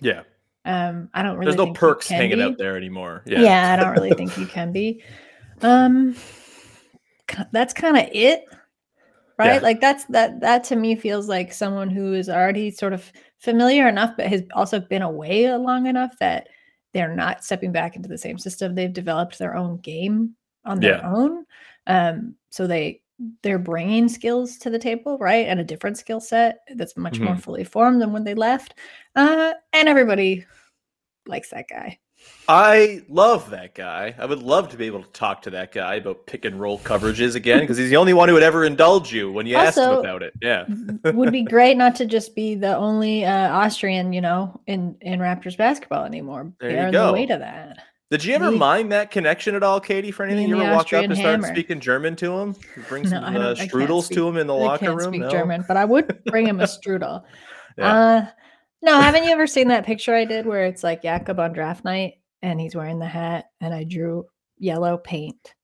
Yeah. 0.00 0.22
Um, 0.66 1.08
I 1.14 1.22
don't 1.22 1.36
really. 1.36 1.56
There's 1.56 1.66
no 1.66 1.72
perks 1.72 2.06
hanging 2.06 2.36
be. 2.36 2.42
out 2.42 2.58
there 2.58 2.76
anymore. 2.76 3.22
Yeah. 3.26 3.40
Yeah. 3.40 3.72
I 3.72 3.82
don't 3.82 3.92
really 3.92 4.10
think 4.16 4.36
you 4.38 4.46
can 4.46 4.72
be. 4.72 5.02
Um, 5.62 6.14
that's 7.50 7.72
kind 7.72 7.96
of 7.96 8.08
it, 8.12 8.44
right? 9.40 9.54
Yeah. 9.54 9.66
Like 9.68 9.80
that's 9.80 10.04
that. 10.06 10.40
That 10.40 10.64
to 10.64 10.76
me 10.76 10.94
feels 10.96 11.28
like 11.28 11.52
someone 11.52 11.90
who 11.90 12.12
is 12.14 12.28
already 12.28 12.70
sort 12.70 12.92
of 12.92 13.10
familiar 13.38 13.88
enough, 13.88 14.12
but 14.16 14.26
has 14.26 14.42
also 14.54 14.80
been 14.80 15.02
away 15.02 15.50
long 15.56 15.86
enough 15.86 16.12
that 16.20 16.48
they're 16.92 17.14
not 17.14 17.44
stepping 17.44 17.72
back 17.72 17.96
into 17.96 18.08
the 18.08 18.18
same 18.18 18.38
system. 18.38 18.74
They've 18.74 18.92
developed 18.92 19.38
their 19.38 19.56
own 19.56 19.78
game 19.78 20.34
on 20.64 20.80
their 20.80 20.96
Yeah. 20.98 21.10
own. 21.12 21.44
Um, 21.86 22.34
so 22.50 22.66
they 22.66 23.02
they're 23.42 23.58
bringing 23.58 24.08
skills 24.08 24.56
to 24.58 24.70
the 24.70 24.78
table, 24.78 25.18
right? 25.18 25.46
And 25.46 25.60
a 25.60 25.64
different 25.64 25.98
skill 25.98 26.20
set 26.20 26.60
that's 26.76 26.96
much 26.96 27.20
more 27.20 27.34
Mhm. 27.34 27.42
fully 27.42 27.64
formed 27.64 28.00
than 28.00 28.12
when 28.12 28.24
they 28.24 28.34
left. 28.34 28.74
Uh, 29.14 29.52
and 29.74 29.88
everybody 29.88 30.46
likes 31.26 31.50
that 31.50 31.68
guy. 31.68 31.98
I 32.48 33.02
love 33.08 33.50
that 33.50 33.74
guy. 33.76 34.14
I 34.18 34.26
would 34.26 34.42
love 34.42 34.70
to 34.70 34.76
be 34.76 34.86
able 34.86 35.02
to 35.04 35.10
talk 35.10 35.42
to 35.42 35.50
that 35.50 35.70
guy 35.72 35.94
about 35.96 36.26
pick 36.26 36.44
and 36.44 36.58
roll 36.60 36.78
coverages 36.80 37.36
again 37.36 37.60
because 37.60 37.76
he's 37.76 37.90
the 37.90 37.96
only 37.96 38.12
one 38.12 38.28
who 38.28 38.34
would 38.34 38.42
ever 38.42 38.64
indulge 38.64 39.12
you 39.12 39.30
when 39.30 39.46
you 39.46 39.54
asked 39.56 39.78
him 39.78 39.90
about 39.90 40.22
it. 40.24 40.32
Yeah. 40.42 40.64
would 41.12 41.30
be 41.30 41.42
great 41.42 41.76
not 41.76 41.94
to 41.96 42.06
just 42.06 42.34
be 42.34 42.56
the 42.56 42.76
only 42.76 43.24
uh, 43.24 43.50
Austrian, 43.50 44.12
you 44.12 44.20
know, 44.20 44.60
in 44.66 44.96
in 45.00 45.20
Raptors 45.20 45.56
basketball 45.56 46.04
anymore. 46.04 46.52
There 46.60 46.70
you 46.70 46.76
Bear 46.76 46.86
the 46.86 46.92
go. 46.92 47.12
weight 47.12 47.30
of 47.30 47.38
that. 47.40 47.78
Did 48.10 48.24
you 48.24 48.34
ever 48.34 48.50
Me- 48.50 48.58
mind 48.58 48.90
that 48.90 49.12
connection 49.12 49.54
at 49.54 49.62
all, 49.62 49.78
Katie, 49.80 50.10
for 50.10 50.24
anything? 50.24 50.48
You 50.48 50.60
ever 50.60 50.74
walked 50.74 50.92
up 50.92 51.04
and 51.04 51.14
started 51.16 51.42
hammer. 51.44 51.54
speaking 51.54 51.78
German 51.78 52.16
to 52.16 52.36
him? 52.36 52.56
Bring 52.88 53.04
No, 53.04 53.10
some 53.10 53.22
uh, 53.24 53.30
don't- 53.30 53.42
I 53.42 53.54
can't 53.54 53.70
strudels 53.70 54.04
speak- 54.06 54.16
to 54.18 54.26
him 54.26 54.36
in 54.36 54.48
the 54.48 54.54
locker 54.56 54.56
room? 54.56 54.68
I 54.68 54.72
locker 54.72 54.84
can't 54.86 54.96
room? 54.98 55.10
speak 55.14 55.20
No? 55.22 55.30
German, 55.30 55.64
but 55.68 55.76
I 55.76 55.84
would 55.84 56.24
bring 56.24 56.48
him 56.48 56.58
a 56.58 56.64
strudel. 56.66 57.22
Yeah. 57.78 57.94
Uh, 57.94 58.26
no, 58.82 59.00
haven't 59.00 59.24
you 59.24 59.30
ever 59.30 59.46
seen 59.46 59.68
that 59.68 59.84
picture 59.86 60.14
I 60.14 60.24
did 60.24 60.46
where 60.46 60.64
it's 60.66 60.82
like 60.84 61.02
Jakob 61.02 61.38
on 61.40 61.52
draft 61.52 61.84
night 61.84 62.14
and 62.42 62.60
he's 62.60 62.74
wearing 62.74 62.98
the 62.98 63.06
hat 63.06 63.46
and 63.60 63.74
I 63.74 63.84
drew 63.84 64.26
yellow 64.58 64.96
paint 64.98 65.54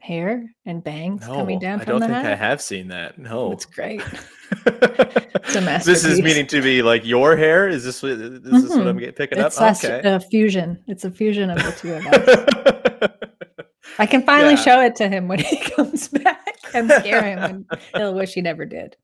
hair 0.00 0.48
and 0.64 0.82
bangs 0.82 1.24
coming 1.26 1.56
No, 1.56 1.60
down 1.60 1.80
I 1.80 1.84
don't 1.84 2.00
think 2.00 2.12
I 2.12 2.34
have 2.34 2.62
seen 2.62 2.88
that. 2.88 3.18
No. 3.18 3.52
It's 3.52 3.64
great. 3.64 4.00
it's 4.66 5.56
a 5.56 5.60
masterpiece. 5.60 5.84
this 5.84 6.04
is 6.04 6.22
meaning 6.22 6.46
to 6.46 6.62
be 6.62 6.82
like 6.82 7.04
your 7.04 7.36
hair. 7.36 7.68
Is 7.68 7.84
this 7.84 8.02
what- 8.02 8.12
is 8.12 8.40
this 8.42 8.70
what 8.70 8.86
I'm 8.86 8.96
Mhm. 8.96 9.00
getting 9.00 9.14
picking 9.14 9.38
It's 9.38 9.60
up? 9.60 9.76
such 9.76 9.90
Okay. 9.90 10.08
a 10.08 10.20
fusion. 10.20 10.82
It's 10.86 11.04
a 11.04 11.10
fusion 11.10 11.50
of 11.50 11.58
the 11.58 11.72
two 11.72 11.94
of 11.94 12.06
us. 12.06 13.10
I 13.98 14.06
can 14.06 14.22
finally 14.22 14.54
Yeah. 14.54 14.60
show 14.62 14.80
it 14.82 14.94
to 14.96 15.08
him 15.08 15.26
when 15.26 15.40
he 15.40 15.56
comes 15.70 16.08
back 16.08 16.46
and 16.74 16.88
scare 16.90 17.22
him, 17.24 17.66
and 17.68 17.78
he'll 17.96 18.14
wish 18.14 18.32
he 18.34 18.40
never 18.40 18.64
did. 18.64 18.96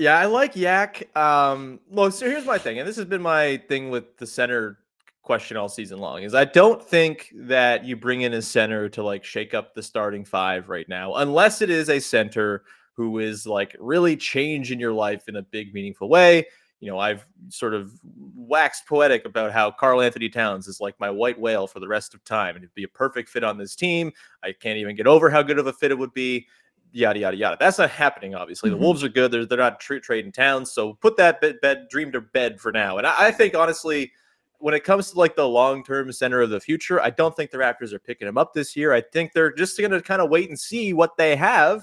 Yeah, 0.00 0.18
I 0.18 0.24
like 0.24 0.56
Yak. 0.56 1.14
Um, 1.14 1.78
well, 1.90 2.10
so 2.10 2.24
here's 2.24 2.46
my 2.46 2.56
thing, 2.56 2.78
and 2.78 2.88
this 2.88 2.96
has 2.96 3.04
been 3.04 3.20
my 3.20 3.58
thing 3.68 3.90
with 3.90 4.16
the 4.16 4.26
center 4.26 4.78
question 5.22 5.58
all 5.58 5.68
season 5.68 5.98
long 5.98 6.22
is 6.22 6.34
I 6.34 6.46
don't 6.46 6.82
think 6.82 7.30
that 7.34 7.84
you 7.84 7.96
bring 7.96 8.22
in 8.22 8.32
a 8.32 8.40
center 8.40 8.88
to 8.88 9.02
like 9.02 9.24
shake 9.24 9.52
up 9.52 9.74
the 9.74 9.82
starting 9.82 10.24
five 10.24 10.70
right 10.70 10.88
now, 10.88 11.16
unless 11.16 11.60
it 11.60 11.68
is 11.68 11.90
a 11.90 12.00
center 12.00 12.64
who 12.94 13.18
is 13.18 13.46
like 13.46 13.76
really 13.78 14.16
changing 14.16 14.80
your 14.80 14.94
life 14.94 15.28
in 15.28 15.36
a 15.36 15.42
big, 15.42 15.74
meaningful 15.74 16.08
way. 16.08 16.46
You 16.80 16.90
know, 16.90 16.98
I've 16.98 17.26
sort 17.50 17.74
of 17.74 17.92
waxed 18.34 18.86
poetic 18.86 19.26
about 19.26 19.52
how 19.52 19.70
Karl-Anthony 19.70 20.30
Towns 20.30 20.66
is 20.66 20.80
like 20.80 20.98
my 20.98 21.10
white 21.10 21.38
whale 21.38 21.66
for 21.66 21.78
the 21.78 21.88
rest 21.88 22.14
of 22.14 22.24
time, 22.24 22.56
and 22.56 22.64
it'd 22.64 22.74
be 22.74 22.84
a 22.84 22.88
perfect 22.88 23.28
fit 23.28 23.44
on 23.44 23.58
this 23.58 23.76
team. 23.76 24.12
I 24.42 24.52
can't 24.52 24.78
even 24.78 24.96
get 24.96 25.06
over 25.06 25.28
how 25.28 25.42
good 25.42 25.58
of 25.58 25.66
a 25.66 25.74
fit 25.74 25.90
it 25.90 25.98
would 25.98 26.14
be 26.14 26.46
yada 26.92 27.18
yada 27.18 27.36
yada. 27.36 27.56
That's 27.58 27.78
not 27.78 27.90
happening. 27.90 28.34
Obviously, 28.34 28.70
Mhm. 28.70 28.74
the 28.74 28.78
Wolves 28.78 29.04
are 29.04 29.08
good. 29.08 29.30
They're 29.30 29.46
they're 29.46 29.58
not 29.58 29.80
tra- 29.80 30.00
trading 30.00 30.32
Towns, 30.32 30.72
so 30.72 30.94
put 30.94 31.16
that 31.16 31.40
bed, 31.40 31.60
bed 31.60 31.88
dream 31.90 32.12
to 32.12 32.20
bed 32.20 32.60
for 32.60 32.72
now. 32.72 32.98
And 32.98 33.06
I, 33.06 33.26
I 33.26 33.30
think 33.30 33.54
honestly, 33.54 34.12
when 34.58 34.74
it 34.74 34.84
comes 34.84 35.10
to 35.12 35.18
like 35.18 35.36
the 35.36 35.48
long 35.48 35.82
term 35.84 36.12
center 36.12 36.40
of 36.40 36.50
the 36.50 36.60
future, 36.60 37.00
I 37.00 37.10
don't 37.10 37.34
think 37.34 37.50
the 37.50 37.58
Raptors 37.58 37.92
are 37.92 37.98
picking 37.98 38.28
him 38.28 38.36
up 38.36 38.52
this 38.54 38.76
year. 38.76 38.92
I 38.92 39.00
think 39.00 39.32
they're 39.32 39.52
just 39.52 39.78
going 39.78 39.90
to 39.92 40.02
kind 40.02 40.20
of 40.20 40.28
wait 40.30 40.48
and 40.48 40.58
see 40.58 40.92
what 40.92 41.16
they 41.16 41.34
have 41.36 41.82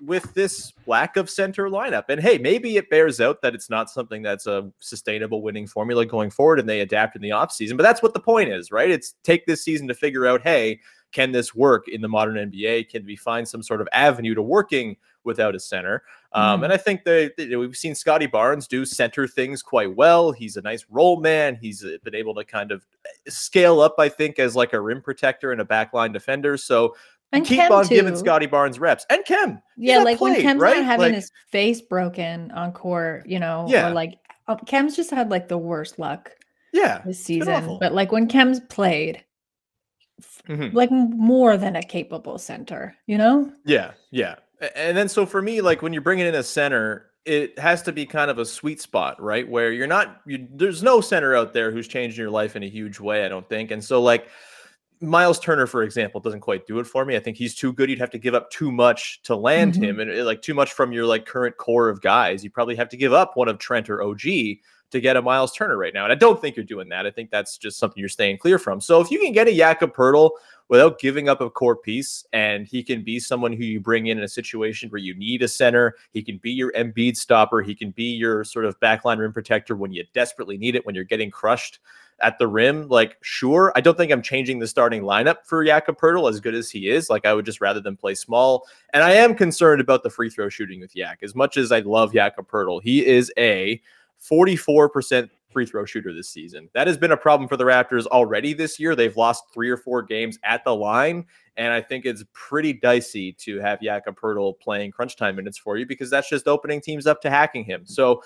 with 0.00 0.34
this 0.34 0.72
lack 0.86 1.16
of 1.16 1.30
center 1.30 1.68
lineup. 1.68 2.04
And 2.08 2.20
hey, 2.20 2.36
maybe 2.36 2.76
it 2.76 2.90
bears 2.90 3.20
out 3.20 3.40
that 3.42 3.54
it's 3.54 3.70
not 3.70 3.88
something 3.90 4.22
that's 4.22 4.46
a 4.46 4.70
sustainable 4.80 5.40
winning 5.40 5.66
formula 5.68 6.04
going 6.04 6.30
forward 6.30 6.58
and 6.58 6.68
they 6.68 6.80
adapt 6.80 7.14
in 7.14 7.22
the 7.22 7.28
offseason. 7.30 7.76
But 7.76 7.84
that's 7.84 8.02
what 8.02 8.12
the 8.12 8.20
point 8.20 8.50
is, 8.50 8.72
right? 8.72 8.90
It's 8.90 9.14
take 9.22 9.46
this 9.46 9.62
season 9.62 9.86
to 9.88 9.94
figure 9.94 10.26
out, 10.26 10.42
hey, 10.42 10.80
can 11.14 11.32
this 11.32 11.54
work 11.54 11.88
in 11.88 12.02
the 12.02 12.08
modern 12.08 12.34
NBA? 12.50 12.90
Can 12.90 13.06
we 13.06 13.16
find 13.16 13.48
some 13.48 13.62
sort 13.62 13.80
of 13.80 13.88
avenue 13.92 14.34
to 14.34 14.42
working 14.42 14.96
without 15.24 15.54
a 15.54 15.58
center? 15.60 16.02
Um, 16.32 16.60
Mhm. 16.60 16.64
and 16.64 16.72
I 16.74 16.76
think 16.76 17.04
that 17.04 17.36
that 17.38 17.58
we've 17.58 17.74
seen 17.76 17.94
Scottie 17.94 18.26
Barnes 18.26 18.66
do 18.68 18.84
center 18.84 19.26
things 19.26 19.62
quite 19.62 19.94
well. 19.96 20.32
He's 20.32 20.58
a 20.58 20.60
nice 20.62 20.84
role 20.90 21.18
man. 21.20 21.56
He's 21.56 21.82
been 22.02 22.14
able 22.14 22.34
to 22.34 22.44
kind 22.44 22.70
of 22.72 22.84
uh, 23.06 23.30
scale 23.30 23.80
up, 23.80 23.94
I 23.98 24.10
think, 24.10 24.38
as 24.38 24.54
like 24.54 24.74
a 24.74 24.80
rim 24.80 25.00
protector 25.00 25.52
and 25.52 25.60
a 25.60 25.64
backline 25.64 26.12
defender. 26.12 26.56
So 26.58 26.94
And 27.32 27.44
keep 27.46 27.60
Khem, 27.60 27.72
on 27.72 27.86
giving 27.86 28.12
too. 28.12 28.18
Scottie 28.18 28.46
Barnes 28.46 28.78
reps 28.78 29.06
and 29.08 29.24
Khem. 29.24 29.62
Yeah, 29.76 30.02
like 30.02 30.20
when 30.20 30.34
played, 30.34 30.42
Khem's 30.44 30.60
right? 30.60 30.76
not 30.76 30.84
having 30.84 31.06
Like- 31.06 31.14
his 31.14 31.30
face 31.50 31.80
broken 31.80 32.50
on 32.50 32.72
court, 32.72 33.26
you 33.26 33.38
know, 33.38 33.66
Yeah. 33.68 33.88
or 33.88 33.94
like 33.94 34.18
uh, 34.46 34.56
Khem's 34.56 34.94
just 34.94 35.10
had 35.10 35.30
like 35.30 35.48
the 35.48 35.56
worst 35.58 35.98
luck 35.98 36.30
yeah, 36.72 37.00
this 37.06 37.18
season. 37.24 37.78
But 37.80 37.94
like 37.94 38.10
when 38.12 38.26
Khem's 38.28 38.60
played, 38.60 39.24
Mhm. 40.48 40.72
like 40.74 40.90
more 40.90 41.56
than 41.56 41.76
a 41.76 41.82
capable 41.82 42.38
center, 42.38 42.94
you 43.06 43.18
know? 43.18 43.50
Yeah, 43.64 43.92
yeah. 44.10 44.36
And 44.76 44.96
then 44.96 45.08
so 45.08 45.26
for 45.26 45.42
me, 45.42 45.60
like 45.60 45.82
when 45.82 45.92
you're 45.92 46.02
bringing 46.02 46.26
in 46.26 46.34
a 46.34 46.42
center, 46.42 47.10
it 47.24 47.58
has 47.58 47.82
to 47.82 47.92
be 47.92 48.04
kind 48.06 48.30
of 48.30 48.38
a 48.38 48.44
sweet 48.44 48.80
spot, 48.80 49.20
right? 49.20 49.48
Where 49.48 49.72
you're 49.72 49.86
not, 49.86 50.20
you, 50.26 50.46
there's 50.52 50.82
no 50.82 51.00
center 51.00 51.34
out 51.34 51.52
there 51.54 51.70
who's 51.72 51.88
changing 51.88 52.20
your 52.20 52.30
life 52.30 52.54
in 52.54 52.62
a 52.62 52.68
huge 52.68 53.00
way, 53.00 53.24
I 53.24 53.28
don't 53.28 53.48
think. 53.48 53.70
And 53.70 53.82
so, 53.82 54.00
like, 54.02 54.28
Miles 55.00 55.40
Turner, 55.40 55.66
for 55.66 55.82
example, 55.82 56.20
doesn't 56.20 56.40
quite 56.40 56.66
do 56.66 56.78
it 56.78 56.86
for 56.86 57.04
me. 57.04 57.16
I 57.16 57.20
think 57.20 57.36
he's 57.36 57.54
too 57.54 57.72
good. 57.72 57.90
You'd 57.90 57.98
have 57.98 58.10
to 58.10 58.18
give 58.18 58.34
up 58.34 58.50
too 58.50 58.70
much 58.70 59.22
to 59.24 59.34
land 59.36 59.74
Mhm. 59.74 59.82
him, 59.84 60.00
and 60.00 60.10
uh, 60.10 60.24
like 60.24 60.40
too 60.40 60.54
much 60.54 60.72
from 60.72 60.92
your 60.92 61.04
like 61.06 61.26
current 61.26 61.56
core 61.56 61.88
of 61.88 62.00
guys. 62.00 62.44
You 62.44 62.50
probably 62.50 62.76
have 62.76 62.88
to 62.90 62.96
give 62.96 63.12
up 63.12 63.36
one 63.36 63.48
of 63.48 63.58
Trent 63.58 63.90
or 63.90 64.02
OG 64.02 64.60
to 64.90 65.00
get 65.00 65.16
a 65.16 65.22
Miles 65.22 65.52
Turner 65.52 65.76
right 65.76 65.92
now. 65.92 66.04
And 66.04 66.12
I 66.12 66.16
don't 66.16 66.40
think 66.40 66.56
you're 66.56 66.64
doing 66.64 66.88
that. 66.90 67.06
I 67.06 67.10
think 67.10 67.30
that's 67.30 67.58
just 67.58 67.78
something 67.78 67.98
you're 67.98 68.08
staying 68.08 68.38
clear 68.38 68.58
from. 68.58 68.80
So 68.80 69.00
if 69.00 69.10
you 69.10 69.18
can 69.18 69.32
get 69.32 69.48
a 69.48 69.56
Jakob 69.56 69.94
Poeltl 69.94 70.30
without 70.68 70.98
giving 70.98 71.28
up 71.28 71.40
a 71.40 71.50
core 71.50 71.76
piece, 71.76 72.24
and 72.32 72.66
he 72.66 72.82
can 72.82 73.02
be 73.02 73.18
someone 73.18 73.52
who 73.52 73.64
you 73.64 73.80
bring 73.80 74.06
in 74.06 74.18
in 74.18 74.24
a 74.24 74.28
situation 74.28 74.88
where 74.88 75.00
you 75.00 75.14
need 75.14 75.42
a 75.42 75.48
center, 75.48 75.94
he 76.12 76.22
can 76.22 76.38
be 76.38 76.50
your 76.50 76.72
Embiid 76.72 77.16
stopper, 77.16 77.60
he 77.60 77.74
can 77.74 77.90
be 77.90 78.04
your 78.04 78.44
sort 78.44 78.64
of 78.64 78.78
backline 78.80 79.18
rim 79.18 79.32
protector 79.32 79.76
when 79.76 79.92
you 79.92 80.04
desperately 80.14 80.56
need 80.56 80.74
it, 80.74 80.86
when 80.86 80.94
you're 80.94 81.04
getting 81.04 81.30
crushed 81.30 81.80
at 82.20 82.38
the 82.38 82.46
rim, 82.46 82.88
like 82.88 83.16
sure, 83.22 83.72
I 83.74 83.80
don't 83.80 83.96
think 83.96 84.12
I'm 84.12 84.22
changing 84.22 84.58
the 84.58 84.66
starting 84.66 85.02
lineup 85.02 85.38
for 85.44 85.64
Jakob 85.64 85.98
Poeltl 85.98 86.30
as 86.30 86.40
good 86.40 86.54
as 86.54 86.70
he 86.70 86.88
is. 86.88 87.10
Like 87.10 87.26
I 87.26 87.34
would 87.34 87.44
just 87.44 87.60
rather 87.60 87.80
than 87.80 87.96
play 87.96 88.14
small. 88.14 88.66
And 88.92 89.02
I 89.02 89.12
am 89.12 89.34
concerned 89.34 89.80
about 89.80 90.02
the 90.02 90.10
free 90.10 90.30
throw 90.30 90.48
shooting 90.48 90.80
with 90.80 90.94
Yak. 90.94 91.18
As 91.22 91.34
much 91.34 91.56
as 91.56 91.72
I 91.72 91.80
love 91.80 92.12
Jakob 92.12 92.48
Poeltl, 92.48 92.82
he 92.82 93.04
is 93.04 93.32
a 93.36 93.80
44% 94.30 95.28
free 95.54 95.64
throw 95.64 95.84
shooter 95.84 96.12
this 96.12 96.28
season. 96.28 96.68
That 96.74 96.86
has 96.86 96.98
been 96.98 97.12
a 97.12 97.16
problem 97.16 97.48
for 97.48 97.56
the 97.56 97.64
Raptors 97.64 98.06
already 98.06 98.52
this 98.52 98.78
year. 98.78 98.94
They've 98.94 99.16
lost 99.16 99.44
three 99.54 99.70
or 99.70 99.76
four 99.76 100.02
games 100.02 100.38
at 100.44 100.64
the 100.64 100.74
line. 100.74 101.24
And 101.56 101.72
I 101.72 101.80
think 101.80 102.04
it's 102.04 102.24
pretty 102.32 102.72
dicey 102.72 103.32
to 103.34 103.60
have 103.60 103.80
Jakob 103.80 104.18
Poeltl 104.18 104.58
playing 104.58 104.90
crunch 104.90 105.16
time 105.16 105.36
minutes 105.36 105.56
for 105.56 105.78
you 105.78 105.86
because 105.86 106.10
that's 106.10 106.28
just 106.28 106.48
opening 106.48 106.80
teams 106.80 107.06
up 107.06 107.20
to 107.22 107.30
hacking 107.30 107.64
him. 107.64 107.82
So 107.86 108.22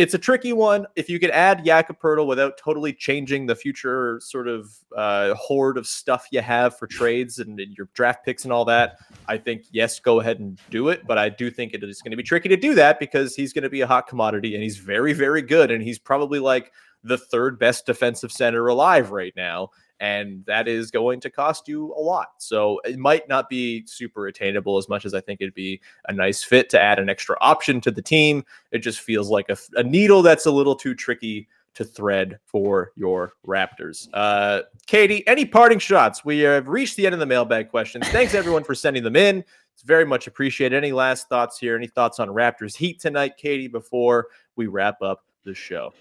it's 0.00 0.14
a 0.14 0.18
tricky 0.18 0.54
one. 0.54 0.86
If 0.96 1.10
you 1.10 1.18
could 1.18 1.30
add 1.30 1.62
Jakob 1.64 1.98
without 2.26 2.56
totally 2.56 2.92
changing 2.92 3.44
the 3.44 3.54
future 3.54 4.18
sort 4.22 4.48
of 4.48 4.72
uh, 4.96 5.34
horde 5.34 5.76
of 5.76 5.86
stuff 5.86 6.26
you 6.32 6.40
have 6.40 6.78
for 6.78 6.86
trades 6.86 7.38
and, 7.38 7.60
and, 7.60 7.76
your 7.76 7.88
draft 7.92 8.24
picks 8.24 8.44
and 8.44 8.52
all 8.52 8.64
that, 8.64 8.96
I 9.28 9.36
think 9.36 9.66
yes, 9.70 10.00
go 10.00 10.20
ahead 10.20 10.40
and 10.40 10.58
do 10.70 10.88
it. 10.88 11.06
But 11.06 11.18
I 11.18 11.28
do 11.28 11.50
think 11.50 11.74
it 11.74 11.84
is 11.84 12.00
going 12.00 12.12
to 12.12 12.16
be 12.16 12.22
tricky 12.22 12.48
to 12.48 12.56
do 12.56 12.74
that 12.76 12.98
because 12.98 13.36
he's 13.36 13.52
going 13.52 13.64
to 13.64 13.70
be 13.70 13.82
a 13.82 13.86
hot 13.86 14.06
commodity 14.06 14.54
and 14.54 14.62
he's 14.62 14.78
very, 14.78 15.12
very 15.12 15.42
good, 15.42 15.70
and 15.70 15.82
he's 15.82 15.98
probably 15.98 16.38
like 16.38 16.72
the 17.04 17.18
third 17.18 17.58
best 17.58 17.84
defensive 17.84 18.32
center 18.32 18.66
alive 18.68 19.10
right 19.10 19.34
now 19.36 19.70
and 20.00 20.44
that 20.46 20.66
is 20.66 20.90
going 20.90 21.20
to 21.20 21.30
cost 21.30 21.68
you 21.68 21.94
a 21.94 22.00
lot. 22.00 22.28
So 22.38 22.80
it 22.84 22.98
might 22.98 23.28
not 23.28 23.48
be 23.48 23.84
super 23.86 24.26
attainable 24.26 24.78
as 24.78 24.88
much 24.88 25.04
as 25.04 25.14
I 25.14 25.20
think 25.20 25.40
it'd 25.40 25.54
be 25.54 25.80
a 26.08 26.12
nice 26.12 26.42
fit 26.42 26.70
to 26.70 26.80
add 26.80 26.98
an 26.98 27.10
extra 27.10 27.36
option 27.40 27.80
to 27.82 27.90
the 27.90 28.02
team. 28.02 28.44
It 28.72 28.78
just 28.78 29.00
feels 29.00 29.28
like 29.28 29.50
a, 29.50 29.56
a 29.76 29.82
needle 29.82 30.22
that's 30.22 30.46
a 30.46 30.50
little 30.50 30.74
too 30.74 30.94
tricky 30.94 31.48
to 31.74 31.84
thread 31.84 32.38
for 32.46 32.92
your 32.96 33.34
Raptors. 33.46 34.08
Uh, 34.12 34.62
Katie, 34.86 35.26
any 35.28 35.44
parting 35.44 35.78
shots? 35.78 36.24
We 36.24 36.40
have 36.40 36.68
reached 36.68 36.96
the 36.96 37.06
end 37.06 37.14
of 37.14 37.20
the 37.20 37.26
mailbag 37.26 37.70
questions. 37.70 38.08
Thanks 38.08 38.34
everyone 38.34 38.64
for 38.64 38.74
sending 38.74 39.04
them 39.04 39.16
in. 39.16 39.44
It's 39.74 39.82
very 39.82 40.04
much 40.04 40.26
appreciated. 40.26 40.76
Any 40.76 40.92
last 40.92 41.28
thoughts 41.28 41.58
here? 41.58 41.76
Any 41.76 41.86
thoughts 41.86 42.18
on 42.18 42.28
Raptors 42.28 42.76
Heat 42.76 43.00
tonight, 43.00 43.36
Katie, 43.36 43.68
before 43.68 44.26
we 44.56 44.66
wrap 44.66 45.00
up 45.00 45.24
the 45.44 45.54
show? 45.54 45.92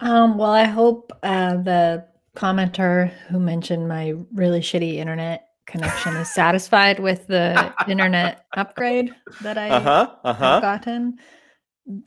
Um, 0.00 0.38
well, 0.38 0.52
I 0.52 0.64
hope 0.64 1.12
uh, 1.22 1.56
the 1.56 2.06
commenter 2.36 3.10
who 3.28 3.38
mentioned 3.38 3.88
my 3.88 4.14
really 4.32 4.60
shitty 4.60 4.94
internet 4.94 5.48
connection 5.66 6.16
is 6.16 6.32
satisfied 6.32 6.98
with 6.98 7.26
the 7.26 7.72
internet 7.88 8.46
upgrade 8.56 9.14
that 9.42 9.58
I 9.58 9.70
uh-huh, 9.70 10.16
uh-huh. 10.24 10.52
have 10.52 10.62
gotten. 10.62 11.18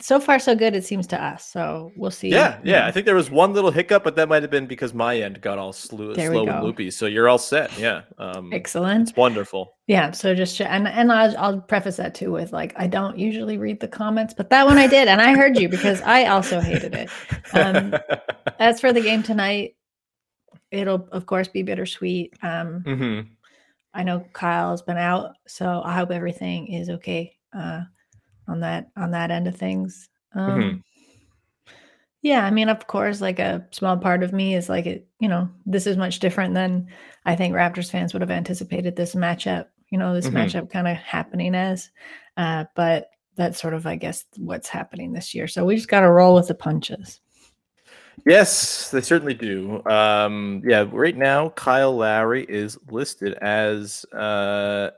So 0.00 0.18
far, 0.18 0.38
so 0.38 0.54
good. 0.54 0.74
It 0.74 0.84
seems 0.86 1.06
to 1.08 1.22
us. 1.22 1.52
So 1.52 1.92
we'll 1.96 2.10
see. 2.10 2.30
Yeah, 2.30 2.58
yeah. 2.64 2.86
I 2.86 2.90
think 2.90 3.04
there 3.04 3.14
was 3.14 3.30
one 3.30 3.52
little 3.52 3.70
hiccup, 3.70 4.04
but 4.04 4.16
that 4.16 4.26
might 4.26 4.42
have 4.42 4.50
been 4.50 4.66
because 4.66 4.94
my 4.94 5.20
end 5.20 5.42
got 5.42 5.58
all 5.58 5.74
slow, 5.74 6.14
slow 6.14 6.46
and 6.46 6.64
loopy. 6.64 6.90
So 6.90 7.04
you're 7.04 7.28
all 7.28 7.36
set. 7.36 7.78
Yeah. 7.78 8.02
Um, 8.16 8.54
Excellent. 8.54 9.10
It's 9.10 9.16
wonderful. 9.18 9.74
Yeah. 9.86 10.12
So 10.12 10.34
just 10.34 10.58
and 10.62 10.88
and 10.88 11.12
I'll, 11.12 11.36
I'll 11.36 11.60
preface 11.60 11.98
that 11.98 12.14
too 12.14 12.32
with 12.32 12.54
like 12.54 12.72
I 12.76 12.86
don't 12.86 13.18
usually 13.18 13.58
read 13.58 13.80
the 13.80 13.88
comments, 13.88 14.32
but 14.32 14.48
that 14.48 14.64
one 14.64 14.78
I 14.78 14.86
did, 14.86 15.08
and 15.08 15.20
I 15.20 15.36
heard 15.36 15.58
you 15.58 15.68
because 15.68 16.00
I 16.02 16.24
also 16.24 16.58
hated 16.58 16.94
it. 16.94 17.10
Um, 17.52 17.94
as 18.58 18.80
for 18.80 18.94
the 18.94 19.02
game 19.02 19.22
tonight, 19.22 19.75
it'll 20.70 21.08
of 21.12 21.26
course 21.26 21.48
be 21.48 21.62
bittersweet. 21.62 22.34
Um, 22.42 22.82
mm-hmm. 22.86 23.28
I 23.94 24.02
know 24.02 24.26
Kyle's 24.32 24.82
been 24.82 24.98
out, 24.98 25.32
so 25.46 25.82
I 25.84 25.94
hope 25.94 26.10
everything 26.10 26.68
is 26.68 26.90
okay 26.90 27.36
uh, 27.56 27.82
on 28.48 28.60
that 28.60 28.88
on 28.96 29.12
that 29.12 29.30
end 29.30 29.46
of 29.48 29.56
things. 29.56 30.08
Um, 30.34 30.50
mm-hmm. 30.50 30.76
Yeah, 32.22 32.44
I 32.44 32.50
mean, 32.50 32.68
of 32.68 32.86
course, 32.86 33.20
like 33.20 33.38
a 33.38 33.66
small 33.70 33.96
part 33.96 34.22
of 34.22 34.32
me 34.32 34.54
is 34.54 34.68
like 34.68 34.86
it. 34.86 35.06
You 35.20 35.28
know, 35.28 35.48
this 35.64 35.86
is 35.86 35.96
much 35.96 36.18
different 36.18 36.54
than 36.54 36.88
I 37.24 37.36
think 37.36 37.54
Raptors 37.54 37.90
fans 37.90 38.12
would 38.12 38.22
have 38.22 38.30
anticipated 38.30 38.96
this 38.96 39.14
matchup. 39.14 39.66
You 39.90 39.98
know, 39.98 40.12
this 40.12 40.26
mm-hmm. 40.26 40.36
matchup 40.36 40.70
kind 40.70 40.88
of 40.88 40.96
happening 40.96 41.54
as, 41.54 41.90
uh, 42.36 42.64
but 42.74 43.10
that's 43.36 43.60
sort 43.60 43.74
of, 43.74 43.86
I 43.86 43.96
guess, 43.96 44.24
what's 44.36 44.68
happening 44.68 45.12
this 45.12 45.34
year. 45.34 45.46
So 45.46 45.64
we 45.64 45.76
just 45.76 45.88
got 45.88 46.00
to 46.00 46.10
roll 46.10 46.34
with 46.34 46.48
the 46.48 46.54
punches. 46.54 47.20
Yes, 48.24 48.90
they 48.90 49.00
certainly 49.00 49.34
do. 49.34 49.84
Um, 49.86 50.62
yeah, 50.64 50.86
right 50.90 51.16
now 51.16 51.50
Kyle 51.50 51.96
Lowry 51.96 52.44
is 52.48 52.78
listed 52.90 53.34
as 53.34 54.04
uh, 54.12 54.90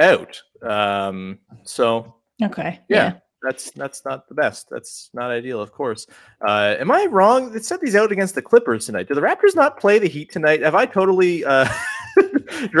out. 0.00 0.40
Um, 0.62 1.38
so 1.64 2.14
okay, 2.42 2.80
yeah, 2.88 2.96
yeah, 2.96 3.12
that's 3.42 3.70
that's 3.72 4.04
not 4.04 4.28
the 4.28 4.34
best. 4.34 4.68
That's 4.70 5.10
not 5.14 5.30
ideal, 5.30 5.60
of 5.60 5.72
course. 5.72 6.06
Uh, 6.46 6.76
am 6.78 6.90
I 6.90 7.06
wrong? 7.06 7.54
It 7.54 7.64
said 7.64 7.80
he's 7.82 7.96
out 7.96 8.12
against 8.12 8.34
the 8.34 8.42
Clippers 8.42 8.86
tonight. 8.86 9.08
Do 9.08 9.14
the 9.14 9.22
Raptors 9.22 9.54
not 9.54 9.80
play 9.80 9.98
the 9.98 10.08
Heat 10.08 10.30
tonight? 10.30 10.62
Have 10.62 10.74
I 10.74 10.86
totally? 10.86 11.44
Uh, 11.44 11.68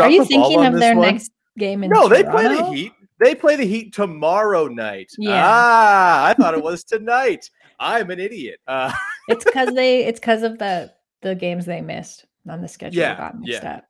Are 0.00 0.10
you 0.10 0.24
thinking 0.24 0.64
of 0.64 0.78
their 0.78 0.96
one? 0.96 1.12
next 1.12 1.32
game? 1.56 1.82
In 1.82 1.90
no, 1.90 2.08
Toronto? 2.08 2.14
they 2.14 2.24
play 2.24 2.48
the 2.48 2.72
Heat. 2.72 2.92
They 3.20 3.34
play 3.34 3.56
the 3.56 3.66
Heat 3.66 3.92
tomorrow 3.92 4.68
night. 4.68 5.10
Yeah. 5.18 5.42
Ah, 5.44 6.26
I 6.26 6.34
thought 6.34 6.54
it 6.54 6.62
was 6.62 6.84
tonight. 6.84 7.50
I'm 7.78 8.10
an 8.10 8.18
idiot. 8.18 8.60
Uh, 8.66 8.92
it's 9.28 9.44
because 9.44 9.74
they. 9.74 10.04
It's 10.04 10.20
because 10.20 10.42
of 10.42 10.58
the 10.58 10.92
the 11.22 11.34
games 11.34 11.66
they 11.66 11.80
missed 11.80 12.26
on 12.48 12.60
the 12.60 12.68
schedule. 12.68 13.00
Yeah, 13.00 13.16
got 13.16 13.38
mixed 13.38 13.62
yeah. 13.62 13.76
up. 13.76 13.84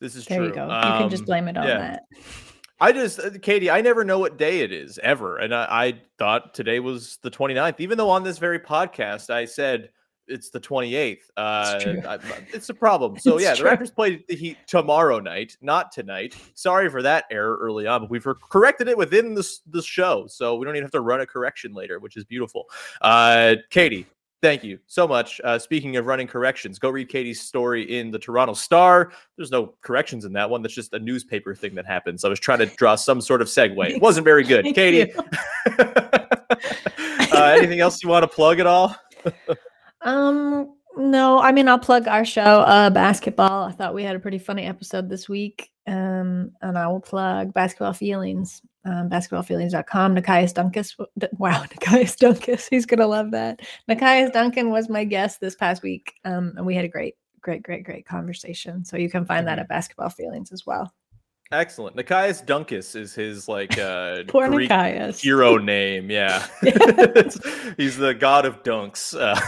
This 0.00 0.16
is 0.16 0.26
there 0.26 0.38
true. 0.38 0.48
you 0.48 0.54
go. 0.54 0.68
Um, 0.68 0.92
you 0.92 0.98
can 0.98 1.10
just 1.10 1.22
um, 1.22 1.26
blame 1.26 1.48
it 1.48 1.56
on 1.56 1.66
yeah. 1.66 1.78
that. 1.78 2.02
I 2.80 2.92
just, 2.92 3.20
uh, 3.20 3.30
Katie, 3.40 3.70
I 3.70 3.80
never 3.80 4.04
know 4.04 4.18
what 4.18 4.36
day 4.36 4.60
it 4.60 4.72
is 4.72 4.98
ever. 4.98 5.38
And 5.38 5.54
I, 5.54 5.66
I 5.70 6.00
thought 6.18 6.54
today 6.54 6.80
was 6.80 7.18
the 7.22 7.30
29th, 7.30 7.80
even 7.80 7.96
though 7.96 8.10
on 8.10 8.24
this 8.24 8.38
very 8.38 8.58
podcast 8.58 9.30
I 9.30 9.44
said 9.44 9.90
it's 10.28 10.50
the 10.50 10.60
28th. 10.60 11.18
Uh, 11.36 11.80
it's, 11.80 12.06
I, 12.06 12.18
it's 12.52 12.68
a 12.68 12.74
problem. 12.74 13.16
So, 13.24 13.38
yeah, 13.38 13.54
true. 13.54 13.68
the 13.68 13.76
Raptors 13.76 13.94
play 13.94 14.22
the 14.28 14.34
Heat 14.34 14.58
tomorrow 14.66 15.18
night, 15.18 15.56
not 15.62 15.92
tonight. 15.92 16.36
Sorry 16.54 16.90
for 16.90 17.00
that 17.02 17.24
error 17.30 17.56
early 17.60 17.86
on, 17.86 18.02
but 18.02 18.10
we've 18.10 18.26
corrected 18.50 18.88
it 18.88 18.98
within 18.98 19.34
this, 19.34 19.60
this 19.66 19.86
show. 19.86 20.26
So 20.26 20.56
we 20.56 20.66
don't 20.66 20.74
even 20.74 20.84
have 20.84 20.92
to 20.92 21.00
run 21.00 21.20
a 21.20 21.26
correction 21.26 21.72
later, 21.72 21.98
which 22.00 22.16
is 22.16 22.24
beautiful. 22.24 22.66
Uh, 23.00 23.56
Katie, 23.70 24.06
Thank 24.44 24.62
you 24.62 24.78
so 24.86 25.08
much. 25.08 25.40
Uh, 25.42 25.58
speaking 25.58 25.96
of 25.96 26.04
running 26.04 26.26
corrections, 26.26 26.78
go 26.78 26.90
read 26.90 27.08
Katie's 27.08 27.40
story 27.40 27.98
in 27.98 28.10
the 28.10 28.18
Toronto 28.18 28.52
Star. 28.52 29.10
There's 29.38 29.50
no 29.50 29.72
corrections 29.80 30.26
in 30.26 30.34
that 30.34 30.50
one. 30.50 30.60
That's 30.60 30.74
just 30.74 30.92
a 30.92 30.98
newspaper 30.98 31.54
thing 31.54 31.74
that 31.76 31.86
happens. 31.86 32.26
I 32.26 32.28
was 32.28 32.38
trying 32.38 32.58
to 32.58 32.66
draw 32.66 32.94
some 32.94 33.22
sort 33.22 33.40
of 33.40 33.48
segue. 33.48 33.88
It 33.88 34.02
wasn't 34.02 34.24
very 34.24 34.44
good. 34.44 34.66
Katie, 34.74 35.14
uh, 35.78 37.56
anything 37.56 37.80
else 37.80 38.02
you 38.02 38.10
want 38.10 38.22
to 38.22 38.28
plug 38.28 38.60
at 38.60 38.66
all? 38.66 38.94
um, 40.04 40.76
no. 40.96 41.40
I 41.40 41.52
mean, 41.52 41.68
I'll 41.68 41.78
plug 41.78 42.06
our 42.06 42.24
show, 42.24 42.40
uh, 42.42 42.90
basketball. 42.90 43.64
I 43.64 43.72
thought 43.72 43.94
we 43.94 44.04
had 44.04 44.16
a 44.16 44.20
pretty 44.20 44.38
funny 44.38 44.64
episode 44.64 45.08
this 45.08 45.28
week. 45.28 45.70
Um, 45.86 46.52
and 46.62 46.78
I 46.78 46.86
will 46.86 47.00
plug 47.00 47.52
basketball 47.52 47.92
feelings 47.92 48.62
um, 48.84 49.08
basketballfeelings.com. 49.08 50.16
Nekias 50.16 50.54
Duncan. 50.54 50.84
Wow, 51.38 51.62
Nekias 51.68 52.16
Duncan. 52.16 52.58
He's 52.70 52.86
going 52.86 53.00
to 53.00 53.06
love 53.06 53.30
that. 53.32 53.60
Nekias 53.88 54.32
Duncan 54.32 54.70
was 54.70 54.88
my 54.88 55.04
guest 55.04 55.40
this 55.40 55.54
past 55.54 55.82
week. 55.82 56.14
Um, 56.24 56.54
and 56.56 56.66
we 56.66 56.74
had 56.74 56.84
a 56.84 56.88
great, 56.88 57.14
great, 57.40 57.62
great, 57.62 57.84
great 57.84 58.06
conversation. 58.06 58.84
So 58.84 58.96
you 58.96 59.10
can 59.10 59.24
find 59.24 59.46
that 59.46 59.52
mm-hmm. 59.52 59.60
at 59.60 59.68
Basketball 59.68 60.10
Feelings 60.10 60.52
as 60.52 60.66
well. 60.66 60.92
Excellent. 61.54 61.94
Nikias 61.94 62.44
Dunkus 62.44 62.96
is 62.96 63.14
his 63.14 63.46
like 63.46 63.78
uh 63.78 64.24
Poor 64.28 64.48
Greek 64.50 64.68
Nikias. 64.70 65.20
hero 65.20 65.56
name. 65.56 66.10
Yeah. 66.10 66.44
He's 67.76 67.96
the 67.96 68.16
god 68.18 68.44
of 68.44 68.64
dunks. 68.64 69.14
Uh, 69.14 69.40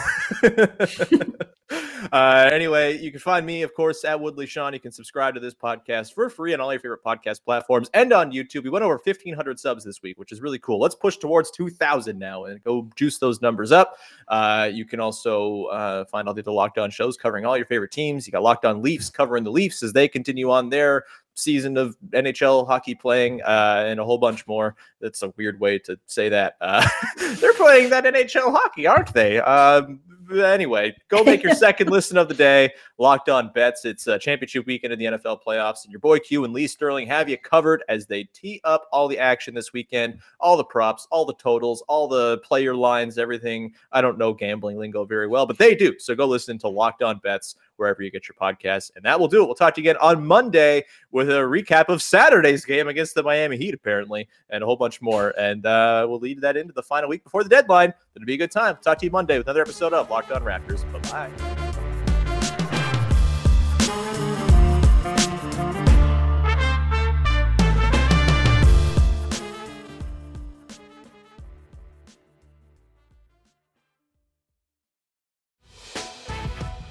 uh, 2.13 2.49
anyway, 2.53 2.97
you 2.99 3.11
can 3.11 3.19
find 3.19 3.45
me, 3.45 3.63
of 3.63 3.75
course, 3.75 4.05
at 4.05 4.21
Woodley 4.21 4.47
Sean. 4.47 4.73
You 4.73 4.79
can 4.79 4.93
subscribe 4.93 5.35
to 5.35 5.41
this 5.41 5.55
podcast 5.55 6.15
for 6.15 6.31
free 6.31 6.55
on 6.55 6.61
all 6.61 6.73
your 6.73 6.79
favorite 6.79 7.03
podcast 7.05 7.43
platforms 7.45 7.91
and 7.93 8.13
on 8.13 8.31
YouTube. 8.31 8.63
We 8.63 8.71
went 8.71 8.85
over 8.85 9.01
1,500 9.03 9.59
subs 9.59 9.85
this 9.85 10.01
week, 10.01 10.17
which 10.17 10.31
is 10.31 10.41
really 10.41 10.61
cool. 10.61 10.79
Let's 10.79 10.95
push 10.95 11.17
towards 11.17 11.51
2,000 11.51 12.17
now 12.17 12.45
and 12.45 12.63
go 12.63 12.89
juice 12.95 13.19
those 13.19 13.43
numbers 13.43 13.73
up. 13.73 13.97
Uh, 14.29 14.71
you 14.73 14.85
can 14.85 15.01
also 15.01 15.65
uh, 15.65 16.05
find 16.05 16.29
all 16.29 16.35
the 16.35 16.43
other 16.43 16.53
Locked 16.53 16.79
On 16.79 16.89
shows 16.91 17.17
covering 17.17 17.45
all 17.45 17.57
your 17.57 17.67
favorite 17.67 17.91
teams. 17.91 18.29
You 18.29 18.31
got 18.31 18.45
Locked 18.45 18.65
On 18.65 18.81
Leafs 18.81 19.11
covering 19.11 19.43
the 19.43 19.51
Leafs 19.51 19.83
as 19.83 19.93
they 19.93 20.07
continue 20.07 20.51
on 20.51 20.69
their 20.71 21.05
season 21.37 21.77
of 21.77 21.97
NHL 22.11 22.67
hockey 22.67 22.95
playing 22.95 23.43
uh, 23.43 23.85
and 23.87 24.01
a 24.01 24.05
whole 24.05 24.19
bunch 24.19 24.47
more. 24.47 24.75
That's 25.01 25.23
a 25.23 25.33
weird 25.37 25.61
way 25.61 25.79
to 25.81 25.99
say 26.07 26.29
that. 26.31 26.57
Uh, 26.61 26.87
they're 27.41 27.53
playing 27.55 27.91
that 27.91 28.05
NHL 28.05 28.53
hockey, 28.53 28.87
aren't 28.87 29.13
they? 29.13 29.39
Um, 29.41 30.01
anyway, 30.33 30.97
go 31.09 31.23
make 31.25 31.43
your 31.43 31.55
second 31.55 31.91
listen 31.91 32.17
of 32.17 32.29
the 32.29 32.35
day. 32.35 32.73
Locked 32.99 33.29
on 33.29 33.53
bets. 33.53 33.85
It's 33.85 34.07
a 34.07 34.19
championship 34.19 34.67
weekend 34.67 34.93
in 34.93 34.99
the 34.99 35.05
NFL 35.05 35.41
playoffs, 35.47 35.85
and 35.85 35.93
your 35.93 36.01
boy 36.01 36.19
Q 36.19 36.45
and 36.45 36.53
Lee 36.53 36.67
Sterling 36.67 37.07
have 37.07 37.29
you 37.29 37.37
covered 37.37 37.85
as 37.89 38.07
they 38.07 38.25
tee 38.25 38.61
up 38.65 38.87
all 38.93 39.09
the 39.09 39.19
action 39.19 39.55
this 39.55 39.73
weekend, 39.73 40.19
all 40.41 40.57
the 40.57 40.65
props, 40.65 41.07
all 41.11 41.25
the 41.25 41.35
totals, 41.35 41.83
all 41.89 42.09
the 42.09 42.39
player 42.39 42.75
lines, 42.75 43.19
everything. 43.19 43.75
I 43.93 44.01
don't 44.01 44.19
know 44.19 44.33
gambling 44.33 44.79
lingo 44.79 45.05
very 45.05 45.29
well, 45.29 45.47
but 45.47 45.59
they 45.59 45.75
do. 45.75 45.99
So 45.99 46.15
go 46.15 46.27
listen 46.27 46.59
to 46.61 46.69
Locked 46.69 47.03
On 47.03 47.19
Bets 47.19 47.57
wherever 47.77 48.03
you 48.03 48.11
get 48.11 48.29
your 48.29 48.37
podcasts, 48.41 48.91
and 48.97 49.05
that 49.05 49.21
will 49.21 49.29
do 49.29 49.43
it. 49.43 49.47
We'll 49.47 49.55
talk 49.55 49.75
to 49.75 49.83
you 49.83 49.91
again 49.91 50.01
on 50.01 50.27
Monday 50.27 50.85
with 51.11 51.29
a 51.29 51.35
recap 51.35 51.89
of 51.89 52.03
Saturday's 52.03 52.65
game 52.65 52.89
against 52.89 53.15
the 53.15 53.23
Miami 53.23 53.57
Heat, 53.59 53.75
apparently, 53.75 54.29
and 54.49 54.63
a 54.63 54.67
whole 54.67 54.77
bunch 54.77 54.96
more. 55.01 55.35
And 55.39 55.65
uh, 55.67 56.07
we'll 56.09 56.21
lead 56.21 56.41
that 56.43 56.57
into 56.57 56.73
the 56.73 56.83
final 56.83 57.09
week 57.09 57.25
before 57.25 57.43
the 57.43 57.49
deadline. 57.49 57.93
It'll 58.15 58.27
be 58.27 58.35
a 58.35 58.39
good 58.39 58.51
time. 58.51 58.79
Talk 58.83 58.99
to 58.99 59.07
you 59.07 59.11
Monday 59.11 59.39
with 59.39 59.47
another 59.47 59.63
episode 59.63 59.93
of 59.93 60.11
Locked 60.11 60.33
On 60.33 60.43
Raptors. 60.43 60.91
Bye 60.93 61.31
bye. 61.31 61.67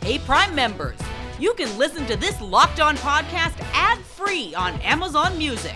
Hey, 0.06 0.20
Prime 0.20 0.54
members, 0.54 1.00
you 1.40 1.56
can 1.56 1.76
listen 1.80 2.06
to 2.06 2.16
this 2.16 2.40
Locked 2.40 2.80
On 2.80 2.96
podcast 2.98 3.60
ad 3.74 3.98
free 3.98 4.54
on 4.54 4.80
Amazon 4.82 5.36
Music. 5.36 5.76